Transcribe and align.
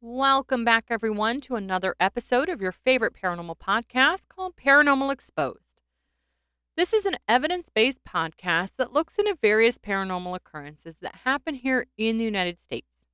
Welcome 0.00 0.64
back, 0.64 0.84
everyone, 0.90 1.40
to 1.40 1.56
another 1.56 1.96
episode 1.98 2.48
of 2.48 2.60
your 2.60 2.70
favorite 2.70 3.14
paranormal 3.20 3.56
podcast 3.58 4.28
called 4.28 4.54
Paranormal 4.54 5.12
Exposed. 5.12 5.82
This 6.76 6.92
is 6.92 7.04
an 7.04 7.16
evidence 7.26 7.68
based 7.68 8.04
podcast 8.04 8.76
that 8.76 8.92
looks 8.92 9.18
into 9.18 9.36
various 9.42 9.76
paranormal 9.76 10.36
occurrences 10.36 10.98
that 11.02 11.16
happen 11.24 11.56
here 11.56 11.86
in 11.96 12.16
the 12.16 12.24
United 12.24 12.60
States. 12.60 13.06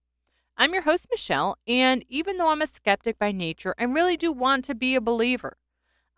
I'm 0.59 0.75
your 0.75 0.83
host, 0.83 1.07
Michelle, 1.11 1.57
and 1.67 2.05
even 2.11 2.37
though 2.37 2.49
I'm 2.49 2.61
a 2.61 2.67
skeptic 2.67 3.19
by 3.19 3.33
nature, 3.33 3.75
I 3.79 3.85
really 3.85 4.19
do 4.19 4.31
want 4.31 4.67
to 4.67 4.75
be 4.75 4.95
a 4.95 5.01
believer. 5.01 5.57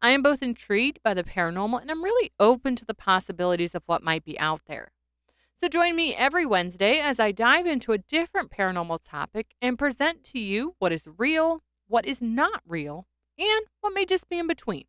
I 0.02 0.10
am 0.10 0.22
both 0.24 0.42
intrigued 0.42 1.00
by 1.04 1.14
the 1.14 1.22
paranormal 1.22 1.80
and 1.80 1.92
I'm 1.92 2.02
really 2.02 2.32
open 2.40 2.74
to 2.74 2.84
the 2.84 2.92
possibilities 2.92 3.76
of 3.76 3.84
what 3.86 4.02
might 4.02 4.24
be 4.24 4.36
out 4.40 4.62
there. 4.66 4.90
So 5.58 5.68
join 5.68 5.96
me 5.96 6.14
every 6.14 6.44
Wednesday 6.44 6.98
as 6.98 7.18
I 7.18 7.32
dive 7.32 7.64
into 7.64 7.92
a 7.92 7.98
different 7.98 8.50
paranormal 8.50 8.98
topic 9.02 9.54
and 9.62 9.78
present 9.78 10.22
to 10.24 10.38
you 10.38 10.74
what 10.78 10.92
is 10.92 11.08
real, 11.16 11.62
what 11.88 12.04
is 12.04 12.20
not 12.20 12.60
real, 12.68 13.06
and 13.38 13.64
what 13.80 13.94
may 13.94 14.04
just 14.04 14.28
be 14.28 14.38
in 14.38 14.46
between. 14.46 14.84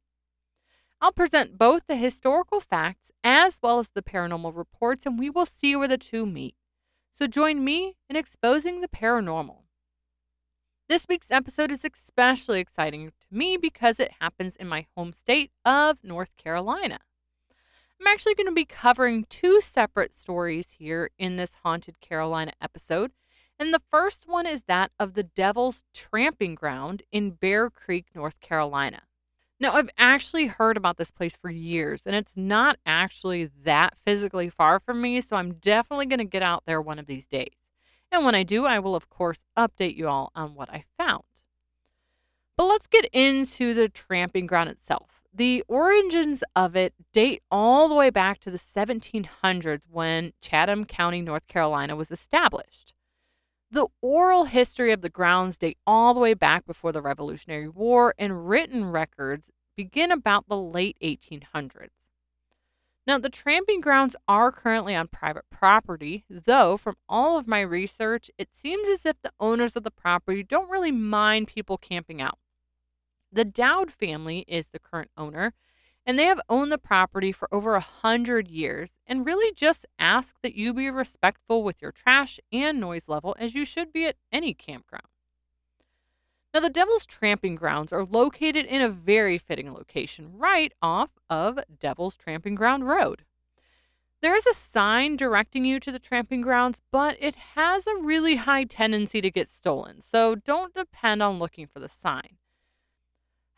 I'll 0.99 1.13
present 1.13 1.57
both 1.57 1.83
the 1.87 1.95
historical 1.95 2.59
facts 2.59 3.11
as 3.23 3.59
well 3.63 3.79
as 3.79 3.89
the 3.93 4.01
paranormal 4.01 4.57
reports, 4.57 5.05
and 5.05 5.17
we 5.17 5.29
will 5.29 5.45
see 5.45 5.73
where 5.75 5.87
the 5.87 5.97
two 5.97 6.25
meet. 6.25 6.55
So 7.13 7.27
join 7.27 7.63
me 7.63 7.95
in 8.09 8.17
exposing 8.17 8.81
the 8.81 8.89
paranormal. 8.89 9.61
This 10.89 11.05
week's 11.07 11.31
episode 11.31 11.71
is 11.71 11.85
especially 11.85 12.59
exciting 12.59 13.07
to 13.07 13.27
me 13.31 13.55
because 13.55 14.01
it 14.01 14.15
happens 14.19 14.57
in 14.57 14.67
my 14.67 14.85
home 14.97 15.13
state 15.13 15.51
of 15.63 15.97
North 16.03 16.35
Carolina. 16.35 16.99
I'm 17.99 18.07
actually 18.07 18.35
going 18.35 18.47
to 18.47 18.53
be 18.53 18.65
covering 18.65 19.25
two 19.29 19.59
separate 19.59 20.13
stories 20.13 20.69
here 20.77 21.09
in 21.17 21.35
this 21.35 21.55
Haunted 21.63 21.99
Carolina 21.99 22.51
episode. 22.61 23.11
And 23.59 23.73
the 23.73 23.81
first 23.89 24.25
one 24.27 24.45
is 24.45 24.63
that 24.67 24.91
of 24.99 25.15
the 25.15 25.23
Devil's 25.23 25.83
Tramping 25.93 26.53
Ground 26.53 27.01
in 27.11 27.31
Bear 27.31 27.71
Creek, 27.71 28.05
North 28.13 28.39
Carolina. 28.39 29.01
Now, 29.59 29.73
I've 29.73 29.89
actually 29.97 30.45
heard 30.45 30.77
about 30.77 30.97
this 30.97 31.09
place 31.09 31.35
for 31.35 31.49
years, 31.49 32.01
and 32.05 32.15
it's 32.15 32.37
not 32.37 32.77
actually 32.85 33.49
that 33.63 33.95
physically 34.05 34.51
far 34.51 34.79
from 34.79 35.01
me, 35.01 35.19
so 35.19 35.35
I'm 35.35 35.53
definitely 35.53 36.05
going 36.05 36.19
to 36.19 36.25
get 36.25 36.43
out 36.43 36.63
there 36.67 36.79
one 36.79 36.99
of 36.99 37.07
these 37.07 37.25
days. 37.25 37.55
And 38.11 38.23
when 38.23 38.35
I 38.35 38.43
do, 38.43 38.65
I 38.65 38.77
will, 38.77 38.95
of 38.95 39.09
course, 39.09 39.41
update 39.57 39.95
you 39.95 40.07
all 40.07 40.31
on 40.35 40.53
what 40.53 40.69
I 40.69 40.85
found. 40.97 41.23
But 42.55 42.65
let's 42.65 42.85
get 42.85 43.05
into 43.11 43.73
the 43.73 43.89
tramping 43.89 44.45
ground 44.45 44.69
itself. 44.69 45.16
The 45.37 45.63
origins 45.67 46.43
of 46.55 46.75
it 46.75 46.95
date 47.13 47.43
all 47.51 47.87
the 47.87 47.93
way 47.93 48.09
back 48.09 48.39
to 48.39 48.49
the 48.49 48.57
1700s 48.57 49.83
when 49.87 50.33
Chatham 50.41 50.83
County, 50.83 51.21
North 51.21 51.45
Carolina 51.45 51.95
was 51.95 52.09
established. 52.09 52.95
The 53.69 53.85
oral 54.01 54.45
history 54.45 54.91
of 54.91 55.01
the 55.01 55.11
grounds 55.11 55.59
date 55.59 55.77
all 55.85 56.15
the 56.15 56.19
way 56.19 56.33
back 56.33 56.65
before 56.65 56.91
the 56.91 57.03
Revolutionary 57.03 57.69
War, 57.69 58.15
and 58.17 58.49
written 58.49 58.89
records 58.89 59.43
begin 59.75 60.11
about 60.11 60.47
the 60.47 60.57
late 60.57 60.97
1800s. 61.03 61.91
Now, 63.05 63.19
the 63.19 63.29
tramping 63.29 63.79
grounds 63.79 64.15
are 64.27 64.51
currently 64.51 64.95
on 64.95 65.07
private 65.07 65.45
property, 65.51 66.25
though, 66.31 66.77
from 66.77 66.95
all 67.07 67.37
of 67.37 67.47
my 67.47 67.61
research, 67.61 68.31
it 68.39 68.55
seems 68.55 68.87
as 68.87 69.05
if 69.05 69.21
the 69.21 69.33
owners 69.39 69.75
of 69.75 69.83
the 69.83 69.91
property 69.91 70.41
don't 70.41 70.71
really 70.71 70.91
mind 70.91 71.47
people 71.47 71.77
camping 71.77 72.23
out. 72.23 72.39
The 73.31 73.45
Dowd 73.45 73.91
family 73.91 74.45
is 74.47 74.67
the 74.67 74.79
current 74.79 75.11
owner, 75.17 75.53
and 76.05 76.17
they 76.17 76.25
have 76.25 76.39
owned 76.47 76.71
the 76.71 76.77
property 76.77 77.31
for 77.31 77.53
over 77.53 77.75
a 77.75 77.81
hundred 77.81 78.47
years 78.47 78.91
and 79.05 79.25
really 79.25 79.53
just 79.53 79.85
ask 79.99 80.35
that 80.41 80.55
you 80.55 80.73
be 80.73 80.89
respectful 80.89 81.63
with 81.63 81.81
your 81.81 81.91
trash 81.91 82.39
and 82.51 82.79
noise 82.79 83.09
level 83.09 83.35
as 83.37 83.53
you 83.53 83.65
should 83.65 83.91
be 83.91 84.05
at 84.05 84.15
any 84.31 84.53
campground. 84.53 85.07
Now, 86.53 86.61
the 86.61 86.69
Devil's 86.69 87.05
Tramping 87.05 87.55
Grounds 87.55 87.91
are 87.91 88.05
located 88.05 88.65
in 88.65 88.81
a 88.81 88.89
very 88.89 89.37
fitting 89.37 89.73
location 89.73 90.31
right 90.37 90.71
off 90.81 91.09
of 91.29 91.59
Devil's 91.79 92.15
Tramping 92.15 92.55
Ground 92.55 92.87
Road. 92.87 93.23
There 94.21 94.35
is 94.35 94.47
a 94.47 94.53
sign 94.53 95.17
directing 95.17 95.65
you 95.65 95.79
to 95.81 95.91
the 95.91 95.99
tramping 95.99 96.41
grounds, 96.41 96.81
but 96.91 97.17
it 97.19 97.35
has 97.55 97.85
a 97.85 98.01
really 98.01 98.37
high 98.37 98.63
tendency 98.63 99.21
to 99.21 99.29
get 99.29 99.49
stolen, 99.49 100.01
so 100.01 100.33
don't 100.33 100.73
depend 100.73 101.21
on 101.21 101.37
looking 101.37 101.67
for 101.67 101.79
the 101.79 101.89
sign. 101.89 102.37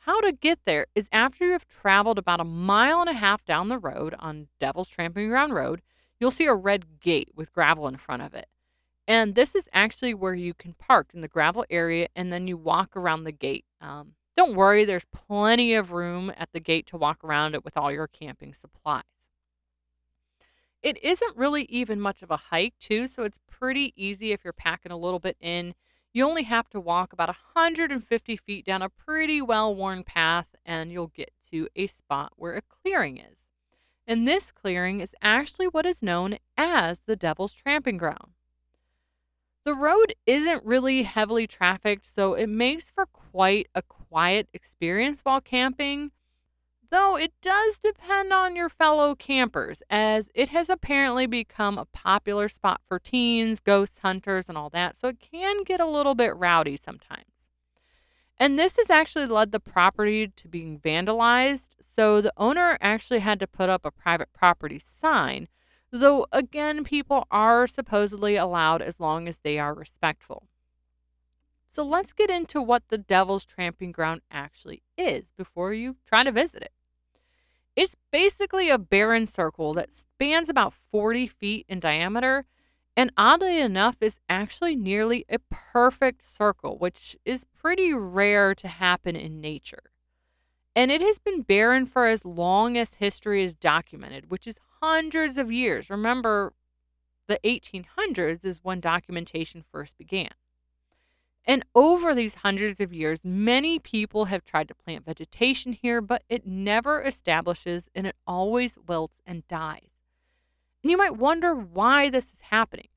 How 0.03 0.21
to 0.21 0.31
get 0.31 0.59
there 0.65 0.87
is 0.95 1.09
after 1.11 1.45
you 1.45 1.51
have 1.51 1.67
traveled 1.67 2.17
about 2.17 2.39
a 2.39 2.45
mile 2.45 3.01
and 3.01 3.09
a 3.09 3.13
half 3.13 3.43
down 3.43 3.67
the 3.67 3.77
road 3.77 4.15
on 4.17 4.47
Devil's 4.59 4.87
Tramping 4.87 5.27
Ground 5.27 5.53
Road, 5.53 5.81
you'll 6.19 6.31
see 6.31 6.45
a 6.45 6.55
red 6.55 6.99
gate 7.01 7.31
with 7.35 7.51
gravel 7.51 7.87
in 7.87 7.97
front 7.97 8.21
of 8.21 8.33
it. 8.33 8.47
And 9.07 9.35
this 9.35 9.55
is 9.55 9.67
actually 9.73 10.13
where 10.13 10.33
you 10.33 10.53
can 10.53 10.73
park 10.73 11.09
in 11.13 11.21
the 11.21 11.27
gravel 11.27 11.65
area 11.69 12.07
and 12.15 12.31
then 12.31 12.47
you 12.47 12.55
walk 12.55 12.95
around 12.95 13.23
the 13.23 13.33
gate. 13.33 13.65
Um, 13.81 14.13
don't 14.37 14.55
worry, 14.55 14.85
there's 14.85 15.05
plenty 15.11 15.73
of 15.73 15.91
room 15.91 16.31
at 16.37 16.49
the 16.53 16.61
gate 16.61 16.85
to 16.87 16.97
walk 16.97 17.21
around 17.23 17.53
it 17.53 17.65
with 17.65 17.75
all 17.75 17.91
your 17.91 18.07
camping 18.07 18.53
supplies. 18.53 19.03
It 20.81 21.03
isn't 21.03 21.35
really 21.35 21.63
even 21.63 21.99
much 21.99 22.21
of 22.21 22.31
a 22.31 22.37
hike, 22.37 22.75
too, 22.79 23.07
so 23.07 23.23
it's 23.23 23.39
pretty 23.49 23.93
easy 23.97 24.31
if 24.31 24.45
you're 24.45 24.53
packing 24.53 24.93
a 24.93 24.97
little 24.97 25.19
bit 25.19 25.35
in 25.41 25.73
you 26.13 26.25
only 26.25 26.43
have 26.43 26.69
to 26.69 26.79
walk 26.79 27.13
about 27.13 27.29
150 27.29 28.37
feet 28.37 28.65
down 28.65 28.81
a 28.81 28.89
pretty 28.89 29.41
well 29.41 29.73
worn 29.75 30.03
path, 30.03 30.47
and 30.65 30.91
you'll 30.91 31.07
get 31.07 31.31
to 31.51 31.67
a 31.75 31.87
spot 31.87 32.33
where 32.35 32.55
a 32.55 32.61
clearing 32.61 33.17
is. 33.17 33.45
And 34.07 34.27
this 34.27 34.51
clearing 34.51 35.01
is 35.01 35.15
actually 35.21 35.67
what 35.67 35.85
is 35.85 36.01
known 36.01 36.37
as 36.57 37.01
the 37.05 37.15
Devil's 37.15 37.53
Tramping 37.53 37.97
Ground. 37.97 38.33
The 39.65 39.75
road 39.75 40.15
isn't 40.25 40.65
really 40.65 41.03
heavily 41.03 41.45
trafficked, 41.45 42.07
so 42.07 42.33
it 42.33 42.47
makes 42.47 42.89
for 42.89 43.05
quite 43.05 43.67
a 43.75 43.83
quiet 43.83 44.49
experience 44.51 45.21
while 45.21 45.41
camping, 45.41 46.11
though 46.89 47.15
it 47.15 47.33
does 47.41 47.79
depend 47.79 48.33
on 48.33 48.55
your 48.55 48.69
fellow 48.69 49.15
campers, 49.15 49.81
as 49.89 50.29
it 50.33 50.49
has 50.49 50.69
apparently 50.69 51.25
become 51.25 51.77
a 51.77 51.85
popular 51.85 52.47
spot 52.47 52.81
for 52.87 52.99
teens, 52.99 53.59
ghost 53.59 53.99
hunters, 54.01 54.49
and 54.49 54.57
all 54.57 54.69
that, 54.69 54.97
so 54.97 55.09
it 55.09 55.19
can 55.19 55.63
get 55.63 55.79
a 55.79 55.85
little 55.85 56.15
bit 56.15 56.35
rowdy 56.35 56.77
sometimes. 56.77 57.25
And 58.37 58.57
this 58.57 58.77
has 58.77 58.89
actually 58.89 59.25
led 59.25 59.51
the 59.51 59.59
property 59.59 60.27
to 60.27 60.47
being 60.47 60.79
vandalized, 60.79 61.69
so 61.81 62.21
the 62.21 62.33
owner 62.37 62.77
actually 62.79 63.19
had 63.19 63.39
to 63.41 63.47
put 63.47 63.69
up 63.69 63.85
a 63.85 63.91
private 63.91 64.31
property 64.33 64.79
sign, 64.79 65.47
though 65.91 66.25
again, 66.31 66.83
people 66.83 67.27
are 67.29 67.67
supposedly 67.67 68.35
allowed 68.35 68.81
as 68.81 68.99
long 68.99 69.27
as 69.27 69.39
they 69.43 69.59
are 69.59 69.73
respectful. 69.73 70.47
So 71.71 71.83
let's 71.83 72.13
get 72.13 72.29
into 72.29 72.61
what 72.61 72.83
the 72.89 72.97
Devil's 72.97 73.45
Tramping 73.45 73.91
Ground 73.91 74.21
actually 74.31 74.81
is 74.97 75.31
before 75.37 75.73
you 75.73 75.97
try 76.05 76.23
to 76.23 76.31
visit 76.31 76.63
it. 76.63 76.71
It's 77.75 77.95
basically 78.11 78.69
a 78.69 78.77
barren 78.77 79.25
circle 79.25 79.73
that 79.75 79.93
spans 79.93 80.49
about 80.49 80.73
40 80.91 81.27
feet 81.27 81.65
in 81.69 81.79
diameter, 81.79 82.45
and 82.97 83.11
oddly 83.17 83.59
enough, 83.59 83.97
is 84.01 84.19
actually 84.27 84.75
nearly 84.75 85.25
a 85.29 85.39
perfect 85.49 86.21
circle, 86.23 86.77
which 86.77 87.15
is 87.23 87.45
pretty 87.45 87.93
rare 87.93 88.53
to 88.55 88.67
happen 88.67 89.15
in 89.15 89.39
nature. 89.39 89.91
And 90.75 90.91
it 90.91 91.01
has 91.01 91.19
been 91.19 91.41
barren 91.41 91.85
for 91.85 92.05
as 92.05 92.25
long 92.25 92.77
as 92.77 92.95
history 92.95 93.43
is 93.43 93.55
documented, 93.55 94.29
which 94.29 94.47
is 94.47 94.57
hundreds 94.81 95.37
of 95.37 95.51
years. 95.51 95.89
Remember, 95.89 96.53
the 97.27 97.39
1800s 97.45 98.43
is 98.43 98.59
when 98.63 98.79
documentation 98.79 99.63
first 99.71 99.97
began. 99.97 100.31
And 101.49 101.65
over 101.73 102.13
these 102.13 102.35
hundreds 102.35 102.79
of 102.79 102.93
years, 102.93 103.21
many 103.23 103.79
people 103.79 104.25
have 104.25 104.45
tried 104.45 104.67
to 104.67 104.75
plant 104.75 105.07
vegetation 105.07 105.73
here, 105.73 105.99
but 105.99 106.21
it 106.29 106.45
never 106.45 107.01
establishes 107.01 107.89
and 107.95 108.05
it 108.05 108.15
always 108.27 108.77
wilts 108.87 109.19
and 109.25 109.47
dies. 109.47 109.97
And 110.83 110.91
you 110.91 110.97
might 110.97 111.17
wonder 111.17 111.55
why 111.55 112.11
this 112.11 112.25
is 112.25 112.41
happening. 112.51 112.89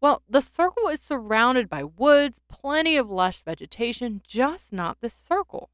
Well, 0.00 0.22
the 0.28 0.40
circle 0.40 0.86
is 0.86 1.00
surrounded 1.00 1.68
by 1.68 1.82
woods, 1.82 2.40
plenty 2.48 2.96
of 2.96 3.10
lush 3.10 3.42
vegetation, 3.42 4.22
just 4.24 4.72
not 4.72 4.98
the 5.00 5.10
circle. 5.10 5.68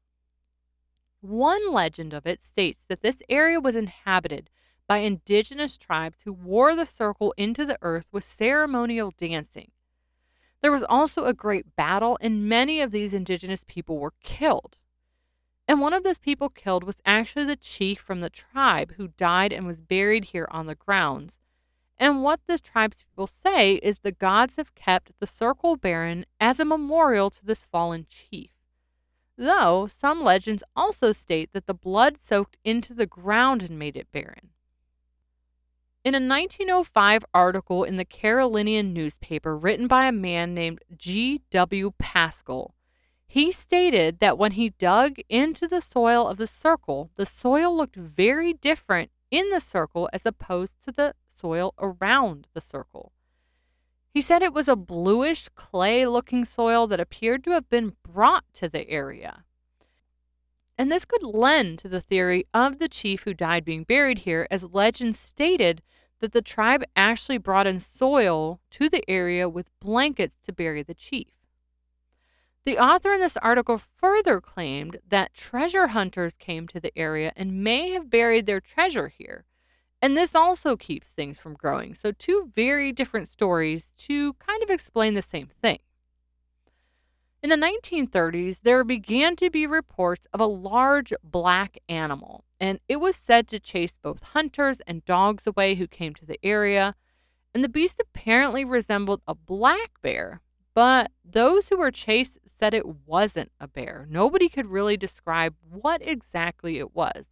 One 1.21 1.71
legend 1.71 2.15
of 2.15 2.25
it 2.25 2.43
states 2.43 2.85
that 2.87 3.03
this 3.03 3.21
area 3.29 3.59
was 3.59 3.75
inhabited 3.75 4.49
by 4.87 4.97
indigenous 4.97 5.77
tribes 5.77 6.23
who 6.25 6.33
wore 6.33 6.75
the 6.75 6.87
circle 6.87 7.35
into 7.37 7.67
the 7.67 7.77
earth 7.83 8.07
with 8.11 8.23
ceremonial 8.23 9.13
dancing. 9.15 9.69
There 10.61 10.71
was 10.71 10.83
also 10.83 11.25
a 11.25 11.33
great 11.33 11.75
battle, 11.75 12.17
and 12.19 12.47
many 12.47 12.81
of 12.81 12.91
these 12.91 13.13
indigenous 13.13 13.63
people 13.65 13.97
were 13.97 14.13
killed. 14.23 14.77
And 15.67 15.79
one 15.79 15.93
of 15.93 16.03
those 16.03 16.17
people 16.17 16.49
killed 16.49 16.83
was 16.83 17.01
actually 17.05 17.45
the 17.45 17.55
chief 17.55 17.99
from 17.99 18.21
the 18.21 18.29
tribe 18.29 18.93
who 18.97 19.09
died 19.09 19.53
and 19.53 19.65
was 19.67 19.79
buried 19.79 20.25
here 20.25 20.47
on 20.51 20.65
the 20.65 20.75
grounds. 20.75 21.37
And 21.97 22.23
what 22.23 22.39
the 22.47 22.57
tribe's 22.57 22.97
people 22.97 23.27
say 23.27 23.75
is 23.75 23.99
the 23.99 24.11
gods 24.11 24.55
have 24.55 24.73
kept 24.73 25.11
the 25.19 25.27
circle 25.27 25.75
barren 25.75 26.25
as 26.39 26.59
a 26.59 26.65
memorial 26.65 27.29
to 27.29 27.45
this 27.45 27.65
fallen 27.65 28.07
chief. 28.09 28.51
Though 29.37 29.87
some 29.87 30.23
legends 30.23 30.63
also 30.75 31.11
state 31.11 31.53
that 31.53 31.67
the 31.67 31.73
blood 31.73 32.19
soaked 32.19 32.57
into 32.63 32.93
the 32.93 33.05
ground 33.05 33.61
and 33.63 33.77
made 33.77 33.95
it 33.95 34.11
barren. 34.11 34.49
In 36.01 36.15
a 36.15 36.25
1905 36.25 37.25
article 37.33 37.83
in 37.83 37.97
the 37.97 38.05
Carolinian 38.05 38.93
newspaper 38.93 39.57
written 39.57 39.85
by 39.85 40.05
a 40.05 40.13
man 40.13 40.53
named 40.53 40.79
G.W. 40.95 41.91
Pascal, 41.99 42.73
he 43.27 43.51
stated 43.51 44.21
that 44.21 44.37
when 44.37 44.53
he 44.53 44.69
dug 44.69 45.17
into 45.27 45.67
the 45.67 45.81
soil 45.81 46.25
of 46.25 46.37
the 46.37 46.47
circle, 46.47 47.11
the 47.17 47.25
soil 47.25 47.75
looked 47.75 47.97
very 47.97 48.53
different 48.53 49.11
in 49.29 49.49
the 49.49 49.59
circle 49.59 50.09
as 50.13 50.25
opposed 50.25 50.81
to 50.85 50.93
the 50.93 51.15
soil 51.27 51.73
around 51.77 52.47
the 52.53 52.61
circle. 52.61 53.11
He 54.09 54.21
said 54.21 54.41
it 54.41 54.53
was 54.53 54.69
a 54.69 54.77
bluish 54.77 55.49
clay 55.49 56.05
looking 56.05 56.45
soil 56.45 56.87
that 56.87 57.01
appeared 57.01 57.43
to 57.43 57.51
have 57.51 57.69
been 57.69 57.97
brought 58.03 58.45
to 58.53 58.69
the 58.69 58.89
area. 58.89 59.43
And 60.79 60.89
this 60.89 61.03
could 61.03 61.23
lend 61.23 61.77
to 61.79 61.89
the 61.89 61.99
theory 61.99 62.45
of 62.53 62.79
the 62.79 62.87
chief 62.87 63.23
who 63.23 63.33
died 63.33 63.65
being 63.65 63.83
buried 63.83 64.19
here, 64.19 64.47
as 64.49 64.63
legend 64.63 65.13
stated 65.13 65.81
that 66.21 66.31
the 66.31 66.41
tribe 66.41 66.85
actually 66.95 67.37
brought 67.37 67.67
in 67.67 67.81
soil 67.81 68.61
to 68.71 68.87
the 68.87 69.03
area 69.09 69.49
with 69.49 69.77
blankets 69.81 70.37
to 70.43 70.53
bury 70.53 70.81
the 70.81 70.93
chief. 70.93 71.33
The 72.63 72.77
author 72.77 73.13
in 73.13 73.19
this 73.19 73.35
article 73.35 73.81
further 73.97 74.39
claimed 74.39 74.99
that 75.05 75.33
treasure 75.33 75.87
hunters 75.87 76.35
came 76.35 76.65
to 76.69 76.79
the 76.79 76.97
area 76.97 77.33
and 77.35 77.61
may 77.61 77.89
have 77.89 78.09
buried 78.09 78.45
their 78.45 78.61
treasure 78.61 79.09
here. 79.09 79.43
And 80.01 80.15
this 80.15 80.33
also 80.33 80.77
keeps 80.77 81.09
things 81.09 81.39
from 81.39 81.55
growing. 81.55 81.93
So, 81.93 82.13
two 82.13 82.53
very 82.55 82.93
different 82.93 83.27
stories 83.27 83.91
to 83.97 84.31
kind 84.35 84.63
of 84.63 84.69
explain 84.69 85.13
the 85.13 85.21
same 85.21 85.47
thing. 85.47 85.79
In 87.41 87.49
the 87.49 87.55
1930s, 87.55 88.59
there 88.63 88.83
began 88.83 89.37
to 89.37 89.49
be 89.49 89.65
reports 89.65 90.27
of 90.33 90.41
a 90.41 90.45
large 90.45 91.13
black 91.23 91.77
animal, 91.87 92.43
and 92.59 92.81
it 92.89 92.97
was 92.97 93.15
said 93.15 93.47
to 93.47 93.61
chase 93.61 93.97
both 93.97 94.21
hunters 94.21 94.81
and 94.85 95.05
dogs 95.05 95.47
away 95.47 95.75
who 95.75 95.87
came 95.87 96.13
to 96.15 96.25
the 96.25 96.37
area. 96.43 96.95
And 97.53 97.63
the 97.63 97.69
beast 97.69 98.01
apparently 98.01 98.65
resembled 98.65 99.21
a 99.25 99.35
black 99.35 100.01
bear, 100.01 100.41
but 100.73 101.11
those 101.23 101.69
who 101.69 101.77
were 101.77 101.91
chased 101.91 102.37
said 102.45 102.73
it 102.73 103.07
wasn't 103.07 103.53
a 103.57 103.69
bear. 103.69 104.05
Nobody 104.09 104.49
could 104.49 104.67
really 104.67 104.97
describe 104.97 105.55
what 105.69 106.05
exactly 106.05 106.77
it 106.77 106.93
was. 106.93 107.29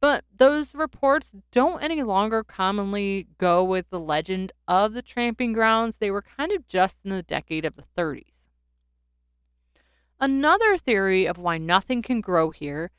But 0.00 0.24
those 0.36 0.74
reports 0.74 1.32
don't 1.52 1.82
any 1.82 2.02
longer 2.02 2.42
commonly 2.42 3.28
go 3.38 3.62
with 3.62 3.88
the 3.90 4.00
legend 4.00 4.50
of 4.66 4.94
the 4.94 5.02
tramping 5.02 5.52
grounds. 5.52 5.98
They 5.98 6.10
were 6.10 6.22
kind 6.22 6.50
of 6.50 6.66
just 6.66 6.96
in 7.04 7.10
the 7.10 7.22
decade 7.22 7.64
of 7.64 7.76
the 7.76 7.84
30s. 7.96 8.37
Another 10.20 10.76
theory 10.76 11.26
of 11.26 11.38
why 11.38 11.58
nothing 11.58 12.02
can 12.02 12.20
grow 12.20 12.50
here 12.50 12.90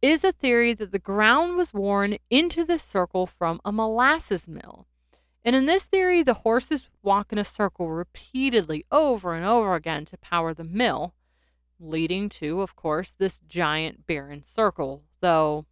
is 0.00 0.24
a 0.24 0.32
theory 0.32 0.74
that 0.74 0.90
the 0.90 0.98
ground 0.98 1.56
was 1.56 1.74
worn 1.74 2.16
into 2.30 2.64
the 2.64 2.78
circle 2.78 3.26
from 3.26 3.60
a 3.64 3.70
molasses 3.70 4.48
mill. 4.48 4.86
And 5.44 5.54
in 5.54 5.66
this 5.66 5.84
theory, 5.84 6.22
the 6.22 6.34
horses 6.34 6.88
walk 7.02 7.32
in 7.32 7.38
a 7.38 7.44
circle 7.44 7.90
repeatedly 7.90 8.84
over 8.90 9.34
and 9.34 9.44
over 9.44 9.74
again 9.74 10.04
to 10.06 10.16
power 10.18 10.54
the 10.54 10.64
mill, 10.64 11.14
leading 11.78 12.28
to, 12.28 12.62
of 12.62 12.76
course, 12.76 13.14
this 13.18 13.40
giant 13.48 14.06
barren 14.06 14.44
circle. 14.44 15.02
Though 15.20 15.66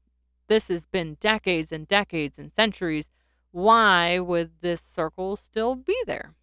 this 0.51 0.67
has 0.67 0.85
been 0.85 1.17
decades 1.21 1.71
and 1.71 1.87
decades 1.87 2.37
and 2.37 2.53
centuries. 2.53 3.09
Why 3.53 4.19
would 4.19 4.51
this 4.61 4.81
circle 4.81 5.37
still 5.37 5.77
be 5.77 5.97
there? 6.07 6.35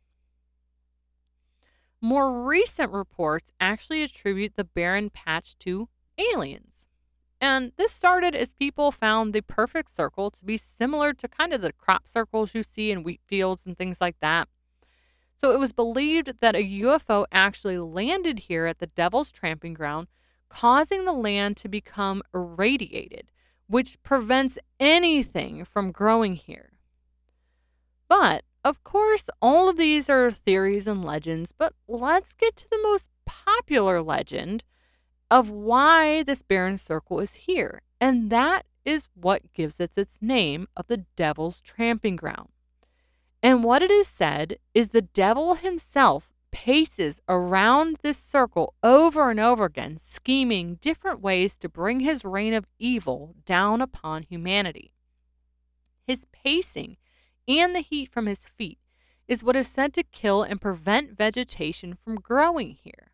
More 2.02 2.46
recent 2.48 2.92
reports 2.92 3.52
actually 3.60 4.04
attribute 4.04 4.56
the 4.56 4.64
barren 4.64 5.10
patch 5.10 5.58
to 5.60 5.90
aliens. 6.18 6.88
And 7.40 7.72
this 7.78 7.92
started 7.92 8.36
as 8.36 8.54
people 8.54 8.92
found 8.92 9.34
the 9.34 9.42
perfect 9.42 9.96
circle 9.96 10.32
to 10.32 10.46
be 10.46 10.58
similar 10.58 11.14
to 11.14 11.28
kind 11.28 11.54
of 11.54 11.62
the 11.62 11.74
crop 11.74 12.08
circles 12.08 12.56
you 12.56 12.64
see 12.64 12.92
in 12.92 13.04
wheat 13.04 13.22
fields 13.26 13.62
and 13.66 13.78
things 13.78 14.02
like 14.02 14.20
that. 14.22 14.48
So 15.40 15.52
it 15.52 15.60
was 15.60 15.72
believed 15.72 16.40
that 16.40 16.56
a 16.56 16.82
UFO 16.82 17.26
actually 17.32 17.78
landed 17.78 18.40
here 18.40 18.66
at 18.66 18.80
the 18.80 18.88
Devil's 18.88 19.32
Tramping 19.32 19.76
Ground, 19.76 20.08
causing 20.50 21.06
the 21.06 21.14
land 21.14 21.58
to 21.58 21.68
become 21.68 22.24
irradiated, 22.34 23.32
which 23.68 24.02
prevents 24.02 24.58
anything 24.80 25.64
from 25.64 25.92
growing 25.92 26.34
here. 26.34 26.72
But, 28.08 28.46
of 28.68 28.84
course, 28.84 29.24
all 29.42 29.70
of 29.70 29.78
these 29.78 30.10
are 30.10 30.30
theories 30.30 30.88
and 30.88 31.02
legends, 31.06 31.54
but 31.54 31.74
let's 31.88 32.34
get 32.34 32.58
to 32.58 32.70
the 32.70 32.82
most 32.84 33.08
popular 33.26 34.02
legend 34.02 34.66
of 35.32 35.50
why 35.50 36.22
this 36.24 36.42
barren 36.42 36.78
circle 36.78 37.22
is 37.22 37.36
here, 37.36 37.82
and 38.02 38.30
that 38.30 38.66
is 38.84 39.08
what 39.14 39.54
gives 39.54 39.80
it 39.80 39.92
its 39.96 40.18
name 40.20 40.68
of 40.76 40.88
the 40.88 41.06
devil's 41.16 41.62
tramping 41.62 42.18
ground. 42.18 42.50
And 43.42 43.64
what 43.64 43.82
it 43.82 43.90
is 43.90 44.10
said 44.10 44.58
is 44.74 44.90
the 44.90 45.02
devil 45.02 45.56
himself 45.56 46.34
paces 46.52 47.22
around 47.30 47.96
this 48.02 48.18
circle 48.18 48.74
over 48.84 49.32
and 49.32 49.40
over 49.40 49.64
again, 49.64 49.98
scheming 50.04 50.76
different 50.82 51.22
ways 51.22 51.58
to 51.60 51.70
bring 51.70 52.02
his 52.02 52.26
reign 52.26 52.54
of 52.54 52.68
evil 52.80 53.34
down 53.46 53.82
upon 53.82 54.24
humanity. 54.24 54.92
His 56.06 56.26
pacing 56.34 56.98
and 57.48 57.76
the 57.76 57.82
heat 57.82 58.12
from 58.12 58.26
his 58.26 58.48
feet 58.58 58.80
is 59.28 59.44
what 59.44 59.56
is 59.56 59.68
said 59.68 59.94
to 59.94 60.04
kill 60.04 60.44
and 60.44 60.62
prevent 60.62 61.18
vegetation 61.18 61.98
from 62.04 62.16
growing 62.16 62.78
here. 62.82 63.12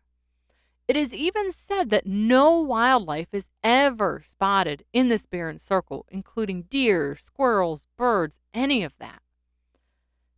It 0.86 0.96
is 0.96 1.14
even 1.14 1.50
said 1.50 1.88
that 1.90 2.06
no 2.06 2.60
wildlife 2.60 3.28
is 3.32 3.48
ever 3.62 4.22
spotted 4.26 4.84
in 4.92 5.08
this 5.08 5.24
barren 5.24 5.58
circle, 5.58 6.04
including 6.10 6.62
deer, 6.62 7.16
squirrels, 7.16 7.86
birds, 7.96 8.38
any 8.52 8.84
of 8.84 8.92
that. 8.98 9.22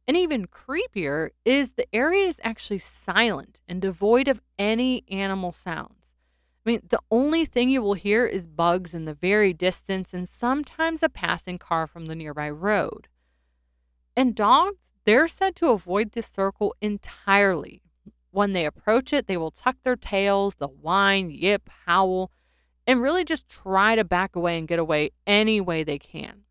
And 0.07 0.17
even 0.17 0.47
creepier 0.47 1.31
is 1.45 1.73
the 1.73 1.93
area 1.93 2.27
is 2.27 2.39
actually 2.45 2.79
silent 2.79 3.61
and 3.69 3.83
devoid 3.83 4.29
of 4.29 4.41
any 4.57 5.05
animal 5.11 5.53
sounds. 5.53 6.15
I 6.65 6.71
mean, 6.71 6.83
the 6.89 7.03
only 7.11 7.45
thing 7.45 7.69
you 7.69 7.83
will 7.83 7.95
hear 7.95 8.25
is 8.25 8.47
bugs 8.47 8.95
in 8.95 9.05
the 9.05 9.15
very 9.15 9.53
distance 9.53 10.15
and 10.15 10.29
sometimes 10.29 11.03
a 11.03 11.09
passing 11.09 11.59
car 11.59 11.89
from 11.89 12.07
the 12.07 12.15
nearby 12.15 12.51
road. 12.51 13.09
And 14.17 14.35
dogs, 14.35 14.79
they're 15.05 15.29
said 15.29 15.55
to 15.57 15.69
avoid 15.69 16.13
this 16.13 16.27
circle 16.27 16.75
entirely. 16.81 17.83
When 18.31 18.55
they 18.55 18.67
approach 18.67 19.13
it, 19.13 19.27
they 19.27 19.37
will 19.37 19.51
tuck 19.51 19.77
their 19.83 19.97
tails, 19.97 20.57
they'll 20.57 20.69
whine, 20.69 21.31
yip, 21.31 21.69
howl, 21.87 22.31
and 22.87 23.03
really 23.03 23.25
just 23.25 23.49
try 23.49 23.95
to 23.95 24.05
back 24.05 24.35
away 24.35 24.59
and 24.59 24.67
get 24.67 24.79
away 24.79 25.11
any 25.27 25.61
way 25.61 25.85
they 25.85 25.99
can. 25.99 26.43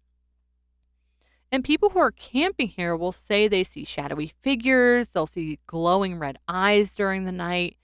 And 1.52 1.64
people 1.64 1.90
who 1.90 2.00
are 2.00 2.12
camping 2.12 2.68
here 2.68 2.96
will 2.96 3.12
say 3.12 3.48
they 3.48 3.64
see 3.64 3.86
shadowy 3.86 4.34
figures, 4.42 5.10
they'll 5.10 5.28
see 5.28 5.60
glowing 5.68 6.18
red 6.18 6.38
eyes 6.48 6.94
during 6.94 7.26
the 7.26 7.32
night. 7.32 7.78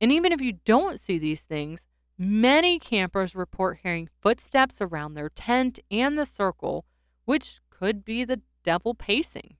And 0.00 0.10
even 0.10 0.32
if 0.32 0.40
you 0.40 0.54
don't 0.64 0.98
see 0.98 1.18
these 1.18 1.40
things, 1.40 1.86
many 2.18 2.78
campers 2.78 3.34
report 3.34 3.78
hearing 3.82 4.08
footsteps 4.20 4.78
around 4.80 5.14
their 5.14 5.28
tent 5.28 5.78
and 5.90 6.18
the 6.18 6.26
circle, 6.26 6.84
which 7.24 7.58
could 7.70 8.04
be 8.04 8.24
the 8.24 8.40
devil 8.64 8.94
pacing. 8.94 9.56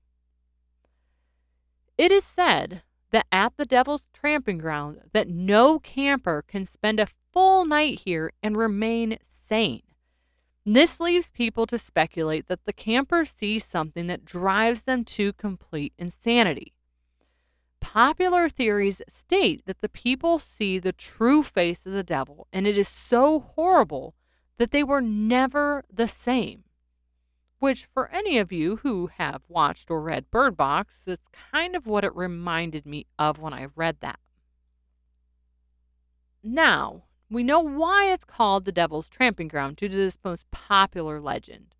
It 1.97 2.11
is 2.11 2.25
said 2.25 2.81
that 3.11 3.27
at 3.31 3.53
the 3.55 3.65
devil's 3.65 4.03
tramping 4.13 4.57
ground 4.57 4.99
that 5.13 5.29
no 5.29 5.79
camper 5.79 6.43
can 6.45 6.65
spend 6.65 6.99
a 6.99 7.07
full 7.31 7.65
night 7.65 7.99
here 7.99 8.33
and 8.43 8.57
remain 8.57 9.17
sane. 9.23 9.83
This 10.65 10.99
leaves 10.99 11.29
people 11.29 11.67
to 11.67 11.77
speculate 11.77 12.47
that 12.47 12.65
the 12.65 12.73
campers 12.73 13.29
see 13.29 13.59
something 13.59 14.07
that 14.07 14.25
drives 14.25 14.81
them 14.81 15.05
to 15.05 15.31
complete 15.33 15.93
insanity. 15.97 16.73
Popular 17.79 18.49
theories 18.49 18.99
state 19.07 19.61
that 19.67 19.81
the 19.81 19.89
people 19.89 20.39
see 20.39 20.79
the 20.79 20.91
true 20.91 21.43
face 21.43 21.85
of 21.85 21.93
the 21.93 22.03
devil, 22.03 22.47
and 22.51 22.65
it 22.65 22.79
is 22.79 22.89
so 22.89 23.39
horrible 23.39 24.15
that 24.57 24.71
they 24.71 24.83
were 24.83 25.01
never 25.01 25.83
the 25.93 26.07
same. 26.07 26.63
Which, 27.65 27.85
for 27.85 28.11
any 28.11 28.37
of 28.37 28.51
you 28.51 28.75
who 28.75 29.09
have 29.17 29.41
watched 29.47 29.89
or 29.89 29.99
read 29.99 30.29
Bird 30.29 30.55
Box, 30.55 31.07
it's 31.07 31.27
kind 31.51 31.75
of 31.75 31.87
what 31.87 32.03
it 32.03 32.15
reminded 32.15 32.85
me 32.85 33.07
of 33.17 33.39
when 33.39 33.53
I 33.55 33.69
read 33.75 34.01
that. 34.01 34.19
Now, 36.43 37.05
we 37.27 37.41
know 37.41 37.61
why 37.61 38.11
it's 38.13 38.23
called 38.23 38.65
the 38.65 38.71
Devil's 38.71 39.09
Tramping 39.09 39.47
Ground 39.47 39.77
due 39.77 39.89
to 39.89 39.95
this 39.95 40.19
most 40.23 40.45
popular 40.51 41.19
legend. 41.19 41.73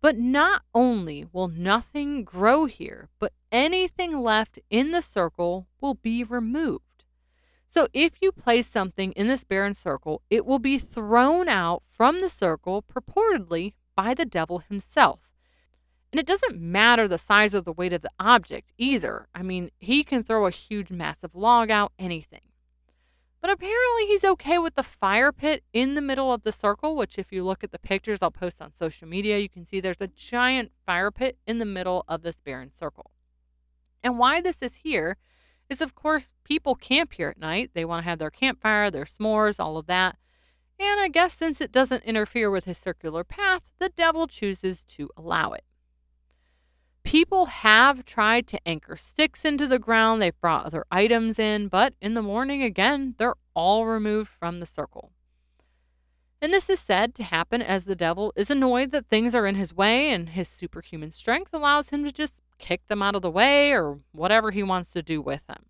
But 0.00 0.16
not 0.16 0.62
only 0.72 1.26
will 1.32 1.48
nothing 1.48 2.22
grow 2.22 2.66
here, 2.66 3.08
but 3.18 3.32
anything 3.50 4.22
left 4.22 4.60
in 4.70 4.92
the 4.92 5.02
circle 5.02 5.66
will 5.80 5.94
be 5.94 6.22
removed. 6.22 7.02
So 7.68 7.88
if 7.92 8.12
you 8.22 8.30
place 8.30 8.68
something 8.68 9.10
in 9.14 9.26
this 9.26 9.42
barren 9.42 9.74
circle, 9.74 10.22
it 10.30 10.46
will 10.46 10.60
be 10.60 10.78
thrown 10.78 11.48
out 11.48 11.82
from 11.84 12.20
the 12.20 12.30
circle 12.30 12.80
purportedly 12.80 13.72
by 13.96 14.14
the 14.14 14.24
devil 14.24 14.60
himself. 14.60 15.20
And 16.12 16.20
it 16.20 16.26
doesn't 16.26 16.60
matter 16.60 17.08
the 17.08 17.18
size 17.18 17.54
or 17.54 17.60
the 17.60 17.72
weight 17.72 17.92
of 17.92 18.02
the 18.02 18.12
object 18.20 18.72
either. 18.78 19.26
I 19.34 19.42
mean, 19.42 19.70
he 19.78 20.04
can 20.04 20.22
throw 20.22 20.46
a 20.46 20.50
huge, 20.50 20.90
massive 20.90 21.34
log 21.34 21.70
out, 21.70 21.92
anything. 21.98 22.42
But 23.40 23.50
apparently, 23.50 24.06
he's 24.06 24.24
okay 24.24 24.58
with 24.58 24.74
the 24.74 24.82
fire 24.82 25.30
pit 25.30 25.62
in 25.72 25.94
the 25.94 26.00
middle 26.00 26.32
of 26.32 26.42
the 26.42 26.52
circle, 26.52 26.96
which, 26.96 27.18
if 27.18 27.32
you 27.32 27.44
look 27.44 27.62
at 27.62 27.70
the 27.70 27.78
pictures 27.78 28.20
I'll 28.22 28.30
post 28.30 28.62
on 28.62 28.72
social 28.72 29.06
media, 29.06 29.38
you 29.38 29.48
can 29.48 29.64
see 29.64 29.78
there's 29.78 30.00
a 30.00 30.06
giant 30.08 30.72
fire 30.84 31.10
pit 31.10 31.38
in 31.46 31.58
the 31.58 31.64
middle 31.64 32.04
of 32.08 32.22
this 32.22 32.40
barren 32.40 32.72
circle. 32.72 33.10
And 34.02 34.18
why 34.18 34.40
this 34.40 34.62
is 34.62 34.76
here 34.76 35.16
is, 35.68 35.80
of 35.80 35.94
course, 35.94 36.30
people 36.44 36.74
camp 36.74 37.12
here 37.12 37.28
at 37.28 37.38
night. 37.38 37.70
They 37.74 37.84
want 37.84 38.04
to 38.04 38.08
have 38.08 38.18
their 38.18 38.30
campfire, 38.30 38.90
their 38.90 39.04
s'mores, 39.04 39.60
all 39.60 39.76
of 39.76 39.86
that. 39.86 40.16
And 40.78 41.00
I 41.00 41.08
guess 41.08 41.34
since 41.34 41.60
it 41.60 41.72
doesn't 41.72 42.04
interfere 42.04 42.50
with 42.50 42.64
his 42.64 42.78
circular 42.78 43.24
path, 43.24 43.62
the 43.78 43.88
devil 43.88 44.26
chooses 44.26 44.84
to 44.84 45.08
allow 45.16 45.52
it. 45.52 45.64
People 47.02 47.46
have 47.46 48.04
tried 48.04 48.46
to 48.48 48.60
anchor 48.66 48.96
sticks 48.96 49.44
into 49.44 49.66
the 49.68 49.78
ground, 49.78 50.20
they've 50.20 50.40
brought 50.40 50.66
other 50.66 50.84
items 50.90 51.38
in, 51.38 51.68
but 51.68 51.94
in 52.02 52.14
the 52.14 52.22
morning, 52.22 52.62
again, 52.62 53.14
they're 53.16 53.36
all 53.54 53.86
removed 53.86 54.28
from 54.28 54.58
the 54.58 54.66
circle. 54.66 55.12
And 56.42 56.52
this 56.52 56.68
is 56.68 56.80
said 56.80 57.14
to 57.14 57.22
happen 57.22 57.62
as 57.62 57.84
the 57.84 57.94
devil 57.94 58.32
is 58.36 58.50
annoyed 58.50 58.90
that 58.90 59.06
things 59.06 59.34
are 59.34 59.46
in 59.46 59.54
his 59.54 59.72
way, 59.72 60.10
and 60.10 60.30
his 60.30 60.48
superhuman 60.48 61.12
strength 61.12 61.54
allows 61.54 61.90
him 61.90 62.04
to 62.04 62.12
just 62.12 62.34
kick 62.58 62.86
them 62.88 63.02
out 63.02 63.14
of 63.14 63.22
the 63.22 63.30
way 63.30 63.72
or 63.72 64.00
whatever 64.12 64.50
he 64.50 64.62
wants 64.62 64.90
to 64.90 65.02
do 65.02 65.22
with 65.22 65.46
them. 65.46 65.66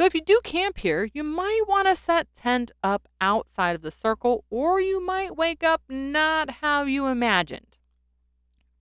So, 0.00 0.06
if 0.06 0.14
you 0.14 0.22
do 0.22 0.40
camp 0.42 0.78
here, 0.78 1.10
you 1.12 1.22
might 1.22 1.60
want 1.68 1.86
to 1.86 1.94
set 1.94 2.34
tent 2.34 2.70
up 2.82 3.06
outside 3.20 3.76
of 3.76 3.82
the 3.82 3.90
circle, 3.90 4.46
or 4.48 4.80
you 4.80 4.98
might 4.98 5.36
wake 5.36 5.62
up 5.62 5.82
not 5.90 6.48
how 6.62 6.84
you 6.84 7.06
imagined. 7.06 7.76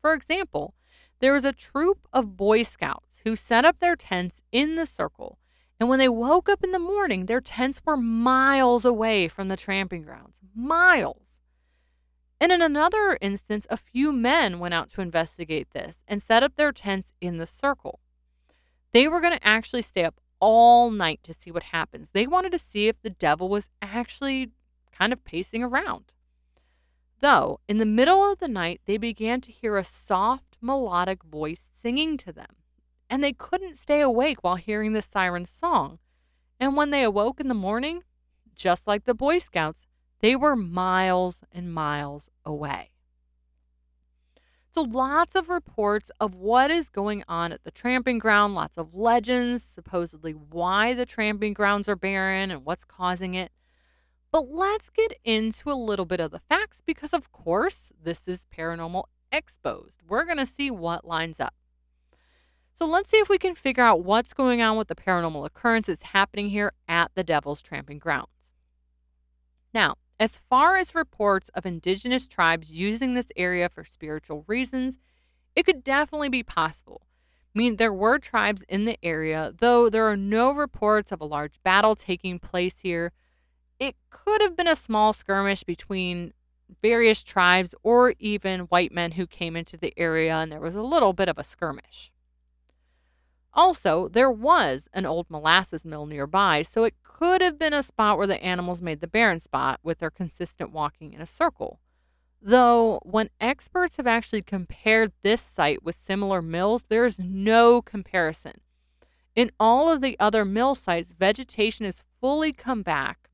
For 0.02 0.14
example, 0.14 0.76
there 1.20 1.34
was 1.34 1.44
a 1.44 1.52
troop 1.52 2.08
of 2.14 2.38
Boy 2.38 2.64
Scouts 2.64 3.20
who 3.26 3.36
set 3.36 3.66
up 3.66 3.82
their 3.82 3.98
tents 3.98 4.42
in 4.54 4.76
the 4.76 4.86
circle, 4.86 5.40
and 5.78 5.90
when 5.90 6.00
they 6.00 6.08
woke 6.08 6.48
up 6.48 6.64
in 6.64 6.72
the 6.72 6.80
morning, 6.80 7.26
their 7.26 7.42
tents 7.42 7.82
were 7.84 7.98
miles 7.98 8.86
away 8.86 9.28
from 9.28 9.50
the 9.50 9.58
tramping 9.58 10.04
grounds. 10.04 10.38
Miles. 10.56 11.42
And 12.40 12.50
in 12.50 12.62
another 12.62 13.18
instance, 13.20 13.68
a 13.70 13.76
few 13.76 14.14
men 14.14 14.58
went 14.58 14.74
out 14.74 14.90
to 14.94 15.02
investigate 15.02 15.72
this 15.74 16.02
and 16.08 16.24
set 16.24 16.44
up 16.44 16.56
their 16.56 16.72
tents 16.72 17.12
in 17.20 17.40
the 17.40 17.46
circle. 17.46 18.00
They 18.94 19.10
were 19.10 19.20
going 19.20 19.38
to 19.38 19.46
actually 19.46 19.82
stay 19.82 20.06
up 20.06 20.16
all 20.40 20.92
night 20.92 21.22
to 21.24 21.34
see 21.34 21.52
what 21.52 21.64
happens. 21.64 22.10
They 22.14 22.28
wanted 22.28 22.52
to 22.52 22.60
see 22.60 22.88
if 22.88 23.02
the 23.02 23.10
devil 23.10 23.50
was 23.50 23.70
actually 23.82 24.52
kind 24.92 25.14
of 25.14 25.24
pacing 25.24 25.64
around. 25.64 26.14
Though, 27.22 27.60
in 27.68 27.80
the 27.80 27.86
middle 27.86 28.32
of 28.32 28.40
the 28.40 28.48
night, 28.48 28.82
they 28.86 28.98
began 28.98 29.42
to 29.42 29.52
hear 29.52 29.78
a 29.78 29.84
soft, 29.84 30.58
melodic 30.62 31.24
voice 31.24 31.64
singing 31.82 32.18
to 32.18 32.32
them, 32.32 32.56
and 33.10 33.24
they 33.24 33.34
couldn't 33.34 33.78
stay 33.78 34.02
awake 34.02 34.44
while 34.44 34.56
hearing 34.56 34.94
the 34.94 35.02
siren's 35.02 35.50
song. 35.50 36.00
And 36.60 36.76
when 36.76 36.92
they 36.92 37.04
awoke 37.04 37.40
in 37.40 37.48
the 37.48 37.54
morning, 37.54 38.04
just 38.56 38.88
like 38.88 39.06
the 39.06 39.14
Boy 39.14 39.40
Scouts, 39.40 39.88
they 40.20 40.36
were 40.36 40.56
miles 40.56 41.44
and 41.52 41.74
miles 41.74 42.30
away. 42.46 42.92
So, 44.72 44.82
lots 44.82 45.36
of 45.36 45.50
reports 45.50 46.12
of 46.20 46.36
what 46.36 46.70
is 46.70 46.90
going 46.90 47.24
on 47.28 47.52
at 47.52 47.64
the 47.64 47.72
tramping 47.72 48.20
ground, 48.20 48.54
lots 48.54 48.78
of 48.78 48.94
legends, 48.94 49.64
supposedly 49.64 50.32
why 50.34 50.94
the 50.94 51.08
tramping 51.08 51.54
grounds 51.54 51.90
are 51.90 51.96
barren 51.96 52.52
and 52.52 52.64
what's 52.64 52.86
causing 52.86 53.34
it. 53.34 53.52
But 54.32 54.48
let's 54.48 54.90
get 54.90 55.14
into 55.24 55.72
a 55.72 55.74
little 55.74 56.06
bit 56.06 56.20
of 56.20 56.30
the 56.30 56.40
facts 56.40 56.82
because, 56.86 57.14
of 57.14 57.32
course, 57.32 57.92
this 58.04 58.28
is 58.28 58.46
paranormal 58.56 59.06
exposed. 59.32 60.04
We're 60.08 60.26
going 60.26 60.38
to 60.38 60.46
see 60.46 60.70
what 60.70 61.04
lines 61.04 61.40
up. 61.40 61.56
So 62.76 62.86
let's 62.86 63.10
see 63.10 63.18
if 63.18 63.28
we 63.28 63.38
can 63.38 63.56
figure 63.56 63.84
out 63.84 64.04
what's 64.06 64.34
going 64.34 64.62
on 64.62 64.78
with 64.78 64.88
the 64.88 64.96
paranormal 64.96 65.46
occurrences 65.46 66.02
happening 66.02 66.50
here 66.50 66.74
at 66.88 67.12
the 67.16 67.24
Devil's 67.24 67.62
Tramping 67.62 68.00
Grounds. 68.00 68.30
Now, 69.74 69.96
as 70.20 70.38
far 70.38 70.76
as 70.76 70.94
reports 70.94 71.50
of 71.56 71.66
indigenous 71.66 72.28
tribes 72.28 72.72
using 72.72 73.14
this 73.14 73.32
area 73.38 73.70
for 73.70 73.86
spiritual 73.86 74.44
reasons, 74.48 74.98
it 75.56 75.66
could 75.66 75.84
definitely 75.84 76.30
be 76.30 76.44
possible. 76.44 77.02
I 77.56 77.58
mean, 77.58 77.78
there 77.78 77.94
were 77.94 78.20
tribes 78.20 78.64
in 78.68 78.86
the 78.86 78.98
area, 79.02 79.54
though 79.58 79.90
there 79.90 80.06
are 80.08 80.18
no 80.18 80.52
reports 80.52 81.12
of 81.12 81.22
a 81.22 81.26
large 81.26 81.62
battle 81.64 81.96
taking 81.96 82.38
place 82.38 82.80
here. 82.80 83.12
It 83.80 83.96
could 84.10 84.42
have 84.42 84.56
been 84.56 84.68
a 84.68 84.76
small 84.76 85.14
skirmish 85.14 85.64
between 85.64 86.34
various 86.82 87.24
tribes 87.24 87.74
or 87.82 88.14
even 88.20 88.62
white 88.62 88.92
men 88.92 89.14
who 89.14 89.26
came 89.26 89.56
into 89.56 89.78
the 89.78 89.94
area, 89.98 90.36
and 90.36 90.52
there 90.52 90.60
was 90.60 90.76
a 90.76 90.84
little 90.84 91.14
bit 91.14 91.30
of 91.30 91.38
a 91.38 91.44
skirmish. 91.44 92.12
Also, 93.54 94.08
there 94.08 94.30
was 94.30 94.88
an 94.94 95.06
old 95.06 95.30
molasses 95.30 95.84
mill 95.84 96.06
nearby, 96.06 96.62
so 96.62 96.84
it 96.84 96.94
could 97.20 97.42
have 97.42 97.60
been 97.60 97.74
a 97.74 97.84
spot 97.84 98.18
where 98.18 98.28
the 98.28 98.42
animals 98.42 98.82
made 98.82 99.02
the 99.02 99.08
barren 99.08 99.42
spot 99.42 99.78
with 99.84 100.00
their 100.00 100.10
consistent 100.10 100.72
walking 100.72 101.12
in 101.12 101.20
a 101.20 101.28
circle. 101.28 101.82
Though, 102.42 103.02
when 103.04 103.30
experts 103.42 103.98
have 103.98 104.08
actually 104.08 104.42
compared 104.42 105.12
this 105.22 105.42
site 105.42 105.84
with 105.84 105.98
similar 105.98 106.42
mills, 106.42 106.86
there's 106.88 107.20
no 107.20 107.82
comparison. 107.82 108.62
In 109.36 109.52
all 109.60 109.92
of 109.92 110.00
the 110.00 110.18
other 110.18 110.46
mill 110.46 110.76
sites, 110.76 111.12
vegetation 111.12 111.86
has 111.86 112.06
fully 112.22 112.54
come 112.54 112.84
back 112.84 113.30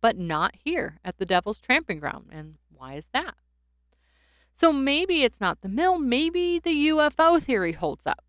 but 0.00 0.16
not 0.16 0.54
here 0.54 1.00
at 1.04 1.18
the 1.18 1.26
Devil's 1.26 1.58
Tramping 1.58 1.98
Ground. 1.98 2.26
And 2.30 2.54
why 2.68 2.94
is 2.94 3.08
that? 3.12 3.34
So 4.52 4.72
maybe 4.72 5.24
it's 5.24 5.40
not 5.40 5.60
the 5.60 5.68
mill, 5.68 5.98
maybe 5.98 6.60
the 6.60 6.86
UFO 6.90 7.42
theory 7.42 7.72
holds 7.72 8.06
up. 8.06 8.22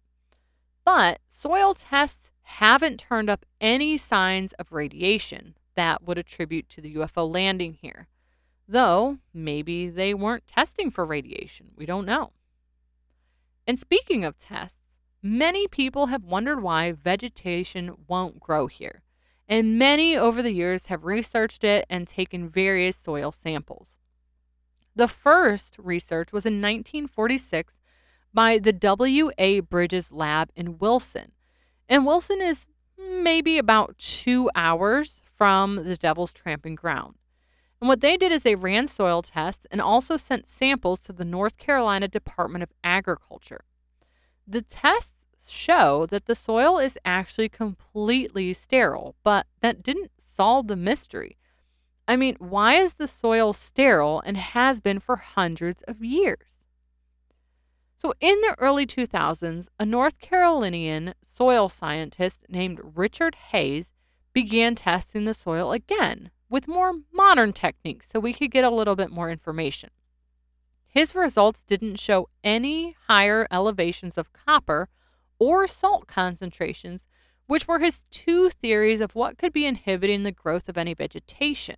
But 0.83 1.19
soil 1.29 1.75
tests 1.75 2.31
haven't 2.57 2.99
turned 2.99 3.29
up 3.29 3.45
any 3.61 3.97
signs 3.97 4.53
of 4.53 4.71
radiation 4.71 5.55
that 5.75 6.03
would 6.03 6.17
attribute 6.17 6.69
to 6.69 6.81
the 6.81 6.95
UFO 6.95 7.31
landing 7.31 7.73
here. 7.73 8.07
Though 8.67 9.19
maybe 9.33 9.89
they 9.89 10.13
weren't 10.13 10.47
testing 10.47 10.91
for 10.91 11.05
radiation. 11.05 11.71
We 11.75 11.85
don't 11.85 12.05
know. 12.05 12.33
And 13.65 13.79
speaking 13.79 14.23
of 14.23 14.37
tests, 14.37 14.97
many 15.21 15.67
people 15.67 16.07
have 16.07 16.23
wondered 16.23 16.61
why 16.61 16.91
vegetation 16.91 17.95
won't 18.07 18.39
grow 18.39 18.67
here 18.67 19.03
and 19.49 19.79
many 19.79 20.15
over 20.15 20.43
the 20.43 20.53
years 20.53 20.85
have 20.85 21.03
researched 21.03 21.63
it 21.63 21.85
and 21.89 22.07
taken 22.07 22.47
various 22.47 22.95
soil 22.95 23.31
samples. 23.31 23.97
The 24.95 25.07
first 25.07 25.75
research 25.79 26.31
was 26.31 26.45
in 26.45 26.61
1946 26.61 27.81
by 28.31 28.59
the 28.59 28.71
W.A. 28.71 29.61
Bridges 29.61 30.11
Lab 30.11 30.51
in 30.55 30.77
Wilson. 30.77 31.31
And 31.89 32.05
Wilson 32.05 32.39
is 32.39 32.67
maybe 32.97 33.57
about 33.57 33.97
two 33.97 34.49
hours 34.55 35.19
from 35.35 35.83
the 35.83 35.97
Devil's 35.97 36.31
Tramping 36.31 36.75
Ground. 36.75 37.15
And 37.81 37.87
what 37.87 38.01
they 38.01 38.15
did 38.15 38.31
is 38.31 38.43
they 38.43 38.55
ran 38.55 38.87
soil 38.87 39.23
tests 39.23 39.65
and 39.71 39.81
also 39.81 40.15
sent 40.15 40.49
samples 40.49 40.99
to 41.01 41.13
the 41.13 41.25
North 41.25 41.57
Carolina 41.57 42.07
Department 42.07 42.61
of 42.61 42.69
Agriculture. 42.83 43.61
The 44.45 44.61
tests 44.61 45.13
show 45.49 46.05
that 46.07 46.25
the 46.25 46.35
soil 46.35 46.77
is 46.77 46.97
actually 47.05 47.49
completely 47.49 48.53
sterile, 48.53 49.15
but 49.23 49.47
that 49.61 49.81
didn't 49.81 50.11
solve 50.19 50.67
the 50.67 50.75
mystery. 50.75 51.37
I 52.07 52.15
mean, 52.15 52.35
why 52.39 52.75
is 52.75 52.95
the 52.95 53.07
soil 53.07 53.53
sterile 53.53 54.21
and 54.25 54.37
has 54.37 54.79
been 54.81 54.99
for 54.99 55.15
hundreds 55.15 55.81
of 55.83 56.03
years? 56.03 56.58
So, 58.01 58.13
in 58.21 58.39
the 58.41 58.55
early 58.59 58.87
2000s, 58.87 59.67
a 59.77 59.85
North 59.85 60.19
Carolinian 60.19 61.15
soil 61.21 61.67
scientist 61.67 62.45
named 62.47 62.79
Richard 62.95 63.35
Hayes 63.51 63.91
began 64.31 64.75
testing 64.75 65.25
the 65.25 65.33
soil 65.33 65.73
again 65.73 66.31
with 66.49 66.69
more 66.69 66.93
modern 67.11 67.51
techniques 67.51 68.07
so 68.09 68.19
we 68.19 68.33
could 68.33 68.51
get 68.51 68.63
a 68.63 68.69
little 68.69 68.95
bit 68.95 69.11
more 69.11 69.29
information. 69.29 69.89
His 70.87 71.13
results 71.13 71.61
didn't 71.67 71.99
show 71.99 72.29
any 72.41 72.95
higher 73.07 73.45
elevations 73.51 74.17
of 74.17 74.31
copper 74.31 74.87
or 75.37 75.67
salt 75.67 76.07
concentrations, 76.07 77.05
which 77.47 77.67
were 77.67 77.79
his 77.79 78.05
two 78.11 78.49
theories 78.49 79.01
of 79.01 79.13
what 79.13 79.37
could 79.37 79.51
be 79.51 79.65
inhibiting 79.65 80.23
the 80.23 80.31
growth 80.31 80.69
of 80.69 80.77
any 80.77 80.93
vegetation. 80.93 81.75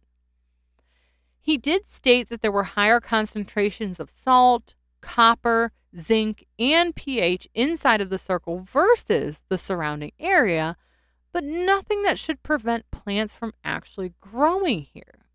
He 1.40 1.58
did 1.58 1.88
state 1.88 2.30
that 2.30 2.42
there 2.42 2.52
were 2.52 2.64
higher 2.64 3.00
concentrations 3.00 4.00
of 4.00 4.12
salt, 4.12 4.76
copper, 5.02 5.72
zinc, 5.98 6.46
and 6.58 6.96
pH 6.96 7.48
inside 7.54 8.02
of 8.02 8.10
the 8.10 8.18
circle 8.18 8.66
versus 8.72 9.44
the 9.50 9.58
surrounding 9.58 10.12
area, 10.20 10.78
but 11.34 11.44
nothing 11.44 12.04
that 12.04 12.20
should 12.20 12.44
prevent 12.44 12.92
plants 12.92 13.36
from 13.36 13.54
actually 13.64 14.14
growing 14.20 14.82
here. 14.82 15.26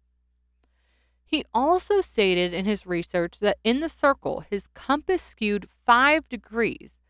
He 1.25 1.45
also 1.53 2.01
stated 2.01 2.55
in 2.55 2.65
his 2.65 2.87
research 2.87 3.41
that 3.41 3.59
in 3.65 3.81
the 3.81 3.89
circle, 3.89 4.45
his 4.49 4.69
compass 4.69 5.23
skewed 5.23 5.69
5 5.85 6.29
degrees, 6.29 7.01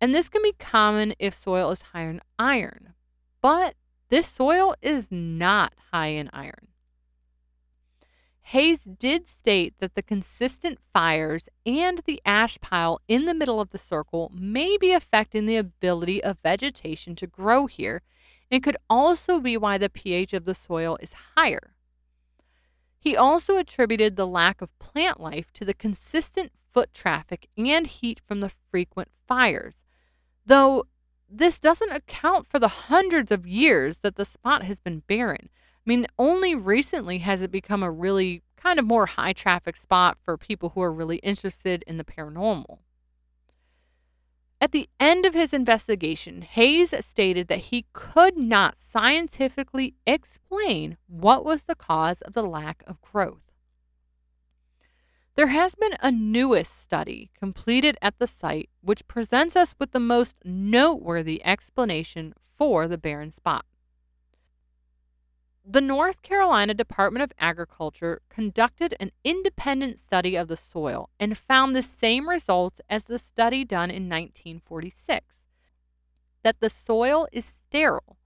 and 0.00 0.14
this 0.14 0.28
can 0.28 0.42
be 0.42 0.54
common 0.58 1.14
if 1.18 1.34
soil 1.34 1.70
is 1.70 1.82
high 1.92 2.02
in 2.02 2.20
iron. 2.38 2.94
But 3.40 3.74
this 4.08 4.26
soil 4.26 4.74
is 4.82 5.08
not 5.10 5.72
high 5.92 6.08
in 6.08 6.30
iron. 6.32 6.68
Hayes 8.42 8.82
did 8.82 9.28
state 9.28 9.74
that 9.78 9.94
the 9.94 10.02
consistent 10.02 10.78
fires 10.92 11.48
and 11.64 11.98
the 12.04 12.20
ash 12.24 12.58
pile 12.60 13.00
in 13.06 13.24
the 13.24 13.34
middle 13.34 13.60
of 13.60 13.70
the 13.70 13.78
circle 13.78 14.32
may 14.34 14.76
be 14.76 14.92
affecting 14.92 15.46
the 15.46 15.56
ability 15.56 16.22
of 16.22 16.38
vegetation 16.42 17.14
to 17.16 17.26
grow 17.26 17.66
here, 17.66 18.02
and 18.50 18.62
could 18.62 18.76
also 18.88 19.40
be 19.40 19.56
why 19.56 19.78
the 19.78 19.88
pH 19.88 20.32
of 20.32 20.44
the 20.44 20.54
soil 20.54 20.98
is 21.00 21.12
higher. 21.36 21.74
He 22.98 23.16
also 23.16 23.56
attributed 23.56 24.16
the 24.16 24.26
lack 24.26 24.60
of 24.60 24.76
plant 24.78 25.20
life 25.20 25.52
to 25.54 25.64
the 25.64 25.72
consistent 25.72 26.52
foot 26.72 26.92
traffic 26.92 27.48
and 27.56 27.86
heat 27.86 28.20
from 28.26 28.40
the 28.40 28.52
frequent 28.70 29.08
fires, 29.26 29.84
though 30.44 30.86
this 31.28 31.58
doesn't 31.58 31.92
account 31.92 32.48
for 32.48 32.58
the 32.58 32.68
hundreds 32.68 33.30
of 33.30 33.46
years 33.46 33.98
that 33.98 34.16
the 34.16 34.24
spot 34.24 34.64
has 34.64 34.80
been 34.80 35.02
barren. 35.06 35.48
I 35.86 35.90
mean, 35.90 36.06
only 36.18 36.54
recently 36.54 37.18
has 37.18 37.42
it 37.42 37.50
become 37.50 37.82
a 37.82 37.90
really 37.90 38.42
kind 38.56 38.78
of 38.78 38.84
more 38.84 39.06
high 39.06 39.32
traffic 39.32 39.76
spot 39.76 40.18
for 40.22 40.36
people 40.36 40.70
who 40.70 40.82
are 40.82 40.92
really 40.92 41.16
interested 41.18 41.82
in 41.86 41.96
the 41.96 42.04
paranormal. 42.04 42.78
At 44.60 44.72
the 44.72 44.90
end 45.00 45.24
of 45.24 45.32
his 45.32 45.54
investigation, 45.54 46.42
Hayes 46.42 46.92
stated 47.00 47.48
that 47.48 47.70
he 47.70 47.86
could 47.94 48.36
not 48.36 48.78
scientifically 48.78 49.94
explain 50.06 50.98
what 51.06 51.46
was 51.46 51.62
the 51.62 51.74
cause 51.74 52.20
of 52.20 52.34
the 52.34 52.42
lack 52.42 52.82
of 52.86 53.00
growth. 53.00 53.40
There 55.34 55.46
has 55.46 55.74
been 55.74 55.96
a 56.02 56.12
newest 56.12 56.78
study 56.78 57.30
completed 57.38 57.96
at 58.02 58.18
the 58.18 58.26
site 58.26 58.68
which 58.82 59.08
presents 59.08 59.56
us 59.56 59.74
with 59.78 59.92
the 59.92 60.00
most 60.00 60.36
noteworthy 60.44 61.42
explanation 61.42 62.34
for 62.58 62.86
the 62.86 62.98
barren 62.98 63.30
spot. 63.30 63.64
The 65.64 65.80
North 65.80 66.22
Carolina 66.22 66.74
Department 66.74 67.22
of 67.22 67.32
Agriculture 67.38 68.22
conducted 68.28 68.94
an 68.98 69.12
independent 69.24 69.98
study 69.98 70.34
of 70.34 70.48
the 70.48 70.56
soil 70.56 71.10
and 71.20 71.36
found 71.36 71.76
the 71.76 71.82
same 71.82 72.28
results 72.28 72.80
as 72.88 73.04
the 73.04 73.18
study 73.18 73.64
done 73.64 73.90
in 73.90 74.08
1946 74.08 75.40
that 76.42 76.60
the 76.60 76.70
soil 76.70 77.28
is 77.32 77.44
sterile, 77.44 78.16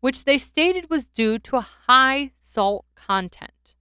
which 0.00 0.24
they 0.24 0.38
stated 0.38 0.90
was 0.90 1.06
due 1.06 1.38
to 1.40 1.56
a 1.56 1.68
high 1.86 2.30
salt 2.38 2.84
content. 2.94 3.74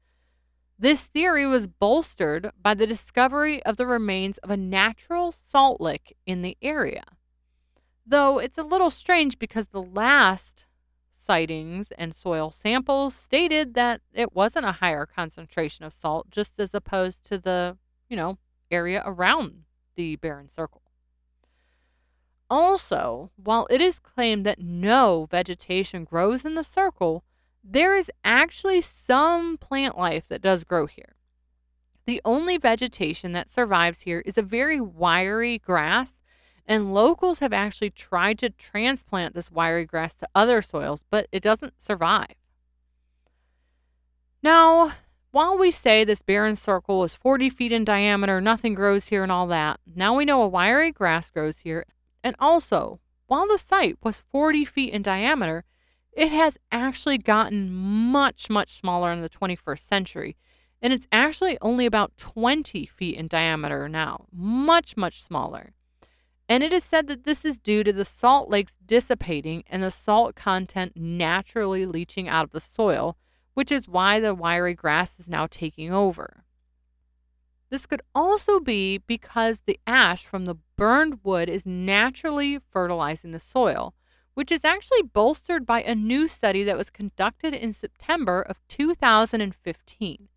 This 0.80 1.06
theory 1.06 1.46
was 1.46 1.68
bolstered 1.68 2.52
by 2.62 2.74
the 2.74 2.88
discovery 2.88 3.64
of 3.64 3.78
the 3.78 3.86
remains 3.86 4.38
of 4.40 4.50
a 4.50 4.58
natural 4.58 5.32
salt 5.32 5.80
lick 5.80 6.16
in 6.26 6.42
the 6.42 6.58
area. 6.62 7.04
Though 8.06 8.40
it's 8.40 8.58
a 8.58 8.64
little 8.64 8.90
strange 8.90 9.40
because 9.40 9.68
the 9.68 9.84
last 9.84 10.66
sightings 11.24 11.92
and 11.98 12.14
soil 12.14 12.52
samples 12.52 13.16
stated 13.16 13.74
that 13.74 14.02
it 14.14 14.34
wasn't 14.34 14.66
a 14.66 14.74
higher 14.74 15.06
concentration 15.06 15.86
of 15.86 15.94
salt, 15.94 16.30
just 16.30 16.60
as 16.60 16.74
opposed 16.74 17.24
to 17.26 17.38
the, 17.38 17.78
you 18.10 18.18
know, 18.18 18.38
area 18.72 19.02
around 19.06 19.64
the 19.96 20.16
barren 20.18 20.50
circle. 20.50 20.82
Also, 22.50 23.32
while 23.36 23.68
it 23.70 23.82
is 23.82 24.00
claimed 24.00 24.46
that 24.46 24.60
no 24.60 25.28
vegetation 25.32 26.04
grows 26.04 26.46
in 26.46 26.56
the 26.56 26.64
circle, 26.64 27.24
there 27.64 27.96
is 27.96 28.12
actually 28.24 28.82
some 28.82 29.58
plant 29.58 29.98
life 29.98 30.26
that 30.28 30.42
does 30.42 30.64
grow 30.64 30.86
here. 30.86 31.16
The 32.06 32.22
only 32.26 32.58
vegetation 32.58 33.32
that 33.32 33.50
survives 33.50 34.02
here 34.02 34.22
is 34.26 34.38
a 34.38 34.42
very 34.42 34.82
wiry 34.82 35.58
grass 35.58 36.22
and 36.66 36.94
locals 36.94 37.40
have 37.40 37.54
actually 37.54 37.90
tried 37.90 38.40
to 38.40 38.50
transplant 38.50 39.36
this 39.36 39.52
wiry 39.52 39.86
grass 39.86 40.14
to 40.20 40.30
other 40.34 40.62
soils, 40.62 41.04
but 41.10 41.28
it 41.32 41.44
doesn't 41.44 41.82
survive. 41.82 42.36
Now, 44.42 44.94
while 45.32 45.58
we 45.58 45.72
say 45.72 46.04
this 46.04 46.22
barren 46.22 46.56
circle 46.56 47.04
is 47.04 47.16
40 47.16 47.50
feet 47.50 47.72
in 47.72 47.84
diameter, 47.84 48.40
nothing 48.40 48.76
grows 48.76 49.06
here 49.06 49.24
and 49.24 49.32
all 49.32 49.48
that, 49.48 49.80
now 49.96 50.16
we 50.16 50.26
know 50.26 50.42
a 50.42 50.48
wiry 50.48 50.92
grass 50.92 51.30
grows 51.30 51.60
here. 51.60 51.86
And 52.24 52.36
also, 52.40 53.00
while 53.28 53.48
the 53.48 53.58
site 53.58 53.98
was 54.04 54.20
40 54.32 54.64
feet 54.66 54.94
in 54.94 55.02
diameter, 55.02 55.64
it 56.12 56.32
has 56.32 56.58
actually 56.72 57.18
gotten 57.18 57.72
much, 57.74 58.50
much 58.50 58.74
smaller 58.74 59.12
in 59.12 59.22
the 59.22 59.30
21st 59.30 59.88
century. 59.88 60.38
And 60.82 60.94
it's 60.94 61.08
actually 61.12 61.58
only 61.62 61.86
about 61.86 62.18
20 62.18 62.86
feet 62.86 63.18
in 63.18 63.28
diameter 63.28 63.90
now, 63.90 64.26
much, 64.32 64.96
much 64.96 65.24
smaller. 65.24 65.74
And 66.50 66.62
it 66.62 66.74
is 66.74 66.84
said 66.84 67.08
that 67.08 67.24
this 67.24 67.46
is 67.46 67.58
due 67.58 67.84
to 67.84 67.94
the 67.94 68.06
salt 68.06 68.50
lakes 68.50 68.76
dissipating 68.86 69.64
and 69.68 69.82
the 69.82 69.92
salt 69.92 70.36
content 70.36 70.94
naturally 70.96 71.86
leaching 71.86 72.28
out 72.28 72.44
of 72.44 72.52
the 72.52 72.60
soil, 72.60 73.18
which 73.54 73.72
is 73.72 73.88
why 73.88 74.20
the 74.20 74.36
wiry 74.36 74.74
grass 74.74 75.18
is 75.20 75.28
now 75.28 75.48
taking 75.48 75.94
over. 75.94 76.44
This 77.70 77.86
could 77.86 78.02
also 78.14 78.60
be 78.60 79.00
because 79.00 79.62
the 79.66 79.80
ash 79.88 80.26
from 80.26 80.46
the 80.46 80.58
burned 80.76 81.20
wood 81.24 81.50
is 81.50 81.66
naturally 81.66 82.60
fertilizing 82.72 83.32
the 83.32 83.40
soil, 83.40 83.96
which 84.36 84.52
is 84.52 84.64
actually 84.64 85.02
bolstered 85.02 85.66
by 85.66 85.82
a 85.82 85.96
new 85.96 86.28
study 86.28 86.64
that 86.66 86.78
was 86.78 86.90
conducted 86.90 87.54
in 87.54 87.74
September 87.74 88.42
of 88.42 88.60
2015. 88.68 90.28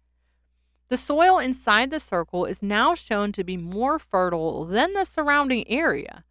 The 0.89 0.97
soil 0.97 1.39
inside 1.39 1.91
the 1.91 1.99
circle 1.99 2.45
is 2.45 2.63
now 2.63 2.95
shown 2.95 3.33
to 3.33 3.43
be 3.43 3.57
more 3.57 3.99
fertile 3.99 4.65
than 4.65 4.93
the 4.93 5.05
surrounding 5.05 5.69
area. 5.69 6.25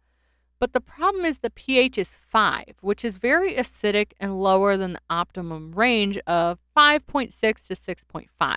But 0.58 0.72
the 0.72 0.80
problem 0.80 1.26
is 1.26 1.38
the 1.38 1.50
pH 1.50 1.98
is 1.98 2.16
5, 2.30 2.76
which 2.80 3.04
is 3.04 3.18
very 3.18 3.54
acidic 3.54 4.12
and 4.18 4.40
lower 4.40 4.78
than 4.78 4.94
the 4.94 5.00
optimum 5.10 5.72
range 5.72 6.16
of 6.26 6.58
5.6 6.74 7.34
to 7.38 7.74
6.5. 7.74 8.54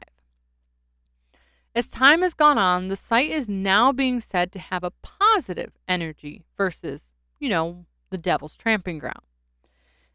As 1.75 1.87
time 1.87 2.21
has 2.21 2.33
gone 2.33 2.57
on, 2.57 2.87
the 2.87 2.95
site 2.95 3.29
is 3.29 3.49
now 3.49 3.91
being 3.91 4.21
said 4.21 4.51
to 4.53 4.59
have 4.59 4.83
a 4.83 4.93
positive 5.01 5.73
energy 5.87 6.45
versus, 6.57 7.11
you 7.39 7.49
know, 7.49 7.85
the 8.09 8.17
devil's 8.17 8.55
tramping 8.55 8.99
ground. 8.99 9.21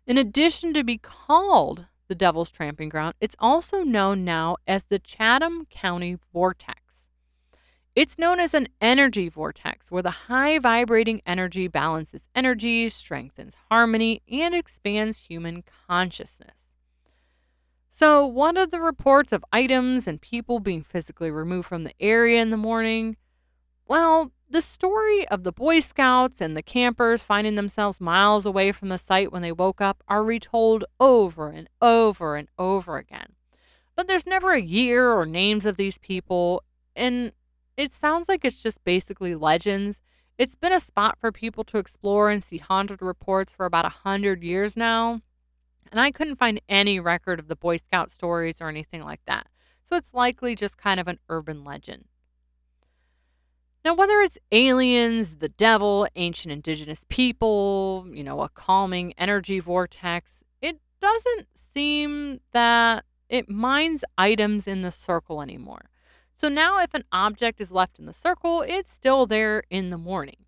In 0.07 0.19
addition 0.19 0.73
to 0.75 0.83
be 0.83 0.99
called 0.99 1.87
the 2.09 2.15
Devil's 2.15 2.51
Tramping 2.51 2.89
Ground, 2.89 3.15
it's 3.21 3.37
also 3.39 3.83
known 3.83 4.25
now 4.25 4.57
as 4.67 4.85
the 4.85 4.99
Chatham 4.99 5.67
County 5.71 6.19
Vortex. 6.33 6.81
It's 7.95 8.19
known 8.19 8.41
as 8.41 8.55
an 8.55 8.69
energy 8.81 9.29
vortex 9.29 9.89
where 9.91 10.03
the 10.03 10.11
high 10.11 10.59
vibrating 10.59 11.23
energy 11.25 11.69
balances 11.69 12.27
energy, 12.35 12.89
strengthens 12.89 13.55
harmony, 13.71 14.21
and 14.29 14.53
expands 14.53 15.21
human 15.21 15.63
consciousness. 15.87 16.57
So, 17.91 18.27
what 18.27 18.57
are 18.57 18.67
the 18.67 18.81
reports 18.81 19.33
of 19.33 19.45
items 19.53 20.09
and 20.09 20.21
people 20.21 20.59
being 20.59 20.83
physically 20.83 21.31
removed 21.31 21.69
from 21.69 21.85
the 21.85 21.95
area 22.01 22.43
in 22.43 22.51
the 22.51 22.57
morning? 22.57 23.17
Well, 23.87 24.33
the 24.49 24.63
story 24.63 25.29
of 25.29 25.43
the 25.43 25.53
Boy 25.53 25.81
Scouts 25.81 26.41
and 26.41 26.57
the 26.57 26.63
campers 26.63 27.23
finding 27.23 27.55
themselves 27.55 28.01
miles 28.01 28.47
away 28.47 28.73
from 28.73 28.89
the 28.89 28.99
site 28.99 29.31
when 29.31 29.43
they 29.43 29.53
woke 29.53 29.81
up 29.81 30.03
are 30.09 30.25
retold 30.25 30.85
over 30.99 31.51
and 31.51 31.69
over 31.83 32.37
and 32.37 32.49
over 32.59 32.97
again. 32.97 33.35
But 33.95 34.09
there's 34.09 34.27
never 34.27 34.53
a 34.53 34.61
year 34.61 35.13
or 35.13 35.27
names 35.27 35.67
of 35.67 35.77
these 35.77 35.99
people, 35.99 36.63
and 36.97 37.33
it 37.77 37.93
sounds 37.93 38.29
like 38.29 38.45
it's 38.45 38.63
just 38.63 38.83
basically 38.85 39.35
legends. 39.35 40.01
It's 40.39 40.55
been 40.55 40.73
a 40.73 40.81
spot 40.81 41.19
for 41.21 41.31
people 41.31 41.63
to 41.65 41.79
explore 41.79 42.31
and 42.31 42.43
see 42.43 42.59
haunted 42.59 43.03
reports 43.03 43.53
for 43.53 43.67
about 43.67 43.85
a 43.85 43.91
hundred 43.91 44.43
years 44.43 44.77
now, 44.77 45.21
and 45.91 46.01
I 46.01 46.11
couldn't 46.11 46.39
find 46.39 46.61
any 46.69 46.99
record 47.01 47.39
of 47.39 47.49
the 47.49 47.57
Boy 47.57 47.77
Scout 47.77 48.11
stories 48.11 48.61
or 48.61 48.69
anything 48.69 49.03
like 49.03 49.21
that. 49.27 49.47
So 49.85 49.97
it's 49.97 50.15
likely 50.15 50.55
just 50.55 50.79
kind 50.79 50.99
of 50.99 51.07
an 51.07 51.19
urban 51.29 51.65
legend. 51.65 52.07
Now, 53.85 53.95
whether 53.95 54.21
it's 54.21 54.39
aliens, 54.51 55.37
the 55.37 55.51
devil, 55.51 56.09
ancient 56.17 56.53
indigenous 56.53 57.05
people, 57.11 58.07
you 58.11 58.25
know, 58.25 58.41
a 58.41 58.49
calming 58.49 59.13
energy 59.19 59.61
vortex, 59.61 60.43
it 60.63 60.81
doesn't 61.03 61.49
seem 61.55 62.41
that 62.53 63.05
it 63.29 63.51
mines 63.51 64.03
items 64.17 64.67
in 64.67 64.81
the 64.81 64.91
circle 64.91 65.43
anymore. 65.43 65.91
So 66.35 66.49
now, 66.49 66.79
if 66.79 66.95
an 66.95 67.05
object 67.13 67.61
is 67.61 67.71
left 67.71 67.99
in 67.99 68.07
the 68.07 68.15
circle, 68.15 68.63
it's 68.63 68.93
still 68.93 69.27
there 69.27 69.65
in 69.69 69.91
the 69.91 69.99
morning. 69.99 70.45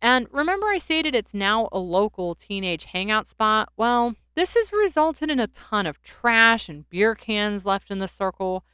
And 0.00 0.28
remember, 0.30 0.68
I 0.68 0.78
stated 0.78 1.14
it's 1.14 1.34
now 1.34 1.68
a 1.72 1.78
local 1.78 2.34
teenage 2.34 2.86
hangout 2.86 3.26
spot? 3.26 3.70
Well, 3.76 4.14
this 4.34 4.54
has 4.54 4.72
resulted 4.72 5.28
in 5.28 5.40
a 5.40 5.48
ton 5.48 5.86
of 5.86 6.00
trash 6.02 6.68
and 6.68 6.88
beer 6.88 7.14
cans 7.14 7.66
left 7.66 7.90
in 7.90 7.98
the 7.98 8.08
circle. 8.08 8.64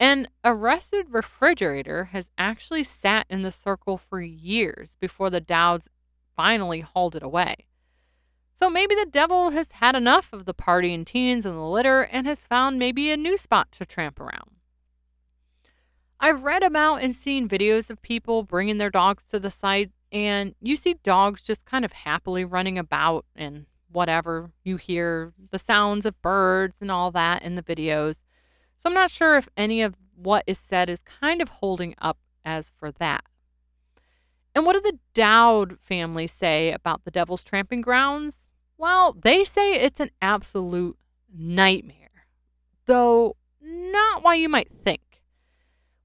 An 0.00 0.28
arrested 0.44 1.06
refrigerator 1.10 2.06
has 2.06 2.28
actually 2.38 2.84
sat 2.84 3.26
in 3.28 3.42
the 3.42 3.50
circle 3.50 3.98
for 3.98 4.20
years 4.20 4.96
before 5.00 5.28
the 5.28 5.40
Dowds 5.40 5.88
finally 6.36 6.80
hauled 6.80 7.16
it 7.16 7.22
away. 7.22 7.66
So 8.54 8.70
maybe 8.70 8.94
the 8.94 9.06
devil 9.06 9.50
has 9.50 9.68
had 9.72 9.96
enough 9.96 10.32
of 10.32 10.44
the 10.44 10.54
partying 10.54 11.04
teens 11.04 11.44
and 11.44 11.56
the 11.56 11.62
litter 11.62 12.02
and 12.02 12.26
has 12.26 12.46
found 12.46 12.78
maybe 12.78 13.10
a 13.10 13.16
new 13.16 13.36
spot 13.36 13.72
to 13.72 13.86
tramp 13.86 14.20
around. 14.20 14.50
I've 16.20 16.42
read 16.42 16.62
about 16.64 17.02
and 17.02 17.14
seen 17.14 17.48
videos 17.48 17.90
of 17.90 18.02
people 18.02 18.42
bringing 18.42 18.78
their 18.78 18.90
dogs 18.90 19.22
to 19.30 19.38
the 19.38 19.50
site, 19.50 19.92
and 20.10 20.54
you 20.60 20.76
see 20.76 20.94
dogs 20.94 21.42
just 21.42 21.64
kind 21.64 21.84
of 21.84 21.92
happily 21.92 22.44
running 22.44 22.78
about 22.78 23.24
and 23.36 23.66
whatever. 23.90 24.50
You 24.64 24.76
hear 24.76 25.32
the 25.50 25.58
sounds 25.58 26.04
of 26.04 26.20
birds 26.20 26.74
and 26.80 26.90
all 26.90 27.12
that 27.12 27.42
in 27.42 27.54
the 27.54 27.62
videos. 27.62 28.22
So 28.78 28.88
I'm 28.88 28.94
not 28.94 29.10
sure 29.10 29.36
if 29.36 29.48
any 29.56 29.82
of 29.82 29.94
what 30.14 30.44
is 30.46 30.58
said 30.58 30.88
is 30.88 31.00
kind 31.00 31.42
of 31.42 31.48
holding 31.48 31.94
up 31.98 32.18
as 32.44 32.70
for 32.78 32.90
that. 32.92 33.24
And 34.54 34.64
what 34.64 34.74
do 34.74 34.80
the 34.80 34.98
Dowd 35.14 35.78
family 35.80 36.26
say 36.26 36.72
about 36.72 37.04
the 37.04 37.10
Devil's 37.10 37.44
Tramping 37.44 37.80
Grounds? 37.80 38.48
Well, 38.76 39.12
they 39.12 39.44
say 39.44 39.74
it's 39.74 40.00
an 40.00 40.10
absolute 40.22 40.96
nightmare, 41.32 42.26
though 42.86 43.36
not 43.60 44.22
why 44.22 44.34
you 44.34 44.48
might 44.48 44.70
think. 44.84 45.00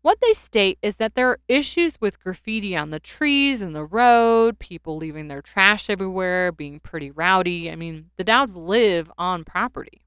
What 0.02 0.20
they 0.22 0.34
state 0.34 0.80
is 0.82 0.98
that 0.98 1.16
there 1.16 1.30
are 1.30 1.40
issues 1.48 1.94
with 2.02 2.22
graffiti 2.22 2.76
on 2.76 2.90
the 2.90 3.00
trees 3.00 3.62
and 3.62 3.74
the 3.74 3.86
road, 3.86 4.60
people 4.60 4.98
leaving 4.98 5.30
their 5.30 5.42
trash 5.42 5.90
everywhere, 5.90 6.52
being 6.52 6.82
pretty 6.82 7.10
rowdy. 7.10 7.72
I 7.72 7.76
mean, 7.76 8.10
the 8.18 8.26
Dowds 8.26 8.54
live 8.54 9.10
on 9.18 9.46
property. 9.46 10.03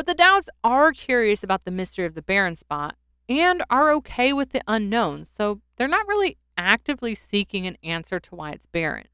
But 0.00 0.06
the 0.06 0.14
Dowds 0.14 0.48
are 0.64 0.94
curious 0.94 1.42
about 1.42 1.66
the 1.66 1.70
mystery 1.70 2.06
of 2.06 2.14
the 2.14 2.22
barren 2.22 2.56
spot 2.56 2.96
and 3.28 3.62
are 3.68 3.92
okay 3.92 4.32
with 4.32 4.52
the 4.52 4.62
unknown, 4.66 5.26
so 5.26 5.60
they're 5.76 5.86
not 5.88 6.08
really 6.08 6.38
actively 6.56 7.14
seeking 7.14 7.66
an 7.66 7.76
answer 7.82 8.18
to 8.18 8.34
why 8.34 8.52
it's 8.52 8.64
barren. 8.64 9.08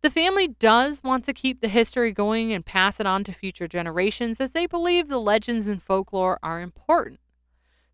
The 0.00 0.08
family 0.08 0.48
does 0.48 1.02
want 1.02 1.26
to 1.26 1.34
keep 1.34 1.60
the 1.60 1.68
history 1.68 2.10
going 2.10 2.54
and 2.54 2.64
pass 2.64 2.98
it 3.00 3.04
on 3.04 3.22
to 3.24 3.34
future 3.34 3.68
generations 3.68 4.40
as 4.40 4.52
they 4.52 4.64
believe 4.64 5.08
the 5.08 5.20
legends 5.20 5.66
and 5.66 5.82
folklore 5.82 6.38
are 6.42 6.62
important. 6.62 7.20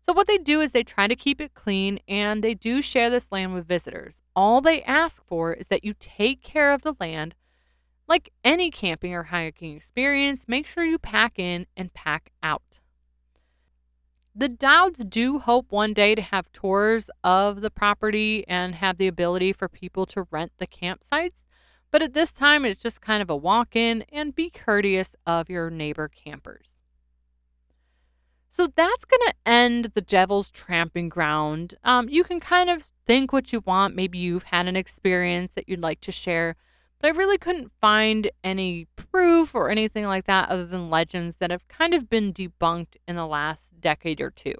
So, 0.03 0.13
what 0.13 0.27
they 0.27 0.37
do 0.37 0.61
is 0.61 0.71
they 0.71 0.83
try 0.83 1.07
to 1.07 1.17
keep 1.17 1.41
it 1.41 1.53
clean 1.53 1.99
and 2.07 2.41
they 2.41 2.53
do 2.53 2.81
share 2.81 3.09
this 3.09 3.29
land 3.29 3.53
with 3.53 3.67
visitors. 3.67 4.21
All 4.37 4.61
they 4.61 4.83
ask 4.83 5.21
for 5.27 5.51
is 5.53 5.67
that 5.67 5.83
you 5.83 5.95
take 5.99 6.41
care 6.41 6.71
of 6.71 6.83
the 6.83 6.95
land. 6.97 7.35
Like 8.11 8.33
any 8.43 8.71
camping 8.71 9.13
or 9.13 9.23
hiking 9.23 9.73
experience, 9.73 10.43
make 10.45 10.67
sure 10.67 10.83
you 10.83 10.99
pack 10.99 11.39
in 11.39 11.65
and 11.77 11.93
pack 11.93 12.33
out. 12.43 12.81
The 14.35 14.49
Dowds 14.49 15.05
do 15.05 15.39
hope 15.39 15.71
one 15.71 15.93
day 15.93 16.15
to 16.15 16.21
have 16.21 16.51
tours 16.51 17.09
of 17.23 17.61
the 17.61 17.71
property 17.71 18.43
and 18.49 18.75
have 18.75 18.97
the 18.97 19.07
ability 19.07 19.53
for 19.53 19.69
people 19.69 20.05
to 20.07 20.27
rent 20.29 20.51
the 20.57 20.67
campsites. 20.67 21.45
But 21.89 22.01
at 22.01 22.13
this 22.13 22.33
time, 22.33 22.65
it's 22.65 22.81
just 22.81 22.99
kind 22.99 23.21
of 23.21 23.29
a 23.29 23.35
walk 23.37 23.77
in 23.77 24.03
and 24.11 24.35
be 24.35 24.49
courteous 24.49 25.15
of 25.25 25.49
your 25.49 25.69
neighbor 25.69 26.09
campers. 26.09 26.71
So 28.51 28.67
that's 28.75 29.05
going 29.05 29.25
to 29.27 29.35
end 29.45 29.91
the 29.93 30.01
Devil's 30.01 30.49
Tramping 30.49 31.07
Ground. 31.07 31.75
Um, 31.85 32.09
you 32.09 32.25
can 32.25 32.41
kind 32.41 32.69
of 32.69 32.91
think 33.07 33.31
what 33.31 33.53
you 33.53 33.61
want. 33.65 33.95
Maybe 33.95 34.17
you've 34.17 34.43
had 34.43 34.67
an 34.67 34.75
experience 34.75 35.53
that 35.53 35.69
you'd 35.69 35.79
like 35.79 36.01
to 36.01 36.11
share, 36.11 36.57
but 37.01 37.07
I 37.07 37.17
really 37.17 37.39
couldn't 37.39 37.71
find 37.81 38.29
any 38.43 38.85
proof 38.95 39.55
or 39.55 39.71
anything 39.71 40.05
like 40.05 40.25
that 40.25 40.49
other 40.49 40.65
than 40.65 40.91
legends 40.91 41.35
that 41.39 41.49
have 41.49 41.67
kind 41.67 41.95
of 41.95 42.09
been 42.09 42.31
debunked 42.31 42.97
in 43.07 43.15
the 43.15 43.25
last 43.25 43.81
decade 43.81 44.21
or 44.21 44.29
two. 44.29 44.53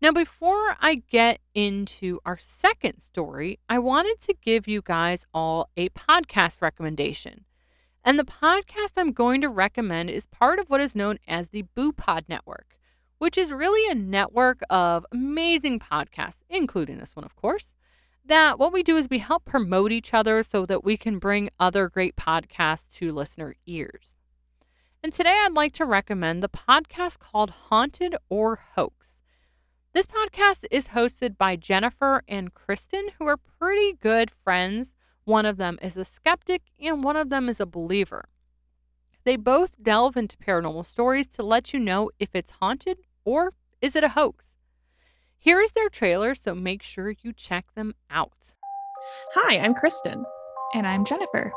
Now, 0.00 0.12
before 0.12 0.76
I 0.80 1.02
get 1.10 1.40
into 1.54 2.20
our 2.24 2.38
second 2.38 3.00
story, 3.00 3.58
I 3.68 3.78
wanted 3.78 4.20
to 4.20 4.34
give 4.42 4.66
you 4.66 4.80
guys 4.80 5.26
all 5.34 5.68
a 5.76 5.90
podcast 5.90 6.62
recommendation. 6.62 7.44
And 8.04 8.18
the 8.18 8.24
podcast 8.24 8.92
I'm 8.96 9.12
going 9.12 9.42
to 9.42 9.48
recommend 9.50 10.08
is 10.08 10.24
part 10.24 10.60
of 10.60 10.70
what 10.70 10.80
is 10.80 10.94
known 10.94 11.18
as 11.26 11.48
the 11.48 11.62
Boo 11.74 11.92
Pod 11.92 12.24
Network, 12.28 12.78
which 13.18 13.36
is 13.36 13.52
really 13.52 13.90
a 13.90 13.94
network 13.94 14.60
of 14.70 15.04
amazing 15.12 15.80
podcasts, 15.80 16.44
including 16.48 16.98
this 16.98 17.16
one, 17.16 17.24
of 17.24 17.36
course. 17.36 17.74
That 18.28 18.58
what 18.58 18.74
we 18.74 18.82
do 18.82 18.98
is 18.98 19.08
we 19.08 19.20
help 19.20 19.46
promote 19.46 19.90
each 19.90 20.12
other 20.12 20.42
so 20.42 20.66
that 20.66 20.84
we 20.84 20.98
can 20.98 21.18
bring 21.18 21.48
other 21.58 21.88
great 21.88 22.14
podcasts 22.14 22.90
to 22.96 23.10
listener 23.10 23.56
ears. 23.64 24.16
And 25.02 25.14
today 25.14 25.34
I'd 25.46 25.54
like 25.54 25.72
to 25.74 25.86
recommend 25.86 26.42
the 26.42 26.50
podcast 26.50 27.20
called 27.20 27.48
Haunted 27.48 28.16
or 28.28 28.60
Hoax. 28.74 29.22
This 29.94 30.04
podcast 30.04 30.66
is 30.70 30.88
hosted 30.88 31.38
by 31.38 31.56
Jennifer 31.56 32.22
and 32.28 32.52
Kristen, 32.52 33.08
who 33.18 33.26
are 33.26 33.38
pretty 33.38 33.94
good 33.94 34.30
friends. 34.44 34.92
One 35.24 35.46
of 35.46 35.56
them 35.56 35.78
is 35.80 35.96
a 35.96 36.04
skeptic 36.04 36.64
and 36.78 37.02
one 37.02 37.16
of 37.16 37.30
them 37.30 37.48
is 37.48 37.60
a 37.60 37.66
believer. 37.66 38.28
They 39.24 39.36
both 39.36 39.82
delve 39.82 40.18
into 40.18 40.36
paranormal 40.36 40.84
stories 40.84 41.28
to 41.28 41.42
let 41.42 41.72
you 41.72 41.80
know 41.80 42.10
if 42.18 42.28
it's 42.34 42.50
haunted 42.60 42.98
or 43.24 43.54
is 43.80 43.96
it 43.96 44.04
a 44.04 44.10
hoax. 44.10 44.47
Here 45.40 45.60
is 45.60 45.72
their 45.72 45.88
trailer, 45.88 46.34
so 46.34 46.54
make 46.54 46.82
sure 46.82 47.14
you 47.22 47.32
check 47.32 47.66
them 47.74 47.94
out. 48.10 48.54
Hi, 49.34 49.58
I'm 49.58 49.72
Kristen. 49.72 50.24
And 50.74 50.86
I'm 50.86 51.04
Jennifer. 51.04 51.52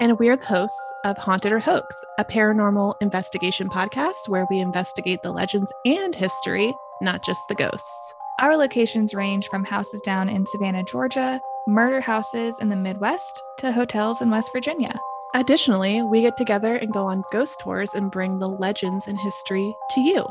And 0.00 0.18
we're 0.18 0.36
the 0.36 0.44
hosts 0.44 0.92
of 1.04 1.18
Haunted 1.18 1.52
or 1.52 1.58
Hoax, 1.58 1.94
a 2.18 2.24
paranormal 2.24 2.94
investigation 3.00 3.68
podcast 3.68 4.28
where 4.28 4.46
we 4.50 4.58
investigate 4.60 5.20
the 5.22 5.32
legends 5.32 5.72
and 5.84 6.14
history 6.14 6.72
not 7.02 7.24
just 7.24 7.46
the 7.48 7.54
ghosts. 7.54 8.14
Our 8.40 8.56
locations 8.56 9.14
range 9.14 9.48
from 9.48 9.64
houses 9.64 10.00
down 10.00 10.28
in 10.28 10.46
Savannah, 10.46 10.84
Georgia, 10.84 11.40
murder 11.66 12.00
houses 12.00 12.54
in 12.60 12.68
the 12.68 12.76
Midwest, 12.76 13.42
to 13.58 13.72
hotels 13.72 14.22
in 14.22 14.30
West 14.30 14.50
Virginia. 14.52 14.98
Additionally, 15.34 16.02
we 16.02 16.20
get 16.20 16.36
together 16.36 16.76
and 16.76 16.92
go 16.92 17.06
on 17.06 17.24
ghost 17.32 17.60
tours 17.60 17.94
and 17.94 18.10
bring 18.10 18.38
the 18.38 18.48
legends 18.48 19.06
and 19.08 19.18
history 19.18 19.74
to 19.90 20.00
you. 20.00 20.24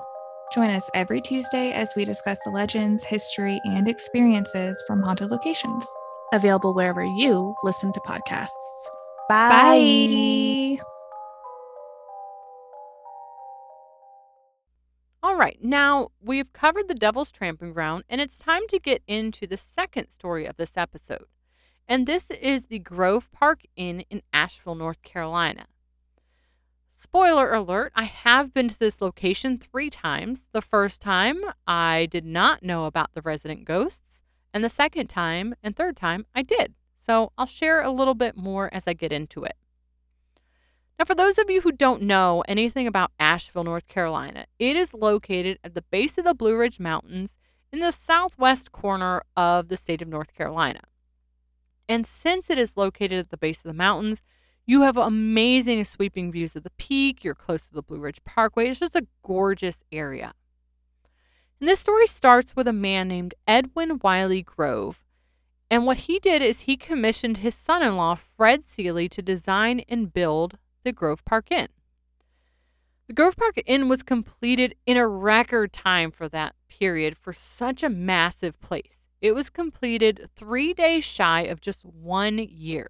Join 0.53 0.69
us 0.69 0.87
every 0.93 1.19
Tuesday 1.19 1.71
as 1.71 1.91
we 1.95 2.05
discuss 2.05 2.37
the 2.45 2.51
legends, 2.51 3.03
history, 3.03 3.59
and 3.65 3.87
experiences 3.87 4.83
from 4.85 5.01
haunted 5.01 5.31
locations. 5.31 5.83
Available 6.31 6.75
wherever 6.75 7.03
you 7.03 7.55
listen 7.63 7.91
to 7.91 7.99
podcasts. 8.01 8.47
Bye. 9.29 10.77
Bye. 10.77 10.83
All 15.23 15.37
right, 15.37 15.57
now 15.63 16.09
we've 16.21 16.53
covered 16.53 16.87
the 16.87 16.93
Devil's 16.93 17.31
Tramping 17.31 17.73
Ground, 17.73 18.03
and 18.07 18.21
it's 18.21 18.37
time 18.37 18.67
to 18.67 18.77
get 18.77 19.01
into 19.07 19.47
the 19.47 19.57
second 19.57 20.09
story 20.09 20.45
of 20.45 20.57
this 20.57 20.73
episode. 20.75 21.25
And 21.87 22.05
this 22.05 22.29
is 22.29 22.67
the 22.67 22.77
Grove 22.79 23.31
Park 23.31 23.61
Inn 23.75 24.01
in 24.11 24.21
Asheville, 24.31 24.75
North 24.75 25.01
Carolina. 25.01 25.65
Spoiler 27.03 27.53
alert, 27.53 27.91
I 27.95 28.05
have 28.05 28.53
been 28.53 28.69
to 28.69 28.79
this 28.79 29.01
location 29.01 29.57
three 29.57 29.89
times. 29.89 30.45
The 30.53 30.61
first 30.61 31.01
time, 31.01 31.41
I 31.67 32.07
did 32.09 32.23
not 32.23 32.63
know 32.63 32.85
about 32.85 33.13
the 33.13 33.21
resident 33.21 33.65
ghosts, 33.65 34.23
and 34.53 34.63
the 34.63 34.69
second 34.69 35.07
time 35.07 35.53
and 35.61 35.75
third 35.75 35.97
time, 35.97 36.25
I 36.33 36.43
did. 36.43 36.75
So 37.05 37.33
I'll 37.37 37.45
share 37.45 37.81
a 37.81 37.91
little 37.91 38.13
bit 38.13 38.37
more 38.37 38.73
as 38.73 38.87
I 38.87 38.93
get 38.93 39.11
into 39.11 39.43
it. 39.43 39.57
Now, 40.97 41.03
for 41.03 41.13
those 41.13 41.37
of 41.37 41.49
you 41.49 41.59
who 41.59 41.73
don't 41.73 42.03
know 42.03 42.41
anything 42.47 42.87
about 42.87 43.11
Asheville, 43.19 43.65
North 43.65 43.89
Carolina, 43.89 44.45
it 44.57 44.77
is 44.77 44.93
located 44.93 45.59
at 45.61 45.75
the 45.75 45.83
base 45.91 46.17
of 46.17 46.23
the 46.23 46.33
Blue 46.33 46.57
Ridge 46.57 46.79
Mountains 46.79 47.35
in 47.73 47.79
the 47.79 47.91
southwest 47.91 48.71
corner 48.71 49.23
of 49.35 49.67
the 49.67 49.75
state 49.75 50.01
of 50.01 50.07
North 50.07 50.33
Carolina. 50.33 50.79
And 51.89 52.07
since 52.07 52.49
it 52.49 52.57
is 52.57 52.77
located 52.77 53.19
at 53.19 53.29
the 53.29 53.37
base 53.37 53.57
of 53.57 53.65
the 53.65 53.73
mountains, 53.73 54.21
you 54.65 54.81
have 54.81 54.97
amazing 54.97 55.83
sweeping 55.83 56.31
views 56.31 56.55
of 56.55 56.63
the 56.63 56.71
peak. 56.71 57.23
You're 57.23 57.35
close 57.35 57.67
to 57.67 57.73
the 57.73 57.81
Blue 57.81 57.99
Ridge 57.99 58.23
Parkway. 58.23 58.69
It's 58.69 58.79
just 58.79 58.95
a 58.95 59.07
gorgeous 59.23 59.83
area. 59.91 60.33
And 61.59 61.67
this 61.67 61.79
story 61.79 62.07
starts 62.07 62.55
with 62.55 62.67
a 62.67 62.73
man 62.73 63.07
named 63.07 63.33
Edwin 63.47 63.99
Wiley 64.03 64.41
Grove. 64.41 65.03
And 65.69 65.85
what 65.85 65.97
he 65.97 66.19
did 66.19 66.41
is 66.41 66.61
he 66.61 66.77
commissioned 66.77 67.37
his 67.37 67.55
son 67.55 67.81
in 67.81 67.95
law, 67.97 68.15
Fred 68.15 68.63
Seely, 68.63 69.09
to 69.09 69.21
design 69.21 69.81
and 69.89 70.13
build 70.13 70.57
the 70.83 70.91
Grove 70.91 71.25
Park 71.25 71.51
Inn. 71.51 71.69
The 73.07 73.13
Grove 73.13 73.35
Park 73.35 73.61
Inn 73.65 73.89
was 73.89 74.03
completed 74.03 74.75
in 74.85 74.97
a 74.97 75.07
record 75.07 75.73
time 75.73 76.11
for 76.11 76.29
that 76.29 76.55
period 76.69 77.17
for 77.17 77.33
such 77.33 77.83
a 77.83 77.89
massive 77.89 78.59
place. 78.61 79.07
It 79.19 79.33
was 79.33 79.49
completed 79.49 80.29
three 80.35 80.73
days 80.73 81.03
shy 81.03 81.41
of 81.41 81.59
just 81.59 81.83
one 81.83 82.37
year. 82.37 82.89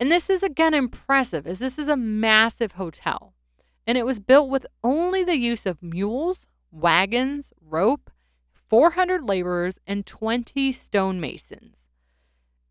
And 0.00 0.10
this 0.10 0.30
is 0.30 0.42
again 0.42 0.72
impressive, 0.72 1.46
as 1.46 1.58
this 1.58 1.78
is 1.78 1.88
a 1.88 1.96
massive 1.96 2.72
hotel. 2.72 3.34
And 3.86 3.98
it 3.98 4.06
was 4.06 4.18
built 4.18 4.48
with 4.48 4.66
only 4.82 5.22
the 5.22 5.36
use 5.36 5.66
of 5.66 5.82
mules, 5.82 6.46
wagons, 6.72 7.52
rope, 7.60 8.10
400 8.70 9.22
laborers, 9.22 9.78
and 9.86 10.06
20 10.06 10.72
stonemasons. 10.72 11.84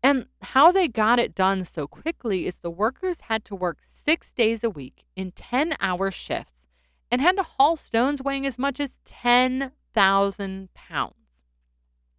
And 0.02 0.26
how 0.40 0.72
they 0.72 0.88
got 0.88 1.18
it 1.18 1.34
done 1.34 1.62
so 1.64 1.86
quickly 1.86 2.46
is 2.46 2.56
the 2.56 2.70
workers 2.70 3.20
had 3.22 3.44
to 3.44 3.54
work 3.54 3.78
six 3.82 4.34
days 4.34 4.64
a 4.64 4.70
week 4.70 5.04
in 5.14 5.30
10 5.32 5.76
hour 5.78 6.10
shifts 6.10 6.66
and 7.10 7.20
had 7.20 7.36
to 7.36 7.42
haul 7.42 7.76
stones 7.76 8.22
weighing 8.22 8.46
as 8.46 8.58
much 8.58 8.80
as 8.80 8.98
10,000 9.04 10.74
pounds. 10.74 11.14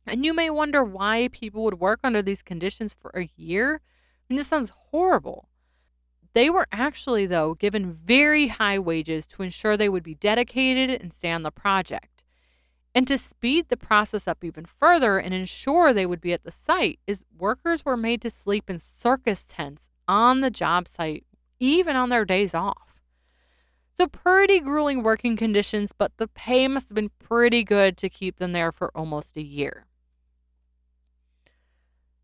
And 0.06 0.26
you 0.26 0.34
may 0.34 0.50
wonder 0.50 0.84
why 0.84 1.30
people 1.32 1.63
would 1.63 1.80
work 1.80 2.00
under 2.04 2.21
these 2.21 2.41
conditions 2.41 2.95
for 3.00 3.12
a 3.15 3.30
year. 3.36 3.82
Mean, 4.32 4.38
this 4.38 4.48
sounds 4.48 4.72
horrible. 4.91 5.50
They 6.34 6.50
were 6.50 6.65
actually, 6.72 7.26
though, 7.26 7.54
given 7.54 7.91
very 7.91 8.48
high 8.48 8.80
wages 8.80 9.28
to 9.28 9.44
ensure 9.44 9.76
they 9.76 9.89
would 9.89 10.04
be 10.04 10.15
dedicated 10.15 10.89
and 10.89 11.12
stay 11.12 11.32
on 11.32 11.44
the 11.44 11.52
project. 11.52 12.24
And 12.96 13.06
to 13.10 13.17
speed 13.17 13.65
the 13.67 13.76
process 13.76 14.30
up 14.30 14.41
even 14.41 14.63
further 14.63 15.17
and 15.17 15.34
ensure 15.34 15.91
they 15.91 16.06
would 16.06 16.22
be 16.22 16.32
at 16.32 16.46
the 16.46 16.52
site, 16.52 17.02
is 17.06 17.26
workers 17.38 17.84
were 17.84 17.98
made 17.98 18.22
to 18.22 18.30
sleep 18.30 18.70
in 18.70 18.80
circus 18.80 19.44
tents 19.50 19.89
on 20.08 20.39
the 20.39 20.50
job 20.50 20.88
site, 20.88 21.26
even 21.60 21.98
on 21.98 22.08
their 22.08 22.24
days 22.24 22.54
off. 22.54 23.02
So, 23.98 24.08
pretty 24.08 24.62
grueling 24.62 25.04
working 25.04 25.36
conditions, 25.36 25.91
but 25.91 26.13
the 26.15 26.30
pay 26.30 26.70
must 26.70 26.88
have 26.88 26.96
been 26.96 27.12
pretty 27.20 27.65
good 27.65 27.98
to 27.98 28.08
keep 28.08 28.38
them 28.38 28.54
there 28.54 28.72
for 28.72 28.96
almost 28.96 29.36
a 29.36 29.41
year. 29.41 29.88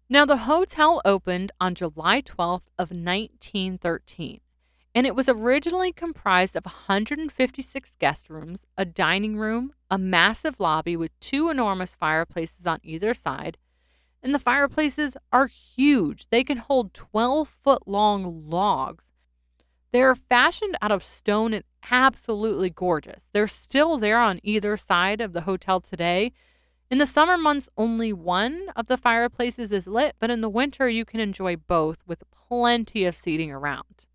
Now, 0.10 0.26
the 0.26 0.38
hotel 0.38 1.02
opened 1.04 1.52
on 1.60 1.76
July 1.76 2.22
12th 2.22 2.70
of 2.80 2.92
1913, 2.92 4.40
and 4.96 5.06
it 5.06 5.16
was 5.16 5.28
originally 5.28 5.92
comprised 5.92 6.56
of 6.56 6.64
156 6.64 7.94
guest 8.00 8.30
rooms, 8.30 8.66
a 8.78 8.86
dining 8.86 9.36
room, 9.36 9.74
a 9.92 9.98
massive 9.98 10.62
lobby 10.62 10.96
with 10.96 11.20
two 11.20 11.50
enormous 11.50 11.94
fireplaces 11.94 12.66
on 12.66 12.80
either 12.84 13.14
side, 13.14 13.58
and 14.24 14.34
the 14.34 14.40
fireplaces 14.40 15.18
are 15.34 15.48
huge. 15.48 16.30
They 16.30 16.46
can 16.46 16.58
hold 16.58 16.94
12 16.94 17.54
foot 17.62 17.86
long 17.86 18.50
logs. 18.50 19.04
They're 19.92 20.16
fashioned 20.16 20.78
out 20.82 20.92
of 20.92 21.04
stone 21.04 21.54
and 21.54 21.66
absolutely 21.92 22.70
gorgeous. 22.70 23.24
They're 23.34 23.50
still 23.50 23.98
there 23.98 24.20
on 24.20 24.40
either 24.42 24.78
side 24.78 25.20
of 25.20 25.34
the 25.34 25.42
hotel 25.42 25.82
today, 25.82 26.32
in 26.90 26.98
the 26.98 27.06
summer 27.06 27.38
months, 27.38 27.68
only 27.78 28.14
one 28.14 28.70
of 28.76 28.88
the 28.88 28.98
fireplaces 28.98 29.72
is 29.72 29.88
lit, 29.88 30.16
but 30.20 30.30
in 30.30 30.42
the 30.42 30.50
winter, 30.50 30.88
you 30.88 31.06
can 31.06 31.20
enjoy 31.20 31.56
both 31.56 31.98
with 32.08 32.24
plenty 32.32 33.06
of 33.06 33.16
seating 33.16 33.52
around. 33.52 34.06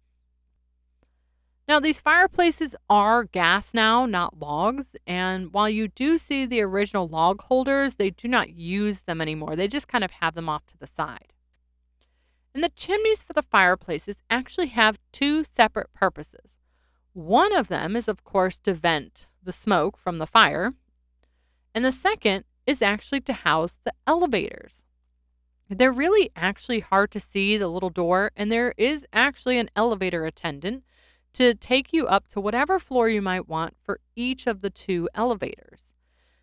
Now, 1.69 1.79
these 1.81 2.01
fireplaces 2.01 2.75
are 2.91 3.25
gas 3.25 3.73
now, 3.73 4.05
not 4.05 4.39
logs. 4.39 4.91
And 5.07 5.53
while 5.53 5.69
you 5.69 5.89
do 5.89 6.19
see 6.19 6.45
the 6.45 6.61
original 6.61 7.09
log 7.09 7.43
holders, 7.43 7.95
they 7.95 8.11
do 8.11 8.27
not 8.27 8.51
use 8.51 9.03
them 9.03 9.21
anymore. 9.21 9.55
They 9.55 9.69
just 9.69 9.89
kind 9.89 10.03
of 10.03 10.11
have 10.11 10.35
them 10.35 10.49
off 10.49 10.67
to 10.67 10.79
the 10.79 10.87
side. 10.87 11.33
And 12.55 12.63
the 12.65 12.69
chimneys 12.71 13.23
for 13.23 13.33
the 13.33 13.43
fireplaces 13.43 14.23
actually 14.29 14.69
have 14.69 14.99
two 15.13 15.45
separate 15.45 15.93
purposes. 15.95 16.59
One 17.15 17.55
of 17.55 17.69
them 17.69 17.97
is, 17.97 18.09
of 18.09 18.25
course, 18.25 18.59
to 18.61 18.75
vent 18.75 19.29
the 19.43 19.53
smoke 19.53 19.97
from 19.97 20.19
the 20.19 20.27
fire, 20.27 20.75
and 21.75 21.85
the 21.85 21.93
second 21.93 22.45
is 22.73 22.83
actually 22.83 23.21
to 23.21 23.33
house 23.33 23.77
the 23.85 23.93
elevators. 24.07 24.81
They're 25.69 25.93
really 25.93 26.31
actually 26.35 26.81
hard 26.81 27.11
to 27.13 27.21
see 27.21 27.57
the 27.57 27.69
little 27.69 27.91
door, 27.91 28.33
and 28.35 28.51
there 28.51 28.75
is 28.77 29.07
actually 29.13 29.59
an 29.59 29.71
elevator 29.77 30.27
attendant 30.27 30.85
to 31.35 31.55
take 31.55 31.93
you 31.93 32.07
up 32.07 32.27
to 32.29 32.41
whatever 32.41 32.79
floor 32.79 33.09
you 33.09 33.23
might 33.23 33.49
want 33.49 33.77
for 33.83 34.01
each 34.17 34.47
of 34.47 34.61
the 34.61 34.71
two 34.71 35.09
elevators. 35.15 35.91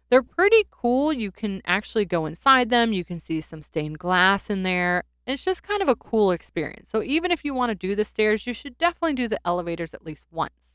They're 0.10 0.24
pretty 0.24 0.66
cool. 0.72 1.14
You 1.14 1.32
can 1.32 1.62
actually 1.66 2.06
go 2.06 2.26
inside 2.26 2.70
them, 2.70 2.94
you 2.94 3.06
can 3.06 3.20
see 3.20 3.42
some 3.42 3.62
stained 3.62 4.00
glass 4.00 4.50
in 4.50 4.64
there. 4.64 5.04
It's 5.28 5.44
just 5.44 5.62
kind 5.62 5.84
of 5.84 5.90
a 5.90 5.96
cool 5.96 6.32
experience. 6.32 6.90
So, 6.90 7.04
even 7.04 7.30
if 7.30 7.46
you 7.46 7.54
want 7.54 7.70
to 7.70 7.76
do 7.76 7.96
the 7.96 8.06
stairs, 8.06 8.48
you 8.48 8.54
should 8.54 8.80
definitely 8.80 9.14
do 9.14 9.28
the 9.28 9.40
elevators 9.46 9.94
at 9.94 10.04
least 10.04 10.26
once. 10.32 10.74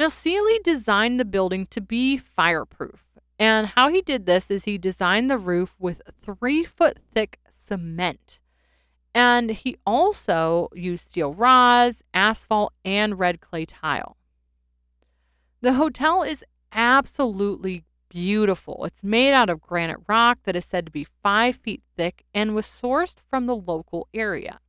Now, 0.00 0.08
Seely 0.08 0.58
designed 0.64 1.20
the 1.20 1.24
building 1.24 1.66
to 1.66 1.80
be 1.80 2.16
fireproof. 2.16 3.04
And 3.38 3.68
how 3.68 3.88
he 3.88 4.02
did 4.02 4.26
this 4.26 4.50
is 4.50 4.64
he 4.64 4.78
designed 4.78 5.28
the 5.28 5.38
roof 5.38 5.74
with 5.78 6.02
three 6.22 6.64
foot 6.64 6.98
thick 7.14 7.40
cement. 7.50 8.38
And 9.14 9.50
he 9.50 9.76
also 9.86 10.68
used 10.74 11.10
steel 11.10 11.34
rods, 11.34 12.02
asphalt, 12.14 12.72
and 12.84 13.18
red 13.18 13.40
clay 13.40 13.66
tile. 13.66 14.16
The 15.60 15.74
hotel 15.74 16.22
is 16.22 16.44
absolutely 16.72 17.84
beautiful. 18.08 18.84
It's 18.84 19.04
made 19.04 19.32
out 19.32 19.48
of 19.48 19.60
granite 19.60 20.00
rock 20.06 20.38
that 20.44 20.56
is 20.56 20.64
said 20.64 20.86
to 20.86 20.92
be 20.92 21.06
five 21.22 21.56
feet 21.56 21.82
thick 21.96 22.24
and 22.34 22.54
was 22.54 22.66
sourced 22.66 23.16
from 23.28 23.46
the 23.46 23.56
local 23.56 24.08
area. 24.12 24.60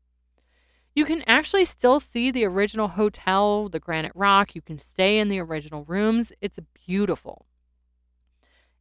You 0.96 1.06
can 1.06 1.24
actually 1.26 1.66
still 1.66 2.00
see 2.00 2.30
the 2.30 2.46
original 2.46 2.90
hotel, 2.90 3.68
the 3.68 3.80
granite 3.80 4.12
rock. 4.16 4.56
You 4.56 4.62
can 4.62 4.80
stay 4.80 5.18
in 5.18 5.30
the 5.30 5.40
original 5.40 5.84
rooms. 5.86 6.32
It's 6.40 6.60
beautiful. 6.86 7.46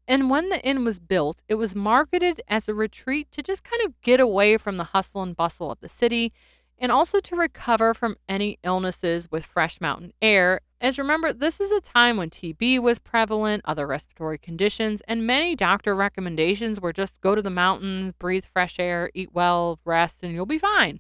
And 0.07 0.29
when 0.29 0.49
the 0.49 0.61
inn 0.63 0.85
was 0.85 0.99
built, 0.99 1.43
it 1.49 1.55
was 1.55 1.77
marketed 1.77 2.43
as 2.49 2.69
a 2.69 2.75
retreat 2.75 3.31
to 3.33 3.43
just 3.43 3.63
kind 3.63 3.83
of 3.85 4.01
get 4.03 4.21
away 4.21 4.57
from 4.57 4.77
the 4.77 4.85
hustle 4.85 5.23
and 5.23 5.37
bustle 5.37 5.71
of 5.71 5.81
the 5.81 5.89
city 5.89 6.33
and 6.83 6.91
also 6.91 7.21
to 7.21 7.37
recover 7.37 7.95
from 7.95 8.17
any 8.29 8.59
illnesses 8.65 9.31
with 9.31 9.47
fresh 9.47 9.81
mountain 9.81 10.13
air. 10.21 10.61
As 10.81 10.99
remember, 10.99 11.33
this 11.33 11.61
is 11.61 11.71
a 11.71 11.81
time 11.81 12.17
when 12.17 12.29
TB 12.29 12.83
was 12.83 12.99
prevalent, 12.99 13.63
other 13.65 13.87
respiratory 13.87 14.37
conditions, 14.37 15.01
and 15.07 15.25
many 15.25 15.55
doctor 15.55 15.95
recommendations 15.95 16.81
were 16.81 16.93
just 16.93 17.21
go 17.21 17.37
to 17.37 17.43
the 17.43 17.51
mountains, 17.51 18.13
breathe 18.19 18.45
fresh 18.53 18.81
air, 18.81 19.13
eat 19.15 19.33
well, 19.33 19.79
rest, 19.85 20.25
and 20.25 20.35
you'll 20.35 20.45
be 20.45 20.59
fine. 20.59 20.99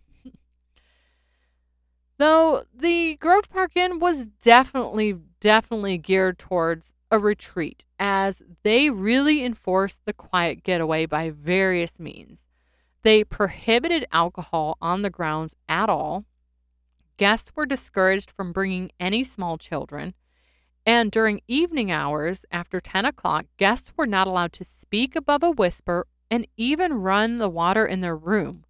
Though 2.18 2.62
the 2.72 3.16
Grove 3.16 3.50
Park 3.50 3.72
Inn 3.76 3.98
was 3.98 4.28
definitely, 4.28 5.16
definitely 5.40 5.98
geared 5.98 6.38
towards 6.38 6.92
a 7.12 7.18
retreat 7.18 7.84
as 8.00 8.42
they 8.62 8.88
really 8.88 9.44
enforced 9.44 10.00
the 10.06 10.14
quiet 10.14 10.64
getaway 10.64 11.04
by 11.04 11.30
various 11.30 12.00
means. 12.00 12.46
They 13.02 13.22
prohibited 13.22 14.06
alcohol 14.10 14.78
on 14.80 15.02
the 15.02 15.10
grounds 15.10 15.54
at 15.68 15.90
all. 15.90 16.24
Guests 17.18 17.52
were 17.54 17.66
discouraged 17.66 18.30
from 18.30 18.52
bringing 18.52 18.90
any 18.98 19.24
small 19.24 19.58
children. 19.58 20.14
And 20.86 21.12
during 21.12 21.42
evening 21.46 21.92
hours, 21.92 22.46
after 22.50 22.80
10 22.80 23.04
o'clock, 23.04 23.44
guests 23.58 23.92
were 23.96 24.06
not 24.06 24.26
allowed 24.26 24.54
to 24.54 24.64
speak 24.64 25.14
above 25.14 25.42
a 25.42 25.50
whisper 25.50 26.06
and 26.30 26.46
even 26.56 26.94
run 26.94 27.38
the 27.38 27.50
water 27.50 27.84
in 27.84 28.00
their 28.00 28.16
room. 28.16 28.64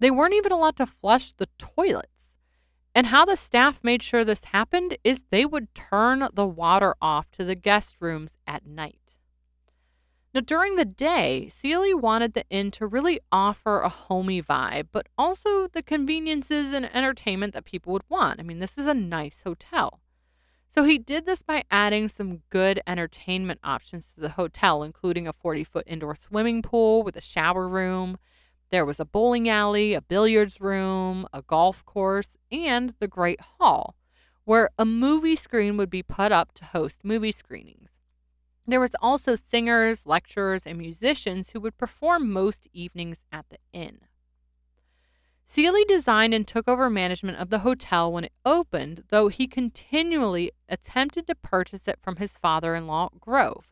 They 0.00 0.10
weren't 0.10 0.34
even 0.34 0.52
allowed 0.52 0.76
to 0.76 0.86
flush 0.86 1.32
the 1.32 1.48
toilet. 1.58 2.08
And 2.94 3.08
how 3.08 3.24
the 3.24 3.36
staff 3.36 3.80
made 3.82 4.02
sure 4.02 4.24
this 4.24 4.44
happened 4.44 4.96
is 5.02 5.24
they 5.30 5.44
would 5.44 5.74
turn 5.74 6.28
the 6.32 6.46
water 6.46 6.94
off 7.02 7.30
to 7.32 7.44
the 7.44 7.56
guest 7.56 7.96
rooms 7.98 8.36
at 8.46 8.66
night. 8.66 9.16
Now, 10.32 10.40
during 10.40 10.74
the 10.74 10.84
day, 10.84 11.48
Seely 11.48 11.94
wanted 11.94 12.34
the 12.34 12.44
inn 12.50 12.72
to 12.72 12.86
really 12.86 13.20
offer 13.30 13.80
a 13.80 13.88
homey 13.88 14.42
vibe, 14.42 14.88
but 14.90 15.08
also 15.16 15.68
the 15.68 15.82
conveniences 15.82 16.72
and 16.72 16.92
entertainment 16.94 17.54
that 17.54 17.64
people 17.64 17.92
would 17.92 18.02
want. 18.08 18.40
I 18.40 18.42
mean, 18.42 18.58
this 18.58 18.76
is 18.76 18.86
a 18.86 18.94
nice 18.94 19.42
hotel. 19.44 20.00
So 20.70 20.82
he 20.82 20.98
did 20.98 21.24
this 21.24 21.42
by 21.42 21.62
adding 21.70 22.08
some 22.08 22.42
good 22.50 22.80
entertainment 22.84 23.60
options 23.62 24.06
to 24.06 24.20
the 24.20 24.30
hotel, 24.30 24.82
including 24.82 25.28
a 25.28 25.32
40 25.32 25.62
foot 25.62 25.84
indoor 25.86 26.16
swimming 26.16 26.62
pool 26.62 27.04
with 27.04 27.14
a 27.14 27.20
shower 27.20 27.68
room, 27.68 28.18
there 28.74 28.84
was 28.84 28.98
a 28.98 29.04
bowling 29.04 29.48
alley, 29.48 29.94
a 29.94 30.00
billiards 30.00 30.60
room, 30.60 31.28
a 31.32 31.42
golf 31.42 31.84
course, 31.84 32.30
and 32.50 32.92
the 32.98 33.06
Great 33.06 33.40
Hall, 33.40 33.94
where 34.44 34.68
a 34.76 34.84
movie 34.84 35.36
screen 35.36 35.76
would 35.76 35.90
be 35.90 36.02
put 36.02 36.32
up 36.32 36.52
to 36.54 36.64
host 36.64 37.04
movie 37.04 37.30
screenings. 37.30 38.00
There 38.66 38.80
was 38.80 38.96
also 39.00 39.36
singers, 39.36 40.06
lecturers, 40.06 40.66
and 40.66 40.76
musicians 40.76 41.50
who 41.50 41.60
would 41.60 41.78
perform 41.78 42.32
most 42.32 42.66
evenings 42.72 43.18
at 43.30 43.46
the 43.48 43.58
inn. 43.72 44.00
Seely 45.46 45.84
designed 45.84 46.34
and 46.34 46.48
took 46.48 46.66
over 46.66 46.90
management 46.90 47.38
of 47.38 47.50
the 47.50 47.60
hotel 47.60 48.10
when 48.10 48.24
it 48.24 48.32
opened, 48.44 49.04
though 49.10 49.28
he 49.28 49.46
continually 49.46 50.50
attempted 50.68 51.28
to 51.28 51.36
purchase 51.36 51.86
it 51.86 52.00
from 52.02 52.16
his 52.16 52.38
father 52.38 52.74
in 52.74 52.88
law, 52.88 53.10
Grove, 53.20 53.68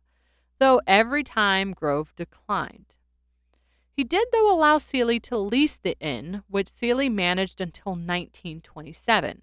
though 0.60 0.80
every 0.86 1.24
time 1.24 1.72
Grove 1.72 2.12
declined. 2.14 2.94
He 3.94 4.04
did, 4.04 4.28
though, 4.32 4.52
allow 4.52 4.78
Seely 4.78 5.20
to 5.20 5.36
lease 5.36 5.76
the 5.76 5.98
inn, 6.00 6.42
which 6.48 6.68
Seely 6.68 7.08
managed 7.08 7.60
until 7.60 7.92
1927. 7.92 9.42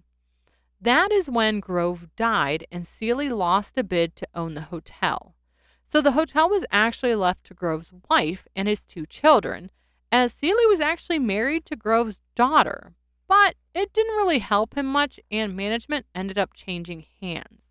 That 0.82 1.12
is 1.12 1.30
when 1.30 1.60
Grove 1.60 2.08
died 2.16 2.66
and 2.72 2.88
Seely 2.88 3.30
lost 3.30 3.78
a 3.78 3.84
bid 3.84 4.16
to 4.16 4.28
own 4.34 4.56
the 4.56 4.62
hotel. 4.62 5.36
So 5.84 6.02
the 6.02 6.14
hotel 6.14 6.50
was 6.50 6.66
actually 6.72 7.16
left 7.16 7.44
to 7.46 7.54
Grove's 7.54 7.94
wife 8.10 8.48
and 8.56 8.68
his 8.68 8.82
two 8.82 9.06
children, 9.06 9.72
as 10.12 10.34
Seely 10.34 10.66
was 10.68 10.80
actually 10.80 11.20
married 11.20 11.66
to 11.66 11.76
Grove's 11.76 12.20
daughter. 12.36 12.94
But 13.28 13.56
it 13.76 13.94
didn't 13.94 14.16
really 14.16 14.40
help 14.40 14.76
him 14.76 14.88
much, 14.88 15.20
and 15.30 15.56
management 15.56 16.06
ended 16.16 16.38
up 16.38 16.54
changing 16.54 17.06
hands. 17.22 17.70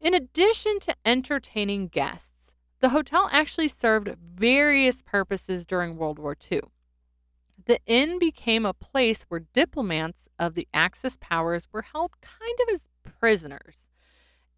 In 0.00 0.14
addition 0.14 0.78
to 0.80 0.96
entertaining 1.04 1.88
guests, 1.88 2.29
the 2.80 2.90
hotel 2.90 3.28
actually 3.30 3.68
served 3.68 4.16
various 4.34 5.02
purposes 5.02 5.66
during 5.66 5.96
World 5.96 6.18
War 6.18 6.36
II. 6.50 6.62
The 7.66 7.78
inn 7.86 8.18
became 8.18 8.64
a 8.64 8.74
place 8.74 9.24
where 9.28 9.44
diplomats 9.52 10.28
of 10.38 10.54
the 10.54 10.66
Axis 10.72 11.18
powers 11.20 11.68
were 11.72 11.82
held 11.82 12.12
kind 12.22 12.58
of 12.62 12.74
as 12.74 12.86
prisoners. 13.20 13.82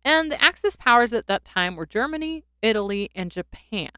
And 0.05 0.31
the 0.31 0.43
Axis 0.43 0.77
powers 0.77 1.13
at 1.13 1.27
that 1.27 1.45
time 1.45 1.77
were 1.77 1.87
Germany, 1.87 2.45
Italy, 2.63 3.11
and 3.15 3.31
Japan. 3.31 3.91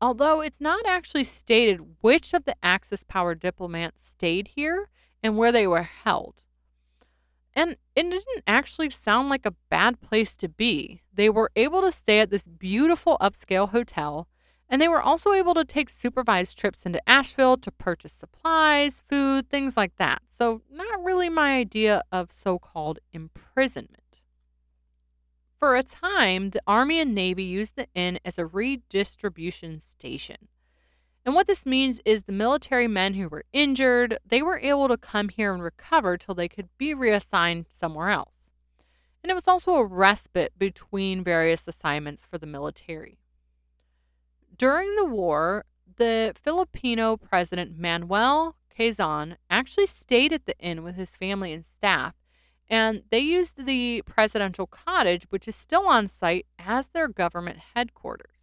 Although 0.00 0.40
it's 0.40 0.60
not 0.60 0.86
actually 0.86 1.24
stated 1.24 1.96
which 2.00 2.34
of 2.34 2.44
the 2.44 2.56
Axis 2.62 3.04
power 3.04 3.34
diplomats 3.34 4.08
stayed 4.08 4.48
here 4.48 4.88
and 5.22 5.36
where 5.36 5.52
they 5.52 5.66
were 5.66 5.82
held. 5.82 6.43
And 7.56 7.76
it 7.94 8.02
didn't 8.02 8.42
actually 8.46 8.90
sound 8.90 9.28
like 9.28 9.46
a 9.46 9.54
bad 9.70 10.00
place 10.00 10.34
to 10.36 10.48
be. 10.48 11.02
They 11.12 11.30
were 11.30 11.50
able 11.54 11.82
to 11.82 11.92
stay 11.92 12.20
at 12.20 12.30
this 12.30 12.46
beautiful 12.46 13.16
upscale 13.20 13.70
hotel, 13.70 14.26
and 14.68 14.82
they 14.82 14.88
were 14.88 15.02
also 15.02 15.32
able 15.32 15.54
to 15.54 15.64
take 15.64 15.88
supervised 15.88 16.58
trips 16.58 16.84
into 16.84 17.08
Asheville 17.08 17.56
to 17.58 17.70
purchase 17.70 18.12
supplies, 18.12 19.04
food, 19.08 19.48
things 19.48 19.76
like 19.76 19.96
that. 19.98 20.22
So, 20.36 20.62
not 20.70 21.04
really 21.04 21.28
my 21.28 21.56
idea 21.56 22.02
of 22.10 22.32
so 22.32 22.58
called 22.58 22.98
imprisonment. 23.12 24.20
For 25.60 25.76
a 25.76 25.82
time, 25.82 26.50
the 26.50 26.60
Army 26.66 26.98
and 26.98 27.14
Navy 27.14 27.44
used 27.44 27.76
the 27.76 27.86
inn 27.94 28.18
as 28.24 28.36
a 28.36 28.46
redistribution 28.46 29.80
station. 29.80 30.48
And 31.24 31.34
what 31.34 31.46
this 31.46 31.64
means 31.64 32.00
is 32.04 32.24
the 32.24 32.32
military 32.32 32.86
men 32.86 33.14
who 33.14 33.28
were 33.28 33.44
injured, 33.52 34.18
they 34.26 34.42
were 34.42 34.58
able 34.58 34.88
to 34.88 34.98
come 34.98 35.30
here 35.30 35.54
and 35.54 35.62
recover 35.62 36.16
till 36.16 36.34
they 36.34 36.48
could 36.48 36.68
be 36.76 36.92
reassigned 36.92 37.66
somewhere 37.68 38.10
else. 38.10 38.36
And 39.22 39.30
it 39.30 39.34
was 39.34 39.48
also 39.48 39.74
a 39.76 39.86
respite 39.86 40.52
between 40.58 41.24
various 41.24 41.66
assignments 41.66 42.24
for 42.30 42.36
the 42.36 42.46
military. 42.46 43.18
During 44.56 44.94
the 44.96 45.06
war, 45.06 45.64
the 45.96 46.34
Filipino 46.42 47.16
president 47.16 47.78
Manuel 47.78 48.56
Quezon 48.76 49.36
actually 49.48 49.86
stayed 49.86 50.32
at 50.32 50.44
the 50.44 50.58
inn 50.58 50.82
with 50.82 50.96
his 50.96 51.14
family 51.14 51.54
and 51.54 51.64
staff, 51.64 52.14
and 52.68 53.02
they 53.10 53.20
used 53.20 53.64
the 53.64 54.02
presidential 54.02 54.66
cottage, 54.66 55.24
which 55.30 55.48
is 55.48 55.56
still 55.56 55.86
on 55.86 56.06
site, 56.06 56.46
as 56.58 56.88
their 56.88 57.08
government 57.08 57.58
headquarters. 57.74 58.33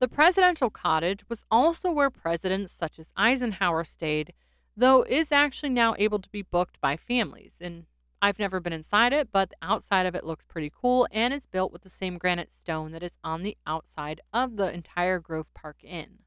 The 0.00 0.08
presidential 0.08 0.70
cottage 0.70 1.20
was 1.28 1.44
also 1.50 1.90
where 1.90 2.08
presidents 2.08 2.72
such 2.72 2.98
as 2.98 3.12
Eisenhower 3.18 3.84
stayed, 3.84 4.32
though 4.74 5.02
is 5.02 5.30
actually 5.30 5.68
now 5.68 5.94
able 5.98 6.18
to 6.20 6.28
be 6.30 6.40
booked 6.40 6.80
by 6.80 6.96
families. 6.96 7.56
And 7.60 7.84
I've 8.22 8.38
never 8.38 8.60
been 8.60 8.72
inside 8.72 9.12
it, 9.12 9.28
but 9.30 9.50
the 9.50 9.56
outside 9.60 10.06
of 10.06 10.14
it 10.14 10.24
looks 10.24 10.46
pretty 10.48 10.72
cool 10.74 11.06
and 11.10 11.34
it's 11.34 11.44
built 11.44 11.70
with 11.70 11.82
the 11.82 11.90
same 11.90 12.16
granite 12.16 12.50
stone 12.54 12.92
that 12.92 13.02
is 13.02 13.12
on 13.22 13.42
the 13.42 13.58
outside 13.66 14.22
of 14.32 14.56
the 14.56 14.72
entire 14.72 15.20
Grove 15.20 15.52
Park 15.52 15.84
Inn. 15.84 16.20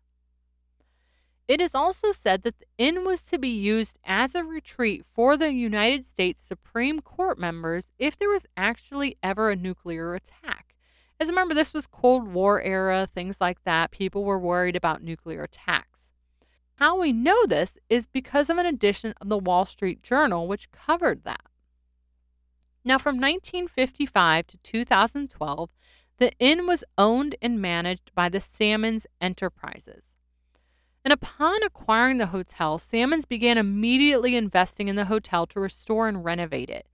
It 1.48 1.60
is 1.60 1.74
also 1.74 2.12
said 2.12 2.44
that 2.44 2.60
the 2.60 2.66
inn 2.78 3.04
was 3.04 3.24
to 3.26 3.40
be 3.40 3.50
used 3.50 3.98
as 4.06 4.36
a 4.36 4.44
retreat 4.44 5.04
for 5.14 5.36
the 5.36 5.52
United 5.52 6.06
States 6.06 6.44
Supreme 6.44 7.02
Court 7.02 7.40
members 7.40 7.90
if 7.98 8.18
there 8.18 8.30
was 8.30 8.46
actually 8.56 9.18
ever 9.24 9.50
a 9.50 9.56
nuclear 9.56 10.14
attack. 10.14 10.73
As 11.24 11.30
remember, 11.30 11.54
this 11.54 11.74
was 11.74 11.88
Cold 11.88 12.28
War 12.28 12.62
era, 12.62 13.08
things 13.16 13.40
like 13.40 13.64
that. 13.64 13.92
People 13.92 14.26
were 14.26 14.38
worried 14.38 14.76
about 14.76 15.02
nuclear 15.02 15.44
attacks. 15.44 16.12
How 16.76 17.00
we 17.00 17.14
know 17.14 17.46
this 17.46 17.76
is 17.88 18.06
because 18.06 18.50
of 18.50 18.58
an 18.58 18.66
edition 18.66 19.14
of 19.22 19.30
the 19.30 19.38
Wall 19.38 19.66
Street 19.66 20.04
Journal 20.04 20.50
which 20.50 20.70
covered 20.74 21.24
that. 21.24 21.46
Now, 22.84 22.98
from 22.98 23.16
1955 23.22 24.48
to 24.48 24.58
2012, 24.58 25.70
the 26.18 26.34
inn 26.40 26.68
was 26.68 26.84
owned 26.98 27.38
and 27.42 27.62
managed 27.62 28.14
by 28.14 28.28
the 28.28 28.42
Sammons 28.42 29.08
Enterprises. 29.22 30.18
And 31.06 31.14
upon 31.14 31.64
acquiring 31.64 32.18
the 32.18 32.26
hotel, 32.36 32.78
Sammons 32.78 33.24
began 33.24 33.58
immediately 33.58 34.36
investing 34.36 34.90
in 34.90 34.98
the 34.98 35.06
hotel 35.06 35.48
to 35.48 35.62
restore 35.62 36.10
and 36.10 36.26
renovate 36.26 36.70
it 36.70 36.86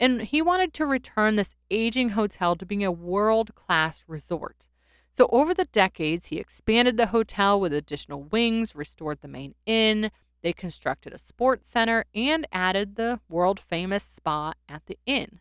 and 0.00 0.22
he 0.22 0.40
wanted 0.40 0.72
to 0.74 0.86
return 0.86 1.36
this 1.36 1.54
aging 1.70 2.10
hotel 2.10 2.56
to 2.56 2.66
being 2.66 2.84
a 2.84 2.92
world 2.92 3.54
class 3.54 4.02
resort. 4.06 4.66
So, 5.10 5.28
over 5.32 5.52
the 5.52 5.64
decades, 5.64 6.26
he 6.26 6.36
expanded 6.36 6.96
the 6.96 7.06
hotel 7.06 7.58
with 7.60 7.72
additional 7.72 8.22
wings, 8.22 8.74
restored 8.74 9.20
the 9.20 9.28
main 9.28 9.54
inn, 9.66 10.10
they 10.42 10.52
constructed 10.52 11.12
a 11.12 11.18
sports 11.18 11.68
center, 11.68 12.04
and 12.14 12.46
added 12.52 12.94
the 12.94 13.20
world 13.28 13.58
famous 13.58 14.04
spa 14.04 14.52
at 14.68 14.86
the 14.86 14.98
inn. 15.06 15.40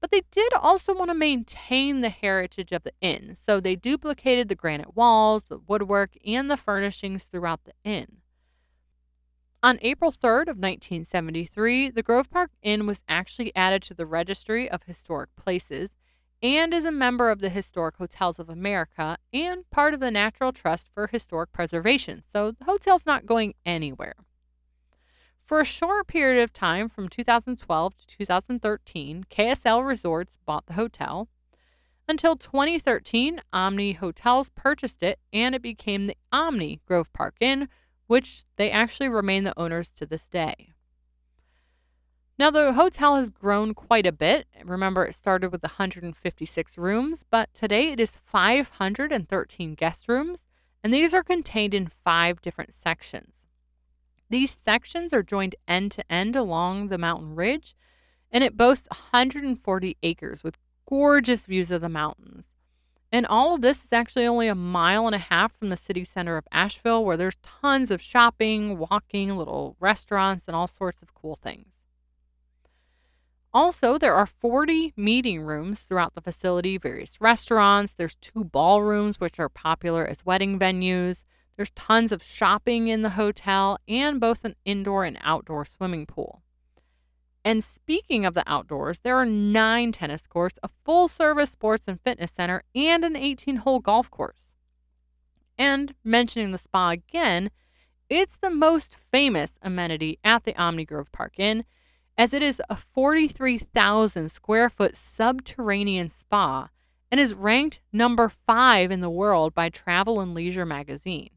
But 0.00 0.10
they 0.10 0.22
did 0.30 0.52
also 0.54 0.94
want 0.94 1.10
to 1.10 1.14
maintain 1.14 2.00
the 2.00 2.08
heritage 2.08 2.72
of 2.72 2.82
the 2.82 2.92
inn, 3.00 3.34
so 3.34 3.60
they 3.60 3.76
duplicated 3.76 4.48
the 4.48 4.54
granite 4.54 4.96
walls, 4.96 5.44
the 5.44 5.58
woodwork, 5.58 6.16
and 6.26 6.50
the 6.50 6.56
furnishings 6.56 7.24
throughout 7.24 7.64
the 7.64 7.72
inn. 7.84 8.18
On 9.64 9.78
April 9.80 10.12
3rd 10.12 10.42
of 10.42 10.58
1973, 10.58 11.88
the 11.88 12.02
Grove 12.02 12.28
Park 12.28 12.50
Inn 12.60 12.86
was 12.86 13.00
actually 13.08 13.50
added 13.56 13.80
to 13.84 13.94
the 13.94 14.04
Registry 14.04 14.68
of 14.68 14.82
Historic 14.82 15.34
Places 15.36 15.96
and 16.42 16.74
is 16.74 16.84
a 16.84 16.92
member 16.92 17.30
of 17.30 17.40
the 17.40 17.48
Historic 17.48 17.96
Hotels 17.96 18.38
of 18.38 18.50
America 18.50 19.16
and 19.32 19.64
part 19.70 19.94
of 19.94 20.00
the 20.00 20.10
Natural 20.10 20.52
Trust 20.52 20.90
for 20.92 21.06
Historic 21.06 21.50
Preservation, 21.50 22.20
so 22.20 22.50
the 22.50 22.66
hotel's 22.66 23.06
not 23.06 23.24
going 23.24 23.54
anywhere. 23.64 24.16
For 25.46 25.62
a 25.62 25.64
short 25.64 26.08
period 26.08 26.42
of 26.42 26.52
time 26.52 26.90
from 26.90 27.08
2012 27.08 27.96
to 27.96 28.06
2013, 28.18 29.24
KSL 29.30 29.82
Resorts 29.82 30.36
bought 30.44 30.66
the 30.66 30.74
hotel. 30.74 31.28
Until 32.06 32.36
2013, 32.36 33.40
Omni 33.50 33.92
Hotels 33.92 34.50
purchased 34.50 35.02
it 35.02 35.20
and 35.32 35.54
it 35.54 35.62
became 35.62 36.06
the 36.06 36.18
Omni 36.30 36.82
Grove 36.86 37.10
Park 37.14 37.36
Inn, 37.40 37.70
which 38.06 38.44
they 38.56 38.70
actually 38.70 39.08
remain 39.08 39.44
the 39.44 39.58
owners 39.58 39.90
to 39.90 40.06
this 40.06 40.26
day. 40.26 40.70
Now, 42.36 42.50
the 42.50 42.72
hotel 42.72 43.16
has 43.16 43.30
grown 43.30 43.74
quite 43.74 44.06
a 44.06 44.12
bit. 44.12 44.48
Remember, 44.64 45.04
it 45.04 45.14
started 45.14 45.52
with 45.52 45.62
156 45.62 46.78
rooms, 46.78 47.24
but 47.30 47.54
today 47.54 47.92
it 47.92 48.00
is 48.00 48.18
513 48.26 49.74
guest 49.74 50.08
rooms, 50.08 50.40
and 50.82 50.92
these 50.92 51.14
are 51.14 51.22
contained 51.22 51.74
in 51.74 51.86
five 51.86 52.42
different 52.42 52.74
sections. 52.74 53.44
These 54.30 54.58
sections 54.64 55.12
are 55.12 55.22
joined 55.22 55.54
end 55.68 55.92
to 55.92 56.12
end 56.12 56.34
along 56.34 56.88
the 56.88 56.98
mountain 56.98 57.36
ridge, 57.36 57.76
and 58.32 58.42
it 58.42 58.56
boasts 58.56 58.88
140 58.90 59.96
acres 60.02 60.42
with 60.42 60.58
gorgeous 60.88 61.46
views 61.46 61.70
of 61.70 61.82
the 61.82 61.88
mountains. 61.88 62.46
And 63.12 63.26
all 63.26 63.54
of 63.54 63.60
this 63.60 63.84
is 63.84 63.92
actually 63.92 64.26
only 64.26 64.48
a 64.48 64.54
mile 64.54 65.06
and 65.06 65.14
a 65.14 65.18
half 65.18 65.56
from 65.56 65.68
the 65.68 65.76
city 65.76 66.04
center 66.04 66.36
of 66.36 66.48
Asheville, 66.50 67.04
where 67.04 67.16
there's 67.16 67.36
tons 67.42 67.90
of 67.90 68.02
shopping, 68.02 68.76
walking, 68.76 69.36
little 69.36 69.76
restaurants, 69.78 70.44
and 70.46 70.56
all 70.56 70.66
sorts 70.66 71.00
of 71.00 71.14
cool 71.14 71.36
things. 71.36 71.68
Also, 73.52 73.98
there 73.98 74.16
are 74.16 74.26
40 74.26 74.94
meeting 74.96 75.40
rooms 75.40 75.80
throughout 75.80 76.16
the 76.16 76.20
facility, 76.20 76.76
various 76.76 77.20
restaurants. 77.20 77.94
There's 77.96 78.16
two 78.16 78.42
ballrooms, 78.42 79.20
which 79.20 79.38
are 79.38 79.48
popular 79.48 80.04
as 80.04 80.26
wedding 80.26 80.58
venues. 80.58 81.22
There's 81.56 81.70
tons 81.70 82.10
of 82.10 82.20
shopping 82.20 82.88
in 82.88 83.02
the 83.02 83.10
hotel 83.10 83.78
and 83.86 84.20
both 84.20 84.44
an 84.44 84.56
indoor 84.64 85.04
and 85.04 85.18
outdoor 85.22 85.64
swimming 85.64 86.04
pool. 86.04 86.42
And 87.44 87.62
speaking 87.62 88.24
of 88.24 88.34
the 88.34 88.44
outdoors, 88.46 89.00
there 89.00 89.18
are 89.18 89.26
nine 89.26 89.92
tennis 89.92 90.22
courts, 90.26 90.58
a 90.62 90.70
full 90.84 91.08
service 91.08 91.50
sports 91.50 91.86
and 91.86 92.00
fitness 92.00 92.30
center, 92.30 92.62
and 92.74 93.04
an 93.04 93.16
18 93.16 93.56
hole 93.56 93.80
golf 93.80 94.10
course. 94.10 94.54
And 95.58 95.94
mentioning 96.02 96.52
the 96.52 96.58
spa 96.58 96.90
again, 96.90 97.50
it's 98.08 98.36
the 98.36 98.50
most 98.50 98.96
famous 99.12 99.58
amenity 99.60 100.18
at 100.24 100.44
the 100.44 100.56
Omni 100.56 100.84
Grove 100.84 101.12
Park 101.12 101.34
Inn, 101.38 101.64
as 102.16 102.32
it 102.32 102.42
is 102.42 102.62
a 102.70 102.76
43,000 102.76 104.30
square 104.30 104.70
foot 104.70 104.96
subterranean 104.96 106.08
spa 106.08 106.70
and 107.10 107.20
is 107.20 107.34
ranked 107.34 107.80
number 107.92 108.28
five 108.28 108.90
in 108.90 109.00
the 109.00 109.10
world 109.10 109.54
by 109.54 109.68
Travel 109.68 110.20
and 110.20 110.34
Leisure 110.34 110.66
magazine. 110.66 111.30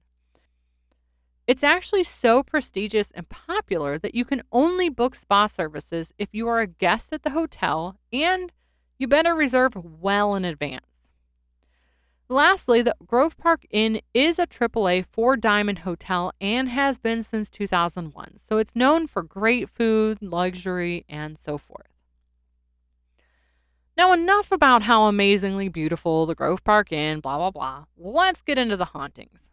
It's 1.47 1.63
actually 1.63 2.03
so 2.03 2.43
prestigious 2.43 3.09
and 3.15 3.27
popular 3.29 3.97
that 3.97 4.13
you 4.13 4.25
can 4.25 4.43
only 4.51 4.89
book 4.89 5.15
spa 5.15 5.47
services 5.47 6.13
if 6.17 6.27
you 6.33 6.45
are 6.49 6.59
a 6.59 6.67
guest 6.67 7.07
at 7.13 7.23
the 7.23 7.29
hotel 7.29 7.97
and 8.11 8.51
you 8.99 9.07
better 9.07 9.33
reserve 9.33 9.73
well 9.75 10.35
in 10.35 10.43
advance. 10.43 10.83
Lastly, 12.27 12.81
the 12.81 12.95
Grove 13.05 13.37
Park 13.37 13.65
Inn 13.69 14.01
is 14.13 14.37
a 14.37 14.45
AAA 14.45 15.05
four 15.09 15.37
diamond 15.37 15.79
hotel 15.79 16.33
and 16.41 16.67
has 16.67 16.97
been 16.97 17.23
since 17.23 17.49
2001, 17.49 18.35
so 18.49 18.57
it's 18.57 18.75
known 18.75 19.07
for 19.07 19.23
great 19.23 19.69
food, 19.69 20.17
luxury, 20.21 21.05
and 21.07 21.37
so 21.37 21.57
forth. 21.57 21.87
Now, 23.95 24.11
enough 24.11 24.51
about 24.51 24.83
how 24.83 25.05
amazingly 25.05 25.69
beautiful 25.69 26.25
the 26.25 26.35
Grove 26.35 26.65
Park 26.65 26.91
Inn, 26.91 27.21
blah, 27.21 27.37
blah, 27.37 27.51
blah. 27.51 27.85
Let's 27.95 28.41
get 28.41 28.57
into 28.57 28.75
the 28.75 28.85
hauntings. 28.85 29.49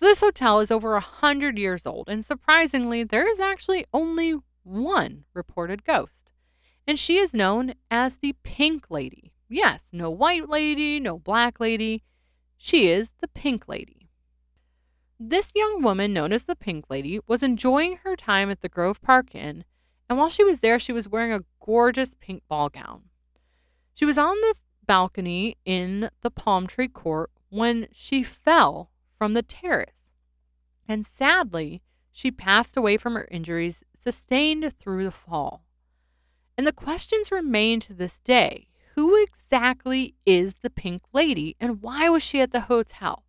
So 0.00 0.06
this 0.06 0.20
hotel 0.20 0.60
is 0.60 0.70
over 0.70 0.94
a 0.94 1.00
hundred 1.00 1.58
years 1.58 1.84
old, 1.84 2.08
and 2.08 2.24
surprisingly, 2.24 3.02
there 3.02 3.28
is 3.28 3.40
actually 3.40 3.84
only 3.92 4.36
one 4.62 5.24
reported 5.34 5.84
ghost. 5.84 6.32
And 6.86 6.98
she 6.98 7.18
is 7.18 7.34
known 7.34 7.74
as 7.90 8.16
the 8.16 8.36
Pink 8.44 8.84
Lady. 8.90 9.32
Yes, 9.48 9.88
no 9.90 10.08
white 10.08 10.48
lady, 10.48 11.00
no 11.00 11.18
black 11.18 11.58
lady. 11.58 12.04
She 12.56 12.88
is 12.88 13.10
the 13.20 13.28
Pink 13.28 13.66
Lady. 13.66 14.08
This 15.18 15.50
young 15.54 15.82
woman, 15.82 16.12
known 16.12 16.32
as 16.32 16.44
the 16.44 16.54
Pink 16.54 16.84
Lady, 16.88 17.18
was 17.26 17.42
enjoying 17.42 17.98
her 18.04 18.14
time 18.14 18.50
at 18.50 18.60
the 18.60 18.68
Grove 18.68 19.02
Park 19.02 19.34
Inn, 19.34 19.64
and 20.08 20.16
while 20.16 20.28
she 20.28 20.44
was 20.44 20.60
there, 20.60 20.78
she 20.78 20.92
was 20.92 21.08
wearing 21.08 21.32
a 21.32 21.44
gorgeous 21.64 22.14
pink 22.20 22.42
ball 22.48 22.68
gown. 22.68 23.02
She 23.94 24.04
was 24.04 24.16
on 24.16 24.36
the 24.36 24.54
balcony 24.86 25.56
in 25.64 26.10
the 26.22 26.30
palm 26.30 26.68
tree 26.68 26.88
court 26.88 27.30
when 27.50 27.88
she 27.92 28.22
fell 28.22 28.90
from 29.18 29.34
the 29.34 29.42
terrace. 29.42 30.10
And 30.86 31.06
sadly, 31.06 31.82
she 32.10 32.30
passed 32.30 32.76
away 32.76 32.96
from 32.96 33.14
her 33.14 33.28
injuries 33.30 33.82
sustained 34.00 34.72
through 34.78 35.04
the 35.04 35.10
fall. 35.10 35.64
And 36.56 36.66
the 36.66 36.72
questions 36.72 37.30
remain 37.30 37.80
to 37.80 37.92
this 37.92 38.20
day 38.20 38.68
who 38.94 39.22
exactly 39.22 40.16
is 40.26 40.54
the 40.62 40.70
pink 40.70 41.02
lady 41.12 41.54
and 41.60 41.82
why 41.82 42.08
was 42.08 42.22
she 42.22 42.40
at 42.40 42.52
the 42.52 42.62
hotel? 42.62 43.24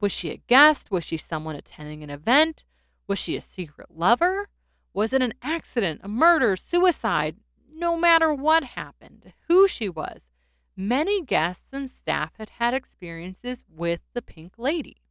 Was 0.00 0.10
she 0.10 0.30
a 0.30 0.38
guest? 0.38 0.90
Was 0.90 1.04
she 1.04 1.16
someone 1.16 1.54
attending 1.54 2.02
an 2.02 2.08
event? 2.08 2.64
Was 3.06 3.18
she 3.18 3.36
a 3.36 3.40
secret 3.42 3.88
lover? 3.94 4.48
Was 4.94 5.12
it 5.12 5.20
an 5.20 5.34
accident, 5.42 6.00
a 6.02 6.08
murder, 6.08 6.56
suicide? 6.56 7.36
No 7.70 7.96
matter 7.96 8.32
what 8.32 8.64
happened, 8.64 9.32
who 9.48 9.68
she 9.68 9.88
was, 9.88 10.28
many 10.76 11.22
guests 11.22 11.72
and 11.72 11.90
staff 11.90 12.32
had 12.38 12.50
had 12.58 12.72
experiences 12.72 13.64
with 13.68 14.00
the 14.14 14.22
Pink 14.22 14.54
Lady. 14.56 15.02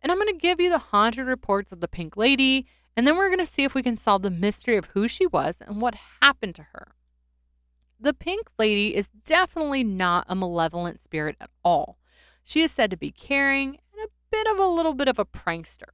And 0.00 0.12
I'm 0.12 0.18
going 0.18 0.32
to 0.32 0.40
give 0.40 0.60
you 0.60 0.70
the 0.70 0.78
haunted 0.78 1.26
reports 1.26 1.72
of 1.72 1.80
the 1.80 1.88
Pink 1.88 2.16
Lady, 2.16 2.66
and 2.96 3.06
then 3.06 3.16
we're 3.16 3.28
going 3.28 3.44
to 3.44 3.46
see 3.46 3.64
if 3.64 3.74
we 3.74 3.82
can 3.82 3.96
solve 3.96 4.22
the 4.22 4.30
mystery 4.30 4.76
of 4.76 4.86
who 4.86 5.08
she 5.08 5.26
was 5.26 5.58
and 5.60 5.80
what 5.80 5.96
happened 6.20 6.54
to 6.56 6.66
her. 6.72 6.92
The 8.00 8.14
Pink 8.14 8.48
Lady 8.58 8.94
is 8.94 9.08
definitely 9.08 9.82
not 9.82 10.24
a 10.28 10.36
malevolent 10.36 11.00
spirit 11.00 11.36
at 11.40 11.50
all. 11.64 11.98
She 12.44 12.62
is 12.62 12.70
said 12.70 12.90
to 12.90 12.96
be 12.96 13.10
caring 13.10 13.78
and 13.92 14.04
a 14.04 14.10
bit 14.30 14.46
of 14.46 14.58
a 14.58 14.66
little 14.66 14.94
bit 14.94 15.08
of 15.08 15.18
a 15.18 15.24
prankster. 15.24 15.90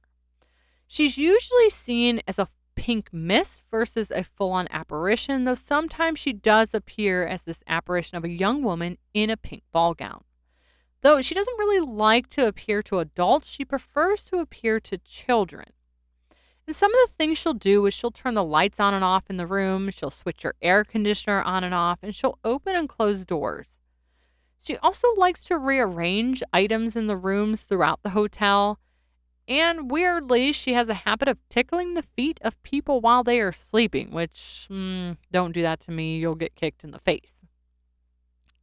She's 0.87 1.17
usually 1.17 1.69
seen 1.69 2.21
as 2.27 2.37
a 2.37 2.47
pink 2.75 3.11
mist 3.11 3.63
versus 3.71 4.11
a 4.11 4.23
full 4.23 4.51
on 4.51 4.67
apparition, 4.69 5.45
though 5.45 5.55
sometimes 5.55 6.19
she 6.19 6.33
does 6.33 6.73
appear 6.73 7.25
as 7.25 7.41
this 7.41 7.63
apparition 7.67 8.17
of 8.17 8.23
a 8.23 8.29
young 8.29 8.61
woman 8.61 8.97
in 9.13 9.29
a 9.29 9.37
pink 9.37 9.63
ball 9.71 9.93
gown. 9.93 10.23
Though 11.05 11.21
she 11.21 11.35
doesn't 11.35 11.59
really 11.59 11.85
like 11.85 12.31
to 12.31 12.47
appear 12.47 12.81
to 12.81 12.97
adults, 12.97 13.47
she 13.47 13.63
prefers 13.63 14.23
to 14.23 14.37
appear 14.37 14.79
to 14.79 14.97
children. 14.97 15.67
And 16.65 16.75
some 16.75 16.91
of 16.91 16.97
the 17.07 17.13
things 17.15 17.37
she'll 17.37 17.53
do 17.53 17.85
is 17.85 17.93
she'll 17.93 18.09
turn 18.09 18.33
the 18.33 18.43
lights 18.43 18.79
on 18.79 18.95
and 18.95 19.03
off 19.03 19.29
in 19.29 19.37
the 19.37 19.45
room, 19.45 19.91
she'll 19.91 20.09
switch 20.09 20.41
her 20.41 20.55
air 20.63 20.83
conditioner 20.83 21.43
on 21.43 21.63
and 21.63 21.75
off, 21.75 21.99
and 22.01 22.15
she'll 22.15 22.39
open 22.43 22.75
and 22.75 22.89
close 22.89 23.23
doors. 23.23 23.75
She 24.57 24.77
also 24.77 25.07
likes 25.15 25.43
to 25.43 25.59
rearrange 25.59 26.41
items 26.51 26.95
in 26.95 27.05
the 27.05 27.17
rooms 27.17 27.61
throughout 27.61 28.01
the 28.01 28.09
hotel, 28.09 28.79
and 29.47 29.91
weirdly, 29.91 30.51
she 30.51 30.73
has 30.73 30.89
a 30.89 30.95
habit 30.95 31.27
of 31.27 31.37
tickling 31.49 31.93
the 31.93 32.01
feet 32.01 32.39
of 32.41 32.63
people 32.63 32.99
while 32.99 33.23
they 33.23 33.39
are 33.41 33.51
sleeping, 33.51 34.09
which, 34.09 34.67
mm, 34.71 35.17
don't 35.31 35.51
do 35.51 35.61
that 35.61 35.81
to 35.81 35.91
me. 35.91 36.17
You'll 36.17 36.33
get 36.33 36.55
kicked 36.55 36.83
in 36.83 36.89
the 36.89 36.97
face. 36.97 37.35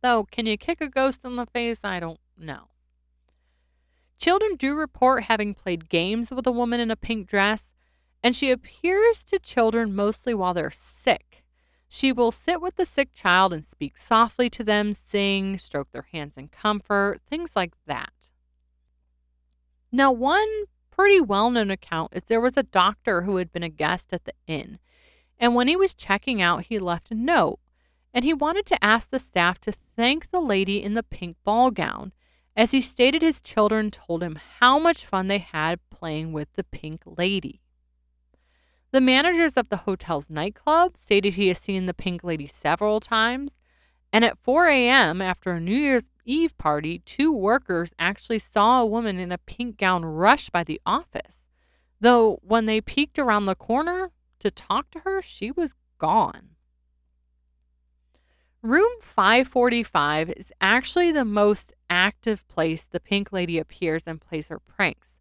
Though, 0.03 0.25
can 0.25 0.47
you 0.47 0.59
kick 0.59 0.81
a 0.81 0.89
ghost 0.89 1.25
in 1.25 1.37
the 1.37 1.47
face? 1.47 1.85
I 1.85 2.01
don't 2.01 2.19
know. 2.37 2.69
Children 4.19 4.57
do 4.57 4.77
report 4.77 5.25
having 5.25 5.55
played 5.55 5.89
games 5.89 6.31
with 6.31 6.47
a 6.47 6.53
woman 6.53 6.79
in 6.81 6.91
a 6.91 6.97
pink 6.97 7.27
dress, 7.27 7.69
and 8.23 8.37
she 8.37 8.51
appears 8.51 9.25
to 9.25 9.39
children 9.39 9.95
mostly 9.95 10.33
while 10.33 10.55
they're 10.55 10.71
sick. 10.71 11.45
She 11.89 12.13
will 12.13 12.31
sit 12.31 12.61
with 12.61 12.77
the 12.77 12.87
sick 12.87 13.13
child 13.13 13.53
and 13.53 13.65
speak 13.65 13.99
softly 13.99 14.49
to 14.51 14.65
them, 14.65 14.93
sing, 14.93 15.59
stroke 15.59 15.93
their 15.93 16.07
hands 16.13 16.35
in 16.37 16.49
comfort, 16.49 17.21
things 17.29 17.57
like 17.57 17.75
that. 17.87 18.13
Now, 19.91 20.11
one 20.11 20.49
pretty 20.91 21.21
well 21.21 21.51
known 21.51 21.71
account 21.71 22.13
is 22.15 22.23
there 22.25 22.41
was 22.41 22.57
a 22.57 22.63
doctor 22.63 23.23
who 23.23 23.37
had 23.37 23.53
been 23.53 23.63
a 23.63 23.69
guest 23.69 24.13
at 24.13 24.25
the 24.25 24.35
inn, 24.47 24.79
and 25.39 25.55
when 25.55 25.69
he 25.69 25.77
was 25.77 25.95
checking 25.95 26.41
out, 26.41 26.67
he 26.67 26.79
left 26.79 27.11
a 27.11 27.15
note, 27.15 27.59
and 28.15 28.25
he 28.25 28.33
wanted 28.33 28.67
to 28.67 28.85
ask 28.85 29.11
the 29.11 29.19
staff 29.19 29.59
to 29.63 29.73
thank 29.73 30.31
the 30.31 30.41
lady 30.41 30.83
in 30.83 30.95
the 30.95 31.03
pink 31.03 31.37
ball 31.45 31.71
gown, 31.71 32.13
as 32.57 32.73
he 32.73 32.81
stated 32.81 33.23
his 33.23 33.41
children 33.41 33.91
told 33.91 34.23
him 34.23 34.39
how 34.61 34.79
much 34.79 35.07
fun 35.07 35.29
they 35.29 35.39
had 35.39 35.79
playing 35.91 36.33
with 36.33 36.53
the 36.55 36.65
pink 36.65 37.03
lady. 37.07 37.61
The 38.91 39.01
managers 39.01 39.55
of 39.55 39.71
the 39.71 39.79
hotel's 39.79 40.29
nightclub 40.29 40.97
stated 40.97 41.35
he 41.35 41.49
has 41.49 41.59
seen 41.59 41.87
the 41.87 41.95
pink 41.95 42.23
lady 42.23 42.47
several 42.47 43.01
times, 43.01 43.57
and 44.13 44.25
at 44.25 44.39
4 44.39 44.67
a.m., 44.67 45.23
after 45.23 45.53
a 45.53 45.61
New 45.61 45.77
Year's 45.77 46.07
Eve 46.27 46.57
party, 46.59 46.99
two 47.07 47.33
workers 47.33 47.93
actually 47.99 48.39
saw 48.39 48.83
a 48.83 48.87
woman 48.87 49.19
in 49.19 49.33
a 49.33 49.39
pink 49.39 49.79
gown 49.79 50.05
rush 50.05 50.51
by 50.51 50.63
the 50.63 50.81
office. 50.85 51.47
Though 52.01 52.39
when 52.43 52.67
they 52.67 52.81
peeked 52.83 53.19
around 53.19 53.47
the 53.47 53.55
corner 53.55 54.11
to 54.41 54.51
talk 54.51 54.91
to 54.91 55.01
her, 55.01 55.23
she 55.23 55.51
was 55.51 55.75
gone. 55.99 56.52
Room 58.65 58.93
545 59.01 60.31
is 60.37 60.53
actually 60.61 61.11
the 61.11 61.25
most 61.25 61.73
active 61.91 62.47
place 62.47 62.85
the 62.85 63.01
Pink 63.01 63.33
Lady 63.33 63.59
appears 63.59 64.05
and 64.07 64.21
plays 64.21 64.47
her 64.47 64.61
pranks. 64.61 65.17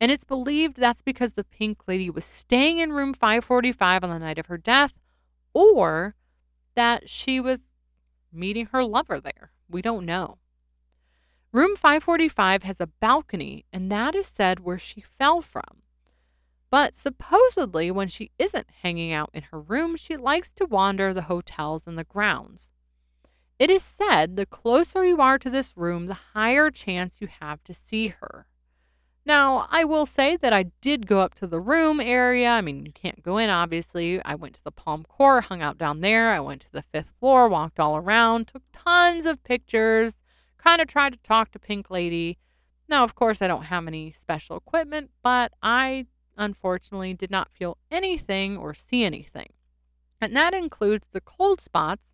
And 0.00 0.10
it's 0.10 0.24
believed 0.24 0.78
that's 0.78 1.02
because 1.02 1.34
the 1.34 1.44
Pink 1.44 1.82
Lady 1.86 2.08
was 2.08 2.24
staying 2.24 2.78
in 2.78 2.94
room 2.94 3.12
545 3.12 4.02
on 4.02 4.08
the 4.08 4.18
night 4.18 4.38
of 4.38 4.46
her 4.46 4.56
death, 4.56 4.94
or 5.52 6.14
that 6.74 7.06
she 7.06 7.38
was 7.38 7.68
meeting 8.32 8.64
her 8.72 8.82
lover 8.82 9.20
there. 9.20 9.50
We 9.68 9.82
don't 9.82 10.06
know. 10.06 10.38
Room 11.52 11.76
545 11.76 12.62
has 12.62 12.80
a 12.80 12.86
balcony, 12.86 13.66
and 13.74 13.92
that 13.92 14.14
is 14.14 14.26
said 14.26 14.60
where 14.60 14.78
she 14.78 15.02
fell 15.02 15.42
from. 15.42 15.82
But 16.70 16.94
supposedly, 16.94 17.90
when 17.90 18.08
she 18.08 18.30
isn't 18.38 18.68
hanging 18.82 19.12
out 19.12 19.28
in 19.34 19.42
her 19.44 19.60
room, 19.60 19.96
she 19.96 20.16
likes 20.16 20.50
to 20.52 20.64
wander 20.64 21.12
the 21.12 21.22
hotels 21.22 21.86
and 21.86 21.98
the 21.98 22.04
grounds. 22.04 22.70
It 23.58 23.70
is 23.70 23.82
said 23.82 24.36
the 24.36 24.46
closer 24.46 25.04
you 25.04 25.20
are 25.20 25.38
to 25.38 25.48
this 25.48 25.76
room, 25.76 26.06
the 26.06 26.18
higher 26.34 26.70
chance 26.70 27.16
you 27.20 27.28
have 27.40 27.64
to 27.64 27.74
see 27.74 28.08
her. 28.08 28.46
Now, 29.24 29.66
I 29.70 29.84
will 29.84 30.06
say 30.06 30.36
that 30.36 30.52
I 30.52 30.64
did 30.80 31.06
go 31.06 31.20
up 31.20 31.34
to 31.36 31.46
the 31.46 31.60
room 31.60 31.98
area. 31.98 32.50
I 32.50 32.60
mean, 32.60 32.86
you 32.86 32.92
can't 32.92 33.22
go 33.22 33.38
in, 33.38 33.50
obviously. 33.50 34.22
I 34.22 34.34
went 34.34 34.54
to 34.54 34.64
the 34.64 34.70
Palm 34.70 35.04
Court, 35.04 35.44
hung 35.44 35.62
out 35.62 35.78
down 35.78 36.00
there. 36.00 36.30
I 36.30 36.38
went 36.38 36.62
to 36.62 36.72
the 36.72 36.84
fifth 36.92 37.12
floor, 37.18 37.48
walked 37.48 37.80
all 37.80 37.96
around, 37.96 38.48
took 38.48 38.62
tons 38.72 39.26
of 39.26 39.42
pictures 39.42 40.16
kind 40.66 40.82
of 40.82 40.88
tried 40.88 41.12
to 41.12 41.18
talk 41.22 41.52
to 41.52 41.60
Pink 41.60 41.90
Lady. 41.90 42.38
Now, 42.88 43.04
of 43.04 43.14
course, 43.14 43.40
I 43.40 43.46
don't 43.46 43.66
have 43.66 43.86
any 43.86 44.10
special 44.10 44.56
equipment, 44.56 45.10
but 45.22 45.52
I 45.62 46.06
unfortunately 46.36 47.14
did 47.14 47.30
not 47.30 47.52
feel 47.52 47.78
anything 47.88 48.56
or 48.56 48.74
see 48.74 49.04
anything. 49.04 49.52
And 50.20 50.34
that 50.34 50.54
includes 50.54 51.06
the 51.12 51.20
cold 51.20 51.60
spots 51.60 52.04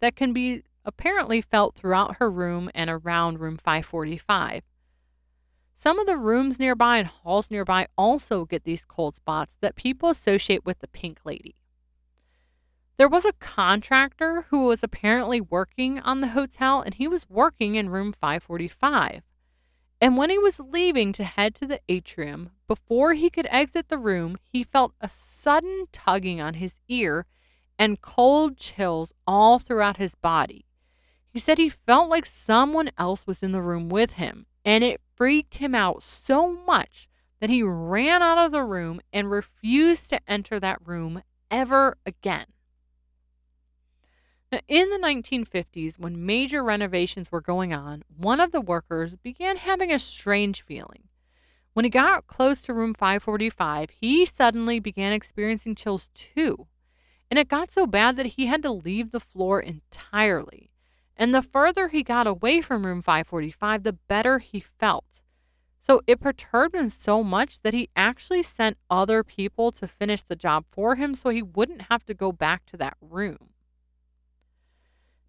that 0.00 0.16
can 0.16 0.32
be 0.32 0.64
apparently 0.84 1.40
felt 1.40 1.74
throughout 1.74 2.16
her 2.16 2.30
room 2.30 2.70
and 2.74 2.90
around 2.90 3.40
room 3.40 3.56
545. 3.56 4.62
Some 5.72 5.98
of 5.98 6.06
the 6.06 6.16
rooms 6.16 6.58
nearby 6.58 6.98
and 6.98 7.08
halls 7.08 7.50
nearby 7.50 7.88
also 7.98 8.44
get 8.44 8.64
these 8.64 8.84
cold 8.84 9.16
spots 9.16 9.56
that 9.60 9.74
people 9.74 10.10
associate 10.10 10.64
with 10.64 10.78
the 10.78 10.88
Pink 10.88 11.20
Lady. 11.24 11.56
There 12.98 13.08
was 13.08 13.24
a 13.24 13.32
contractor 13.32 14.46
who 14.50 14.66
was 14.66 14.82
apparently 14.82 15.40
working 15.40 15.98
on 15.98 16.20
the 16.20 16.28
hotel, 16.28 16.82
and 16.82 16.94
he 16.94 17.08
was 17.08 17.28
working 17.28 17.74
in 17.74 17.90
room 17.90 18.12
545. 18.12 19.22
And 20.00 20.16
when 20.16 20.30
he 20.30 20.38
was 20.38 20.60
leaving 20.60 21.12
to 21.14 21.24
head 21.24 21.54
to 21.56 21.66
the 21.66 21.80
atrium, 21.88 22.50
before 22.68 23.14
he 23.14 23.30
could 23.30 23.46
exit 23.50 23.88
the 23.88 23.98
room, 23.98 24.36
he 24.42 24.62
felt 24.62 24.94
a 25.00 25.08
sudden 25.08 25.86
tugging 25.90 26.40
on 26.40 26.54
his 26.54 26.76
ear 26.88 27.26
and 27.78 28.00
cold 28.00 28.56
chills 28.56 29.14
all 29.26 29.58
throughout 29.58 29.96
his 29.96 30.14
body. 30.14 30.64
He 31.32 31.38
said 31.38 31.56
he 31.56 31.70
felt 31.70 32.10
like 32.10 32.26
someone 32.26 32.90
else 32.98 33.26
was 33.26 33.42
in 33.42 33.52
the 33.52 33.62
room 33.62 33.88
with 33.88 34.14
him, 34.14 34.44
and 34.66 34.84
it 34.84 35.00
freaked 35.16 35.56
him 35.56 35.74
out 35.74 36.02
so 36.22 36.52
much 36.52 37.08
that 37.40 37.48
he 37.48 37.62
ran 37.62 38.22
out 38.22 38.38
of 38.38 38.52
the 38.52 38.62
room 38.62 39.00
and 39.12 39.30
refused 39.30 40.10
to 40.10 40.20
enter 40.28 40.60
that 40.60 40.86
room 40.86 41.22
ever 41.50 41.96
again. 42.04 42.46
In 44.68 44.90
the 44.90 44.98
1950s, 44.98 45.98
when 45.98 46.26
major 46.26 46.62
renovations 46.62 47.32
were 47.32 47.40
going 47.40 47.72
on, 47.72 48.04
one 48.14 48.38
of 48.38 48.52
the 48.52 48.60
workers 48.60 49.16
began 49.16 49.56
having 49.56 49.90
a 49.90 49.98
strange 49.98 50.60
feeling. 50.60 51.04
When 51.72 51.86
he 51.86 51.90
got 51.90 52.26
close 52.26 52.60
to 52.62 52.74
room 52.74 52.92
545, 52.92 53.88
he 53.88 54.26
suddenly 54.26 54.78
began 54.78 55.12
experiencing 55.12 55.74
chills 55.74 56.10
too. 56.12 56.66
And 57.30 57.38
it 57.38 57.48
got 57.48 57.70
so 57.70 57.86
bad 57.86 58.16
that 58.16 58.26
he 58.26 58.44
had 58.44 58.62
to 58.62 58.70
leave 58.70 59.10
the 59.10 59.20
floor 59.20 59.58
entirely. 59.58 60.68
And 61.22 61.32
the 61.32 61.40
further 61.40 61.86
he 61.86 62.02
got 62.02 62.26
away 62.26 62.60
from 62.60 62.84
room 62.84 63.00
545, 63.00 63.84
the 63.84 63.92
better 63.92 64.40
he 64.40 64.58
felt. 64.58 65.22
So 65.80 66.02
it 66.04 66.20
perturbed 66.20 66.74
him 66.74 66.88
so 66.88 67.22
much 67.22 67.60
that 67.62 67.72
he 67.72 67.90
actually 67.94 68.42
sent 68.42 68.76
other 68.90 69.22
people 69.22 69.70
to 69.70 69.86
finish 69.86 70.22
the 70.22 70.34
job 70.34 70.64
for 70.72 70.96
him 70.96 71.14
so 71.14 71.30
he 71.30 71.40
wouldn't 71.40 71.82
have 71.82 72.04
to 72.06 72.14
go 72.14 72.32
back 72.32 72.66
to 72.66 72.76
that 72.78 72.96
room. 73.00 73.50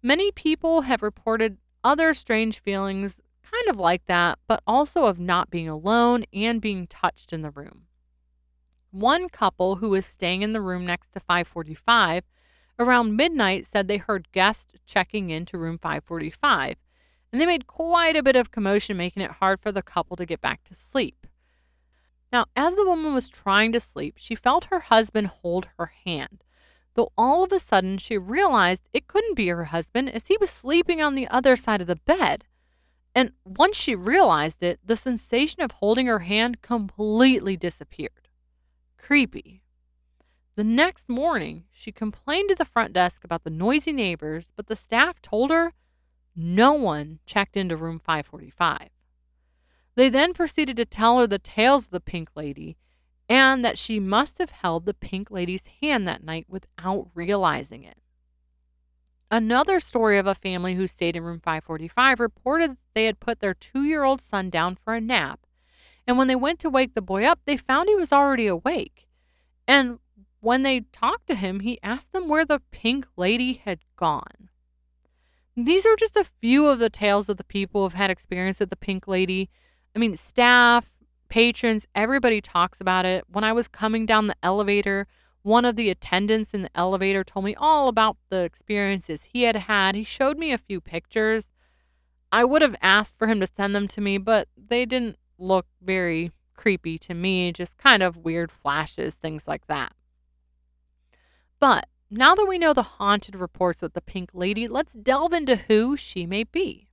Many 0.02 0.32
people 0.32 0.80
have 0.80 1.00
reported 1.00 1.58
other 1.84 2.12
strange 2.12 2.58
feelings, 2.58 3.20
kind 3.48 3.68
of 3.68 3.76
like 3.76 4.04
that, 4.06 4.40
but 4.48 4.64
also 4.66 5.04
of 5.04 5.20
not 5.20 5.48
being 5.48 5.68
alone 5.68 6.24
and 6.32 6.60
being 6.60 6.88
touched 6.88 7.32
in 7.32 7.42
the 7.42 7.52
room. 7.52 7.82
One 8.90 9.28
couple 9.28 9.76
who 9.76 9.90
was 9.90 10.04
staying 10.04 10.42
in 10.42 10.54
the 10.54 10.60
room 10.60 10.84
next 10.84 11.12
to 11.12 11.20
545 11.20 12.24
around 12.78 13.16
midnight 13.16 13.66
said 13.66 13.88
they 13.88 13.96
heard 13.96 14.32
guests 14.32 14.72
checking 14.86 15.30
into 15.30 15.58
room 15.58 15.78
545, 15.78 16.76
and 17.32 17.40
they 17.40 17.46
made 17.46 17.66
quite 17.66 18.16
a 18.16 18.22
bit 18.22 18.36
of 18.36 18.50
commotion, 18.50 18.96
making 18.96 19.22
it 19.22 19.32
hard 19.32 19.60
for 19.60 19.72
the 19.72 19.82
couple 19.82 20.16
to 20.16 20.26
get 20.26 20.40
back 20.40 20.64
to 20.64 20.74
sleep. 20.74 21.26
Now, 22.32 22.46
as 22.56 22.74
the 22.74 22.84
woman 22.84 23.14
was 23.14 23.28
trying 23.28 23.72
to 23.72 23.80
sleep, 23.80 24.14
she 24.16 24.34
felt 24.34 24.66
her 24.66 24.80
husband 24.80 25.28
hold 25.28 25.68
her 25.78 25.92
hand 26.04 26.44
though 26.94 27.12
all 27.18 27.44
of 27.44 27.52
a 27.52 27.60
sudden 27.60 27.98
she 27.98 28.16
realized 28.16 28.88
it 28.92 29.06
couldn't 29.06 29.34
be 29.34 29.48
her 29.48 29.66
husband 29.66 30.10
as 30.10 30.28
he 30.28 30.36
was 30.40 30.50
sleeping 30.50 31.02
on 31.02 31.14
the 31.14 31.28
other 31.28 31.56
side 31.56 31.80
of 31.80 31.86
the 31.86 31.96
bed. 31.96 32.44
And 33.14 33.32
once 33.44 33.76
she 33.76 33.94
realized 33.94 34.62
it, 34.62 34.80
the 34.84 34.96
sensation 34.96 35.62
of 35.62 35.72
holding 35.72 36.06
her 36.06 36.20
hand 36.20 36.62
completely 36.62 37.56
disappeared. 37.56 38.28
Creepy. 38.98 39.62
The 40.56 40.64
next 40.64 41.08
morning, 41.08 41.64
she 41.72 41.90
complained 41.90 42.48
to 42.50 42.54
the 42.54 42.64
front 42.64 42.92
desk 42.92 43.24
about 43.24 43.42
the 43.42 43.50
noisy 43.50 43.92
neighbors, 43.92 44.52
but 44.54 44.68
the 44.68 44.76
staff 44.76 45.20
told 45.20 45.50
her 45.50 45.72
no 46.36 46.74
one 46.74 47.18
checked 47.26 47.56
into 47.56 47.76
room 47.76 47.98
545. 47.98 48.88
They 49.96 50.08
then 50.08 50.32
proceeded 50.32 50.76
to 50.76 50.84
tell 50.84 51.18
her 51.18 51.26
the 51.26 51.38
tales 51.38 51.86
of 51.86 51.90
the 51.90 52.00
Pink 52.00 52.30
Lady 52.36 52.76
and 53.28 53.64
that 53.64 53.78
she 53.78 53.98
must 53.98 54.38
have 54.38 54.50
held 54.50 54.84
the 54.84 54.94
Pink 54.94 55.30
Lady's 55.30 55.66
hand 55.80 56.06
that 56.06 56.22
night 56.22 56.46
without 56.48 57.08
realizing 57.14 57.82
it. 57.82 57.98
Another 59.30 59.80
story 59.80 60.18
of 60.18 60.26
a 60.26 60.34
family 60.34 60.74
who 60.74 60.86
stayed 60.86 61.16
in 61.16 61.24
room 61.24 61.40
545 61.40 62.20
reported 62.20 62.70
that 62.72 62.78
they 62.94 63.06
had 63.06 63.18
put 63.18 63.40
their 63.40 63.54
two 63.54 63.82
year 63.82 64.04
old 64.04 64.20
son 64.20 64.50
down 64.50 64.76
for 64.76 64.94
a 64.94 65.00
nap. 65.00 65.40
And 66.06 66.18
when 66.18 66.28
they 66.28 66.36
went 66.36 66.60
to 66.60 66.70
wake 66.70 66.94
the 66.94 67.02
boy 67.02 67.24
up, 67.24 67.40
they 67.44 67.56
found 67.56 67.88
he 67.88 67.96
was 67.96 68.12
already 68.12 68.46
awake. 68.46 69.08
And 69.66 69.98
when 70.44 70.62
they 70.62 70.80
talked 70.92 71.26
to 71.26 71.34
him, 71.34 71.60
he 71.60 71.80
asked 71.82 72.12
them 72.12 72.28
where 72.28 72.44
the 72.44 72.60
pink 72.70 73.06
lady 73.16 73.54
had 73.64 73.78
gone. 73.96 74.50
These 75.56 75.86
are 75.86 75.96
just 75.96 76.16
a 76.16 76.26
few 76.40 76.66
of 76.66 76.78
the 76.78 76.90
tales 76.90 77.26
that 77.26 77.38
the 77.38 77.44
people 77.44 77.82
who've 77.82 77.94
had 77.94 78.10
experience 78.10 78.60
with 78.60 78.68
the 78.68 78.76
pink 78.76 79.08
lady. 79.08 79.48
I 79.96 79.98
mean, 79.98 80.18
staff, 80.18 80.90
patrons, 81.30 81.86
everybody 81.94 82.42
talks 82.42 82.78
about 82.78 83.06
it. 83.06 83.24
When 83.26 83.42
I 83.42 83.54
was 83.54 83.68
coming 83.68 84.04
down 84.04 84.26
the 84.26 84.36
elevator, 84.42 85.06
one 85.40 85.64
of 85.64 85.76
the 85.76 85.88
attendants 85.88 86.50
in 86.52 86.60
the 86.60 86.70
elevator 86.74 87.24
told 87.24 87.46
me 87.46 87.54
all 87.54 87.88
about 87.88 88.18
the 88.28 88.42
experiences 88.42 89.22
he 89.22 89.44
had 89.44 89.56
had. 89.56 89.94
He 89.94 90.04
showed 90.04 90.36
me 90.36 90.52
a 90.52 90.58
few 90.58 90.78
pictures. 90.78 91.48
I 92.30 92.44
would 92.44 92.60
have 92.60 92.76
asked 92.82 93.16
for 93.16 93.28
him 93.28 93.40
to 93.40 93.46
send 93.46 93.74
them 93.74 93.88
to 93.88 94.02
me, 94.02 94.18
but 94.18 94.48
they 94.56 94.84
didn't 94.84 95.16
look 95.38 95.66
very 95.80 96.32
creepy 96.54 96.98
to 96.98 97.14
me, 97.14 97.50
just 97.50 97.78
kind 97.78 98.02
of 98.02 98.18
weird 98.18 98.52
flashes, 98.52 99.14
things 99.14 99.48
like 99.48 99.66
that. 99.68 99.94
But 101.60 101.88
now 102.10 102.34
that 102.34 102.46
we 102.46 102.58
know 102.58 102.72
the 102.72 102.82
haunted 102.82 103.36
reports 103.36 103.82
with 103.82 103.94
the 103.94 104.00
Pink 104.00 104.30
Lady, 104.32 104.68
let's 104.68 104.92
delve 104.92 105.32
into 105.32 105.56
who 105.56 105.96
she 105.96 106.26
may 106.26 106.44
be. 106.44 106.88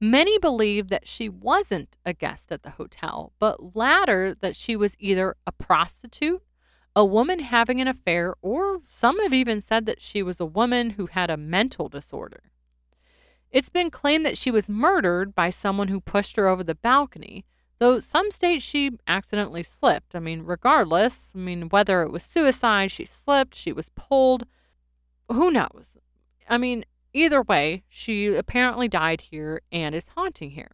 Many 0.00 0.38
believe 0.38 0.88
that 0.88 1.08
she 1.08 1.28
wasn't 1.28 1.96
a 2.04 2.12
guest 2.12 2.52
at 2.52 2.62
the 2.62 2.70
hotel, 2.70 3.32
but 3.38 3.74
latter 3.76 4.34
that 4.40 4.54
she 4.54 4.76
was 4.76 4.94
either 4.98 5.36
a 5.46 5.52
prostitute 5.52 6.42
a 6.98 7.04
woman 7.04 7.38
having 7.38 7.80
an 7.80 7.86
affair, 7.86 8.34
or 8.42 8.80
some 8.88 9.20
have 9.20 9.32
even 9.32 9.60
said 9.60 9.86
that 9.86 10.02
she 10.02 10.20
was 10.20 10.40
a 10.40 10.44
woman 10.44 10.90
who 10.90 11.06
had 11.06 11.30
a 11.30 11.36
mental 11.36 11.88
disorder. 11.88 12.50
It's 13.52 13.68
been 13.68 13.88
claimed 13.88 14.26
that 14.26 14.36
she 14.36 14.50
was 14.50 14.68
murdered 14.68 15.32
by 15.32 15.50
someone 15.50 15.86
who 15.86 16.00
pushed 16.00 16.34
her 16.34 16.48
over 16.48 16.64
the 16.64 16.74
balcony, 16.74 17.44
though 17.78 18.00
some 18.00 18.30
state 18.30 18.62
she 18.62 18.92
accidentally 19.06 19.62
slipped. 19.62 20.14
I 20.14 20.20
mean, 20.20 20.42
regardless, 20.42 21.32
I 21.34 21.38
mean, 21.38 21.68
whether 21.68 22.02
it 22.02 22.12
was 22.12 22.22
suicide, 22.22 22.90
she 22.90 23.04
slipped, 23.04 23.54
she 23.54 23.72
was 23.72 23.90
pulled, 23.94 24.46
who 25.28 25.50
knows? 25.50 25.96
I 26.48 26.58
mean, 26.58 26.84
either 27.12 27.42
way, 27.42 27.84
she 27.88 28.26
apparently 28.26 28.88
died 28.88 29.22
here 29.22 29.60
and 29.70 29.94
is 29.94 30.08
haunting 30.16 30.52
here. 30.52 30.72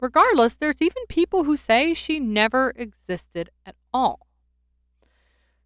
Regardless, 0.00 0.54
there's 0.54 0.80
even 0.80 1.06
people 1.08 1.44
who 1.44 1.56
say 1.56 1.92
she 1.92 2.20
never 2.20 2.72
existed 2.76 3.50
at 3.66 3.74
all. 3.92 4.26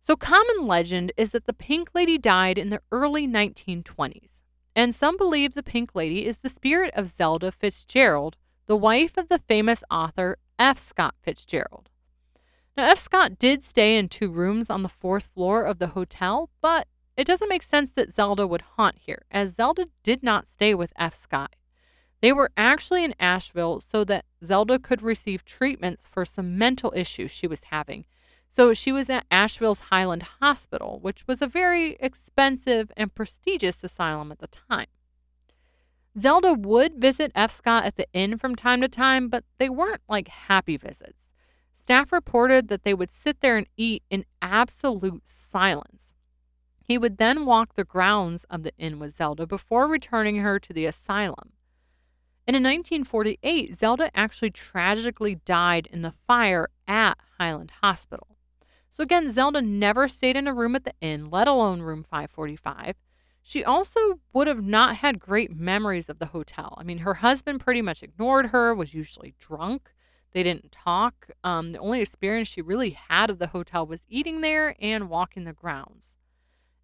So, 0.03 0.17
common 0.17 0.67
legend 0.67 1.13
is 1.17 1.31
that 1.31 1.45
the 1.45 1.53
Pink 1.53 1.91
Lady 1.95 2.19
died 2.19 2.59
in 2.59 2.71
the 2.71 2.81
early 2.91 3.29
1920s, 3.29 4.41
and 4.75 4.95
some 4.95 5.17
believe 5.17 5.55
the 5.55 5.63
Pink 5.63 5.95
Lady 5.95 6.27
is 6.27 6.39
the 6.39 6.49
spirit 6.49 6.93
of 6.95 7.09
Zelda 7.09 7.53
Fitzgerald, 7.53 8.37
the 8.67 8.77
wife 8.77 9.17
of 9.17 9.29
the 9.29 9.39
famous 9.39 9.85
author 9.91 10.39
F. 10.63 10.79
Scott 10.79 11.17
Fitzgerald. 11.23 11.91
Now, 12.77 12.89
F. 12.91 12.99
Scott 12.99 13.39
did 13.39 13.65
stay 13.65 13.99
in 13.99 14.09
two 14.09 14.31
rooms 14.31 14.71
on 14.71 14.83
the 14.83 14.89
fourth 14.89 15.29
floor 15.35 15.65
of 15.65 15.79
the 15.79 15.89
hotel, 15.89 16.51
but 16.61 16.87
it 17.17 17.27
doesn't 17.27 17.49
make 17.49 17.65
sense 17.65 17.91
that 17.91 18.13
Zelda 18.13 18.47
would 18.47 18.63
haunt 18.77 18.99
here, 18.99 19.25
as 19.31 19.55
Zelda 19.55 19.89
did 20.03 20.23
not 20.23 20.47
stay 20.47 20.73
with 20.75 20.93
F. 20.97 21.21
Scott. 21.21 21.57
They 22.21 22.33
were 22.33 22.53
actually 22.57 23.05
in 23.05 23.15
Asheville 23.19 23.81
so 23.81 24.05
that 24.05 24.25
Zelda 24.45 24.79
could 24.79 25.03
receive 25.03 25.45
treatments 25.45 26.07
for 26.09 26.25
some 26.25 26.57
mental 26.57 26.93
issues 26.95 27.33
she 27.33 27.49
was 27.49 27.63
having 27.71 28.05
so 28.55 28.75
she 28.75 28.93
was 28.93 29.09
at 29.09 29.25
Asheville's 29.31 29.81
Highland 29.81 30.25
Hospital, 30.41 30.99
which 31.01 31.27
was 31.27 31.41
a 31.41 31.47
very 31.47 31.97
expensive 31.99 32.93
and 32.99 33.15
prestigious 33.15 33.83
asylum 33.83 34.31
at 34.31 34.41
the 34.41 34.47
time. 34.47 34.89
Zelda 36.19 36.53
would 36.55 37.01
visit 37.01 37.33
F. 37.35 37.51
Scott 37.51 37.85
at 37.85 37.97
the 37.97 38.07
inn 38.13 38.37
from 38.37 38.55
time 38.55 38.81
to 38.83 38.89
time, 38.89 39.29
but 39.29 39.45
they 39.59 39.69
weren't 39.69 40.03
like 40.09 40.29
happy 40.29 40.77
visits. 40.77 41.31
Staff 41.75 42.13
reported 42.13 42.69
that 42.69 42.85
they 42.85 42.95
would 42.95 43.11
sit 43.11 43.41
there 43.41 43.57
and 43.57 43.67
eat 43.77 44.03
in 44.11 44.25
absolute 44.41 45.23
silence. 45.27 46.13
He 46.81 46.99
would 46.99 47.17
then 47.17 47.47
walk 47.47 47.75
the 47.75 47.85
grounds 47.85 48.45
of 48.45 48.63
the 48.63 48.73
inn 48.77 48.99
with 48.99 49.17
Zelda 49.17 49.47
before 49.47 49.89
returning 49.89 50.37
her 50.37 50.59
to 50.59 50.73
the 50.73 50.85
asylum. 50.85 51.53
And 52.47 52.57
in 52.57 52.63
1948, 52.63 53.75
Zelda 53.75 54.11
actually 54.17 54.51
tragically 54.51 55.37
died 55.37 55.89
in 55.91 56.03
the 56.03 56.13
fire 56.27 56.69
at 56.87 57.17
Highland 57.39 57.73
Hospital. 57.81 58.37
So 58.93 59.03
again, 59.03 59.33
Zelda 59.33 59.63
never 59.63 60.07
stayed 60.09 60.37
in 60.37 60.47
a 60.47 60.53
room 60.53 60.77
at 60.77 60.85
the 60.85 60.95
inn, 61.01 61.31
let 61.31 61.49
alone 61.49 61.81
room 61.81 62.03
545. 62.03 62.97
She 63.43 63.65
also 63.65 64.21
would 64.33 64.47
have 64.47 64.63
not 64.63 64.97
had 64.97 65.19
great 65.19 65.55
memories 65.55 66.09
of 66.09 66.19
the 66.19 66.27
hotel. 66.27 66.77
I 66.79 66.85
mean, 66.85 66.99
her 66.99 67.15
husband 67.15 67.61
pretty 67.61 67.83
much 67.83 68.03
ignored 68.03 68.47
her, 68.47 68.75
was 68.75 68.95
usually 68.95 69.35
drunk. 69.39 69.91
They 70.33 70.43
didn't 70.43 70.73
talk. 70.73 71.29
Um, 71.43 71.73
the 71.73 71.79
only 71.79 72.01
experience 72.01 72.49
she 72.49 72.63
really 72.63 72.91
had 72.91 73.31
of 73.31 73.39
the 73.39 73.49
hotel 73.49 73.87
was 73.87 74.05
eating 74.09 74.41
there 74.41 74.77
and 74.81 75.11
walking 75.11 75.45
the 75.45 75.53
grounds. 75.53 76.17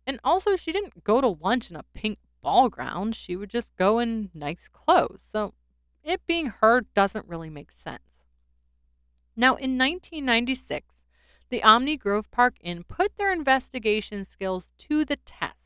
And 0.06 0.18
also, 0.24 0.56
she 0.56 0.72
didn't 0.72 1.04
go 1.04 1.20
to 1.20 1.28
lunch 1.28 1.70
in 1.70 1.76
a 1.76 1.84
pink 1.94 2.18
ball 2.42 2.68
gown. 2.68 3.12
She 3.12 3.36
would 3.36 3.50
just 3.50 3.76
go 3.76 3.98
in 3.98 4.30
nice 4.34 4.68
clothes. 4.68 5.22
So, 5.30 5.54
it 6.02 6.26
being 6.26 6.46
her 6.46 6.82
doesn't 6.94 7.28
really 7.28 7.50
make 7.50 7.70
sense. 7.72 8.02
Now, 9.36 9.50
in 9.50 9.78
1996, 9.78 10.86
the 11.50 11.62
Omni 11.62 11.96
Grove 11.96 12.30
Park 12.30 12.56
Inn 12.60 12.84
put 12.84 13.16
their 13.16 13.32
investigation 13.32 14.24
skills 14.24 14.68
to 14.78 15.04
the 15.04 15.16
test, 15.16 15.57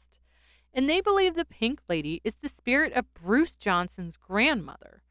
and 0.75 0.89
they 0.89 1.01
believe 1.01 1.35
the 1.35 1.45
Pink 1.45 1.81
Lady 1.89 2.21
is 2.25 2.37
the 2.37 2.49
spirit 2.49 2.93
of 2.95 3.13
Bruce 3.15 3.55
Johnson's 3.55 4.17
grandmother. 4.17 5.03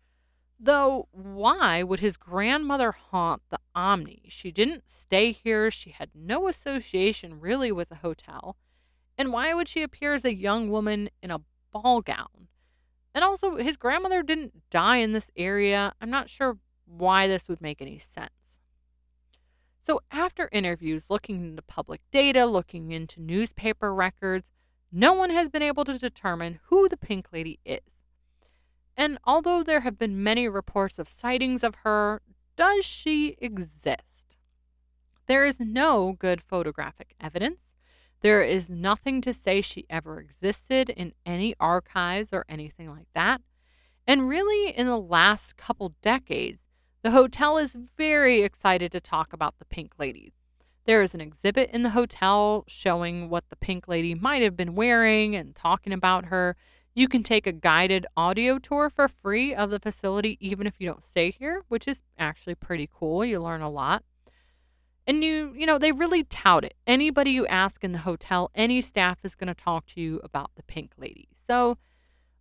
Though, 0.60 1.08
why 1.12 1.82
would 1.82 2.00
his 2.00 2.18
grandmother 2.18 2.92
haunt 2.92 3.42
the 3.50 3.60
Omni? 3.74 4.24
She 4.30 4.52
didn't 4.52 4.90
stay 4.90 5.32
here, 5.32 5.72
she 5.72 5.90
had 5.90 6.10
no 6.14 6.48
association 6.48 7.40
really 7.40 7.72
with 7.72 7.90
the 7.90 7.96
hotel. 7.96 8.58
And 9.18 9.32
why 9.32 9.54
would 9.54 9.68
she 9.68 9.82
appear 9.82 10.14
as 10.14 10.26
a 10.26 10.34
young 10.34 10.70
woman 10.70 11.10
in 11.22 11.32
a 11.32 11.42
ball 11.72 12.02
gown? 12.02 12.48
And 13.14 13.24
also, 13.24 13.58
his 13.58 13.76
grandmother 13.76 14.24
didn't 14.24 14.70
die 14.70 14.98
in 14.98 15.14
this 15.14 15.30
area. 15.36 15.94
I'm 16.00 16.10
not 16.10 16.30
sure 16.30 16.58
why 16.86 17.28
this 17.28 17.48
would 17.48 17.62
make 17.62 17.82
any 17.82 18.00
sense. 18.00 18.32
So, 19.84 20.02
after 20.12 20.48
interviews, 20.52 21.10
looking 21.10 21.44
into 21.44 21.62
public 21.64 22.02
data, 22.12 22.46
looking 22.46 22.92
into 22.92 23.20
newspaper 23.20 23.94
records, 23.94 24.46
no 24.92 25.14
one 25.14 25.30
has 25.30 25.50
been 25.50 25.62
able 25.62 25.86
to 25.86 25.98
determine 25.98 26.60
who 26.66 26.90
the 26.90 26.98
Pink 26.98 27.28
Lady 27.32 27.60
is. 27.66 27.80
And 28.98 29.18
although 29.24 29.64
there 29.64 29.82
have 29.82 29.98
been 29.98 30.24
many 30.24 30.48
reports 30.48 31.00
of 31.00 31.08
sightings 31.08 31.64
of 31.64 31.76
her, 31.84 32.22
does 32.58 32.86
she 32.86 33.38
exist? 33.40 34.36
There 35.28 35.46
is 35.46 35.60
no 35.60 36.16
good 36.20 36.42
photographic 36.42 37.16
evidence. 37.20 37.60
There 38.22 38.44
is 38.44 38.70
nothing 38.70 39.22
to 39.22 39.34
say 39.34 39.62
she 39.62 39.86
ever 39.90 40.20
existed 40.20 40.90
in 40.90 41.14
any 41.26 41.56
archives 41.60 42.30
or 42.32 42.46
anything 42.50 42.90
like 42.90 43.08
that. 43.16 43.42
And 44.06 44.28
really, 44.28 44.76
in 44.76 44.88
the 44.88 45.00
last 45.00 45.58
couple 45.58 45.96
decades, 46.02 46.62
the 47.02 47.12
hotel 47.12 47.58
is 47.58 47.78
very 47.98 48.44
excited 48.44 48.92
to 48.92 49.00
talk 49.00 49.34
about 49.34 49.56
the 49.58 49.66
Pink 49.66 49.94
Lady. 49.98 50.34
There 50.92 51.02
is 51.02 51.14
an 51.14 51.22
exhibit 51.22 51.70
in 51.70 51.84
the 51.84 51.92
hotel 51.92 52.66
showing 52.68 53.30
what 53.30 53.48
the 53.48 53.56
Pink 53.56 53.88
Lady 53.88 54.14
might 54.14 54.42
have 54.42 54.58
been 54.58 54.76
wearing 54.76 55.38
and 55.38 55.56
talking 55.56 55.94
about 55.94 56.26
her. 56.26 56.58
You 56.94 57.08
can 57.08 57.24
take 57.24 57.48
a 57.48 57.54
guided 57.54 58.06
audio 58.18 58.60
tour 58.60 58.90
for 58.90 59.08
free 59.08 59.56
of 59.56 59.70
the 59.70 59.80
facility, 59.80 60.38
even 60.42 60.68
if 60.68 60.74
you 60.80 60.90
don't 60.90 61.02
stay 61.02 61.32
here, 61.32 61.64
which 61.70 61.88
is 61.88 62.02
actually 62.20 62.56
pretty 62.56 62.90
cool. 62.94 63.24
You 63.24 63.40
learn 63.40 63.62
a 63.62 63.70
lot. 63.70 64.04
And 65.08 65.24
you, 65.24 65.54
you 65.56 65.66
know, 65.66 65.78
they 65.78 65.94
really 65.94 66.26
tout 66.26 66.66
it. 66.66 66.74
Anybody 66.86 67.32
you 67.32 67.48
ask 67.48 67.86
in 67.86 67.94
the 67.94 68.00
hotel, 68.00 68.52
any 68.54 68.82
staff 68.82 69.20
is 69.24 69.34
going 69.34 69.48
to 69.48 69.54
talk 69.54 69.86
to 69.94 70.02
you 70.02 70.20
about 70.26 70.52
the 70.58 70.64
Pink 70.64 70.92
Lady. 70.98 71.30
So, 71.48 71.78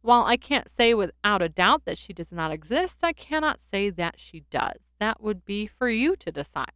while 0.03 0.25
I 0.25 0.37
can't 0.37 0.69
say 0.69 0.93
without 0.93 1.41
a 1.41 1.49
doubt 1.49 1.85
that 1.85 1.99
she 1.99 2.13
does 2.13 2.33
not 2.33 2.51
exist, 2.51 3.05
I 3.05 3.13
cannot 3.13 3.61
say 3.61 3.91
that 3.91 4.19
she 4.19 4.43
does. 4.51 4.81
That 4.99 5.23
would 5.23 5.45
be 5.45 5.69
for 5.69 5.89
you 5.89 6.17
to 6.17 6.33
decide. 6.33 6.73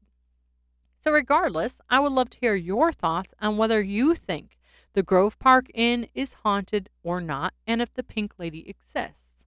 So, 1.04 1.12
regardless, 1.12 1.74
I 1.90 2.00
would 2.00 2.12
love 2.12 2.30
to 2.30 2.38
hear 2.38 2.54
your 2.54 2.90
thoughts 2.90 3.34
on 3.38 3.58
whether 3.58 3.82
you 3.82 4.14
think 4.14 4.56
the 4.94 5.02
Grove 5.02 5.38
Park 5.38 5.66
Inn 5.74 6.08
is 6.14 6.32
haunted 6.44 6.88
or 7.02 7.20
not, 7.20 7.52
and 7.66 7.82
if 7.82 7.92
the 7.92 8.02
Pink 8.02 8.32
Lady 8.38 8.66
exists. 8.66 9.44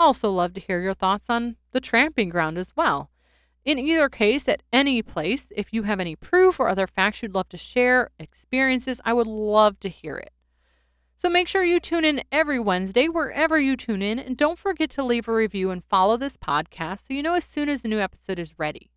Also, 0.00 0.28
love 0.28 0.54
to 0.54 0.60
hear 0.60 0.80
your 0.80 0.94
thoughts 0.94 1.26
on 1.28 1.54
the 1.70 1.80
tramping 1.80 2.30
ground 2.30 2.58
as 2.58 2.74
well. 2.74 3.10
In 3.64 3.78
either 3.78 4.08
case, 4.08 4.48
at 4.48 4.64
any 4.72 5.00
place, 5.00 5.46
if 5.54 5.72
you 5.72 5.84
have 5.84 6.00
any 6.00 6.16
proof 6.16 6.58
or 6.58 6.68
other 6.68 6.88
facts 6.88 7.22
you'd 7.22 7.34
love 7.34 7.48
to 7.50 7.56
share, 7.56 8.10
experiences, 8.18 9.00
I 9.04 9.12
would 9.12 9.28
love 9.28 9.78
to 9.80 9.88
hear 9.88 10.16
it. 10.16 10.32
So 11.14 11.28
make 11.28 11.46
sure 11.46 11.62
you 11.62 11.78
tune 11.78 12.04
in 12.04 12.24
every 12.32 12.58
Wednesday 12.58 13.06
wherever 13.06 13.60
you 13.60 13.76
tune 13.76 14.02
in, 14.02 14.18
and 14.18 14.36
don't 14.36 14.58
forget 14.58 14.90
to 14.90 15.04
leave 15.04 15.28
a 15.28 15.34
review 15.34 15.70
and 15.70 15.84
follow 15.84 16.16
this 16.16 16.36
podcast 16.36 17.06
so 17.06 17.14
you 17.14 17.22
know 17.22 17.34
as 17.34 17.44
soon 17.44 17.68
as 17.68 17.84
a 17.84 17.88
new 17.88 18.00
episode 18.00 18.40
is 18.40 18.58
ready. 18.58 18.90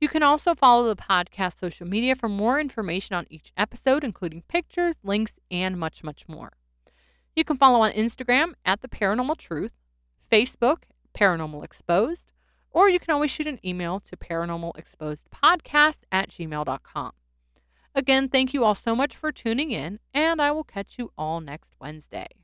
You 0.00 0.08
can 0.08 0.22
also 0.22 0.54
follow 0.54 0.88
the 0.88 0.96
podcast 0.96 1.60
social 1.60 1.86
media 1.86 2.14
for 2.14 2.28
more 2.28 2.58
information 2.58 3.14
on 3.16 3.26
each 3.28 3.52
episode, 3.56 4.02
including 4.02 4.42
pictures, 4.48 4.96
links, 5.02 5.34
and 5.50 5.78
much, 5.78 6.02
much 6.02 6.26
more. 6.26 6.52
You 7.36 7.44
can 7.44 7.58
follow 7.58 7.82
on 7.82 7.92
Instagram 7.92 8.54
at 8.64 8.80
The 8.80 8.88
Paranormal 8.88 9.36
Truth, 9.36 9.74
Facebook, 10.32 10.84
Paranormal 11.14 11.62
Exposed, 11.64 12.32
or 12.70 12.88
you 12.88 12.98
can 12.98 13.12
always 13.12 13.30
shoot 13.30 13.46
an 13.46 13.60
email 13.64 14.00
to 14.00 14.16
paranormalexposedpodcast 14.16 15.98
at 16.10 16.30
gmail.com. 16.30 17.12
Again, 17.94 18.28
thank 18.28 18.54
you 18.54 18.64
all 18.64 18.74
so 18.74 18.96
much 18.96 19.16
for 19.16 19.32
tuning 19.32 19.70
in, 19.70 19.98
and 20.14 20.40
I 20.40 20.50
will 20.52 20.64
catch 20.64 20.96
you 20.96 21.12
all 21.18 21.40
next 21.40 21.74
Wednesday. 21.80 22.39